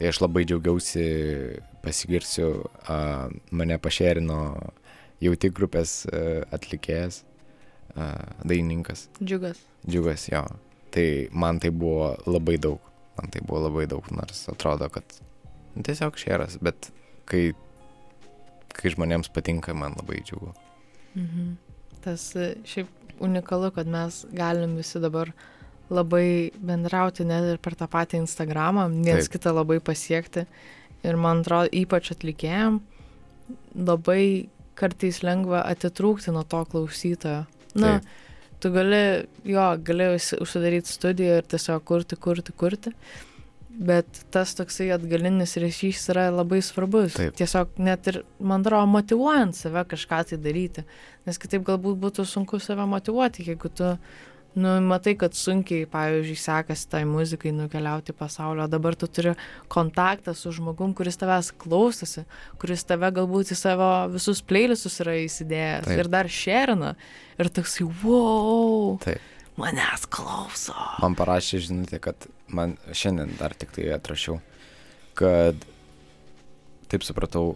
Tai 0.00 0.08
aš 0.08 0.22
labai 0.22 0.46
džiaugiausi, 0.48 1.02
pasigirsiu, 1.84 2.46
a, 2.88 3.28
mane 3.52 3.76
pašerino 3.84 4.38
jauti 5.20 5.50
grupės 5.52 6.06
a, 6.08 6.22
atlikėjas, 6.56 7.18
a, 7.92 8.06
dainininkas. 8.40 9.10
Džiugas. 9.20 9.60
Džiugas, 9.84 10.24
jo. 10.32 10.40
Tai 10.96 11.04
man 11.36 11.60
tai 11.60 11.68
buvo 11.68 12.14
labai 12.24 12.56
daug. 12.56 12.80
Man 13.18 13.28
tai 13.28 13.44
buvo 13.44 13.60
labai 13.66 13.84
daug, 13.92 14.08
nors 14.16 14.46
atrodo, 14.48 14.88
kad 14.88 15.04
nu, 15.74 15.84
tiesiog 15.84 16.16
šeras, 16.16 16.56
bet 16.64 16.88
kai, 17.28 17.50
kai 18.72 18.94
žmonėms 18.96 19.28
patinka, 19.36 19.76
man 19.76 20.00
labai 20.00 20.22
džiugu. 20.24 20.54
Mhm. 21.12 21.52
Tas 22.00 22.30
e, 22.40 22.54
šiaip 22.64 23.20
unikalu, 23.20 23.68
kad 23.76 23.92
mes 23.92 24.24
galim 24.32 24.80
visi 24.80 25.04
dabar 25.04 25.34
labai 25.90 26.50
bendrauti 26.54 27.24
net 27.26 27.48
ir 27.54 27.58
per 27.62 27.74
tą 27.78 27.88
patį 27.90 28.22
Instagramą, 28.24 28.86
viens 28.94 29.26
Taip. 29.28 29.36
kitą 29.36 29.54
labai 29.56 29.80
pasiekti. 29.82 30.46
Ir 31.02 31.16
man 31.16 31.40
atrodo, 31.40 31.70
ypač 31.72 32.10
atlikėjam, 32.14 32.80
labai 33.74 34.48
kartais 34.80 35.22
lengva 35.24 35.62
atitrūkti 35.68 36.32
nuo 36.34 36.44
to 36.48 36.60
klausytojo. 36.72 37.46
Na, 37.74 37.98
Taip. 37.98 38.06
tu 38.60 38.70
gali, 38.74 39.26
jo, 39.44 39.64
gali 39.84 40.10
užsi- 40.16 40.38
užsidaryti 40.44 40.92
studiją 40.92 41.40
ir 41.40 41.48
tiesiog 41.48 41.84
kurti, 41.84 42.16
kurti, 42.16 42.52
kurti. 42.52 42.94
Bet 43.80 44.06
tas 44.30 44.52
toksai 44.58 44.90
atgalinis 44.92 45.54
ryšys 45.56 46.10
yra 46.12 46.26
labai 46.34 46.58
svarbus. 46.60 47.14
Taip. 47.16 47.36
Tiesiog 47.38 47.78
net 47.78 48.06
ir, 48.12 48.22
man 48.38 48.60
atrodo, 48.60 48.86
motivuojant 48.92 49.56
save 49.56 49.84
kažką 49.88 50.18
tai 50.28 50.36
daryti. 50.36 50.84
Nes 51.26 51.38
kitaip 51.40 51.64
galbūt 51.64 51.96
būtų 52.02 52.26
sunku 52.28 52.60
save 52.60 52.84
motivuoti, 52.90 53.46
jeigu 53.46 53.70
tu, 53.72 53.94
nu, 54.54 54.72
matai, 54.82 55.14
kad 55.18 55.34
sunkiai, 55.36 55.86
pavyzdžiui, 55.90 56.38
sekasi 56.40 56.88
tai 56.90 57.02
muzikai 57.08 57.52
nukeliauti 57.54 58.14
į 58.14 58.16
pasaulio, 58.18 58.64
o 58.66 58.70
dabar 58.70 58.96
tu 58.98 59.06
turi 59.06 59.34
kontaktą 59.70 60.34
su 60.34 60.52
žmogum, 60.54 60.94
kuris 60.96 61.20
tavęs 61.20 61.52
klausosi, 61.60 62.24
kuris 62.60 62.82
tave 62.88 63.12
galbūt 63.14 63.52
į 63.54 63.58
savo 63.58 63.90
visus 64.14 64.42
playlistus 64.42 64.98
yra 65.04 65.14
įsidėjęs 65.22 65.86
Taip. 65.86 66.02
ir 66.02 66.10
dar 66.10 66.30
šerina. 66.30 66.94
Ir 67.40 67.50
toksai, 67.54 67.86
wow, 68.02 68.98
Taip. 69.04 69.22
manęs 69.60 70.08
klauso. 70.10 70.74
Man 71.04 71.14
parašė 71.18 71.62
žinutė, 71.68 72.02
kad 72.02 72.26
man 72.50 72.74
šiandien 72.90 73.36
dar 73.38 73.54
tik 73.54 73.74
tai 73.76 73.86
atrašiau, 73.94 74.40
kad 75.18 75.68
taip 76.90 77.06
supratau, 77.06 77.54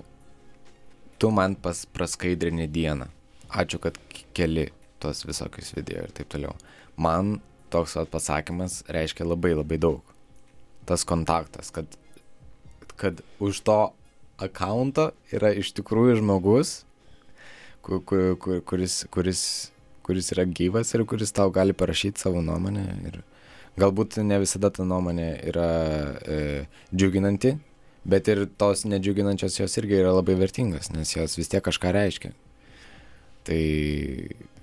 tu 1.19 1.31
man 1.35 1.59
pas 1.59 1.83
praskaidrini 1.91 2.69
dieną. 2.71 3.11
Ačiū, 3.55 3.79
kad 3.83 3.99
keli 4.35 4.69
tuos 5.03 5.25
visokius 5.27 5.75
video 5.77 6.07
ir 6.07 6.15
taip 6.15 6.31
toliau. 6.33 6.55
Man 6.97 7.41
toks 7.75 7.97
vat 7.99 8.11
pasakymas 8.13 8.83
reiškia 8.89 9.27
labai 9.27 9.55
labai 9.55 9.79
daug. 9.83 10.03
Tas 10.87 11.05
kontaktas, 11.09 11.71
kad, 11.75 11.87
kad 13.01 13.23
už 13.41 13.61
to 13.67 13.79
akaunto 14.39 15.11
yra 15.33 15.51
iš 15.57 15.73
tikrųjų 15.79 16.19
žmogus, 16.21 16.85
ku- 17.83 18.03
ku- 18.05 18.37
ku- 18.37 18.61
kuris, 18.61 19.05
kuris, 19.11 19.45
kuris 20.05 20.33
yra 20.37 20.45
gyvas 20.45 20.93
ir 20.95 21.05
kuris 21.09 21.33
tau 21.33 21.51
gali 21.51 21.73
parašyti 21.73 22.21
savo 22.21 22.43
nuomonę. 22.45 22.85
Ir 23.09 23.23
galbūt 23.81 24.21
ne 24.23 24.39
visada 24.45 24.71
ta 24.71 24.85
nuomonė 24.85 25.31
yra 25.51 25.71
e, 26.21 26.41
džiuginanti, 26.95 27.57
Bet 28.05 28.29
ir 28.29 28.43
tos 28.61 28.83
nedžiuginančios 28.85 29.55
jos 29.63 29.79
irgi 29.81 29.97
yra 30.03 30.11
labai 30.13 30.35
vertingos, 30.37 30.91
nes 30.93 31.15
jos 31.17 31.39
vis 31.39 31.49
tiek 31.49 31.65
kažką 31.65 31.89
reiškia. 31.97 32.35
Tai 33.49 33.61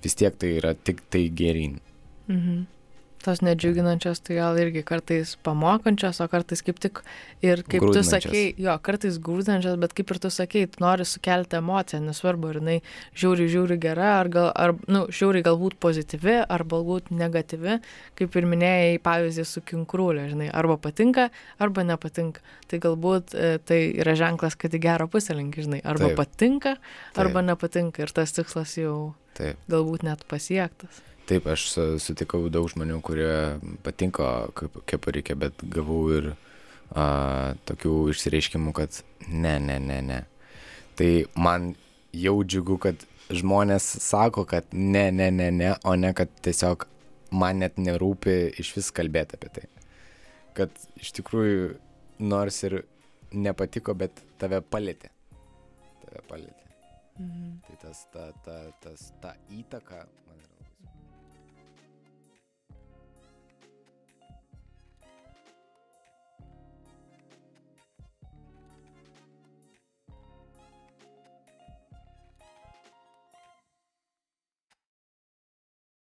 vis 0.04 0.14
tiek 0.18 0.36
tai 0.38 0.52
yra 0.60 0.76
tik 0.78 1.02
tai 1.10 1.24
gerin. 1.34 1.80
Mhm 2.28 2.62
tos 3.22 3.40
nedžiuginančios, 3.44 4.20
tai 4.24 4.36
gal 4.38 4.58
irgi 4.58 4.82
kartais 4.86 5.36
pamokančios, 5.46 6.18
o 6.22 6.26
kartais 6.30 6.62
kaip 6.64 6.80
tik 6.82 7.00
ir 7.44 7.62
kaip 7.70 7.84
tu 7.94 8.02
sakei, 8.06 8.50
jo, 8.60 8.74
kartais 8.84 9.18
grūdančios, 9.22 9.78
bet 9.80 9.94
kaip 9.96 10.10
ir 10.12 10.20
tu 10.22 10.30
sakei, 10.32 10.66
tu 10.70 10.82
nori 10.82 11.06
sukelti 11.08 11.58
emociją, 11.60 12.02
nesvarbu, 12.08 12.50
ar 12.50 12.60
jinai 12.60 12.76
žiūri, 13.18 13.46
žiūri 13.52 13.78
gera, 13.82 14.16
ar, 14.20 14.30
gal, 14.32 14.48
ar 14.50 14.74
nu, 14.90 15.04
žiūri 15.12 15.44
galbūt 15.46 15.78
pozityvi, 15.82 16.38
ar 16.42 16.66
galbūt 16.72 17.12
negatyvi, 17.14 17.78
kaip 18.18 18.38
ir 18.38 18.48
minėjai, 18.50 18.98
pavyzdį 19.06 19.46
su 19.48 19.62
kinkrūlė, 19.70 20.26
žinai, 20.32 20.50
arba 20.50 20.78
patinka, 20.82 21.28
arba 21.62 21.86
nepatinka. 21.86 22.42
Tai 22.70 22.82
galbūt 22.82 23.36
e, 23.36 23.54
tai 23.68 23.80
yra 24.02 24.16
ženklas, 24.18 24.58
kad 24.58 24.74
į 24.74 24.82
gerą 24.82 25.08
pusę 25.12 25.36
link, 25.38 25.58
žinai, 25.62 25.82
arba 25.84 26.10
Taip. 26.10 26.18
patinka, 26.24 26.76
arba 27.14 27.40
Taip. 27.40 27.48
nepatinka 27.52 28.04
ir 28.04 28.14
tas 28.14 28.34
tikslas 28.34 28.74
jau 28.80 29.12
Taip. 29.38 29.60
galbūt 29.70 30.06
net 30.08 30.26
pasiektas. 30.30 31.02
Taip, 31.32 31.46
aš 31.48 31.62
sutikau 32.04 32.50
daug 32.52 32.66
žmonių, 32.68 32.98
kurie 33.00 33.32
patinko, 33.80 34.26
kaip, 34.58 34.74
kaip 34.90 35.06
reikia, 35.16 35.36
bet 35.40 35.62
gavau 35.72 36.02
ir 36.12 36.26
a, 36.92 37.54
tokių 37.64 37.92
išsireiškimų, 38.12 38.74
kad 38.76 38.98
ne, 39.30 39.54
ne, 39.64 39.78
ne, 39.80 39.96
ne. 40.04 40.18
Tai 40.98 41.08
man 41.40 41.70
jau 42.12 42.34
džiugu, 42.44 42.76
kad 42.84 43.06
žmonės 43.32 43.86
sako, 44.04 44.44
kad 44.50 44.68
ne, 44.76 45.06
ne, 45.08 45.30
ne, 45.32 45.48
ne, 45.56 45.72
o 45.88 45.96
ne, 45.96 46.12
kad 46.12 46.28
tiesiog 46.44 46.84
man 47.32 47.64
net 47.64 47.80
nerūpi 47.80 48.36
iš 48.60 48.74
vis 48.76 48.92
kalbėti 48.92 49.40
apie 49.40 49.54
tai. 49.56 49.68
Kad 50.58 50.84
iš 51.00 51.14
tikrųjų 51.16 51.78
nors 52.28 52.60
ir 52.68 52.82
nepatiko, 53.32 53.96
bet 53.96 54.20
tave 54.36 54.60
palėtė. 54.60 55.08
Tave 56.04 56.26
palėtė. 56.28 56.60
Mhm. 57.22 57.62
Tai 57.64 57.78
tas, 57.86 58.04
ta, 58.12 58.28
ta, 58.44 58.58
tas, 58.84 59.14
ta 59.24 59.32
įtaka 59.48 60.04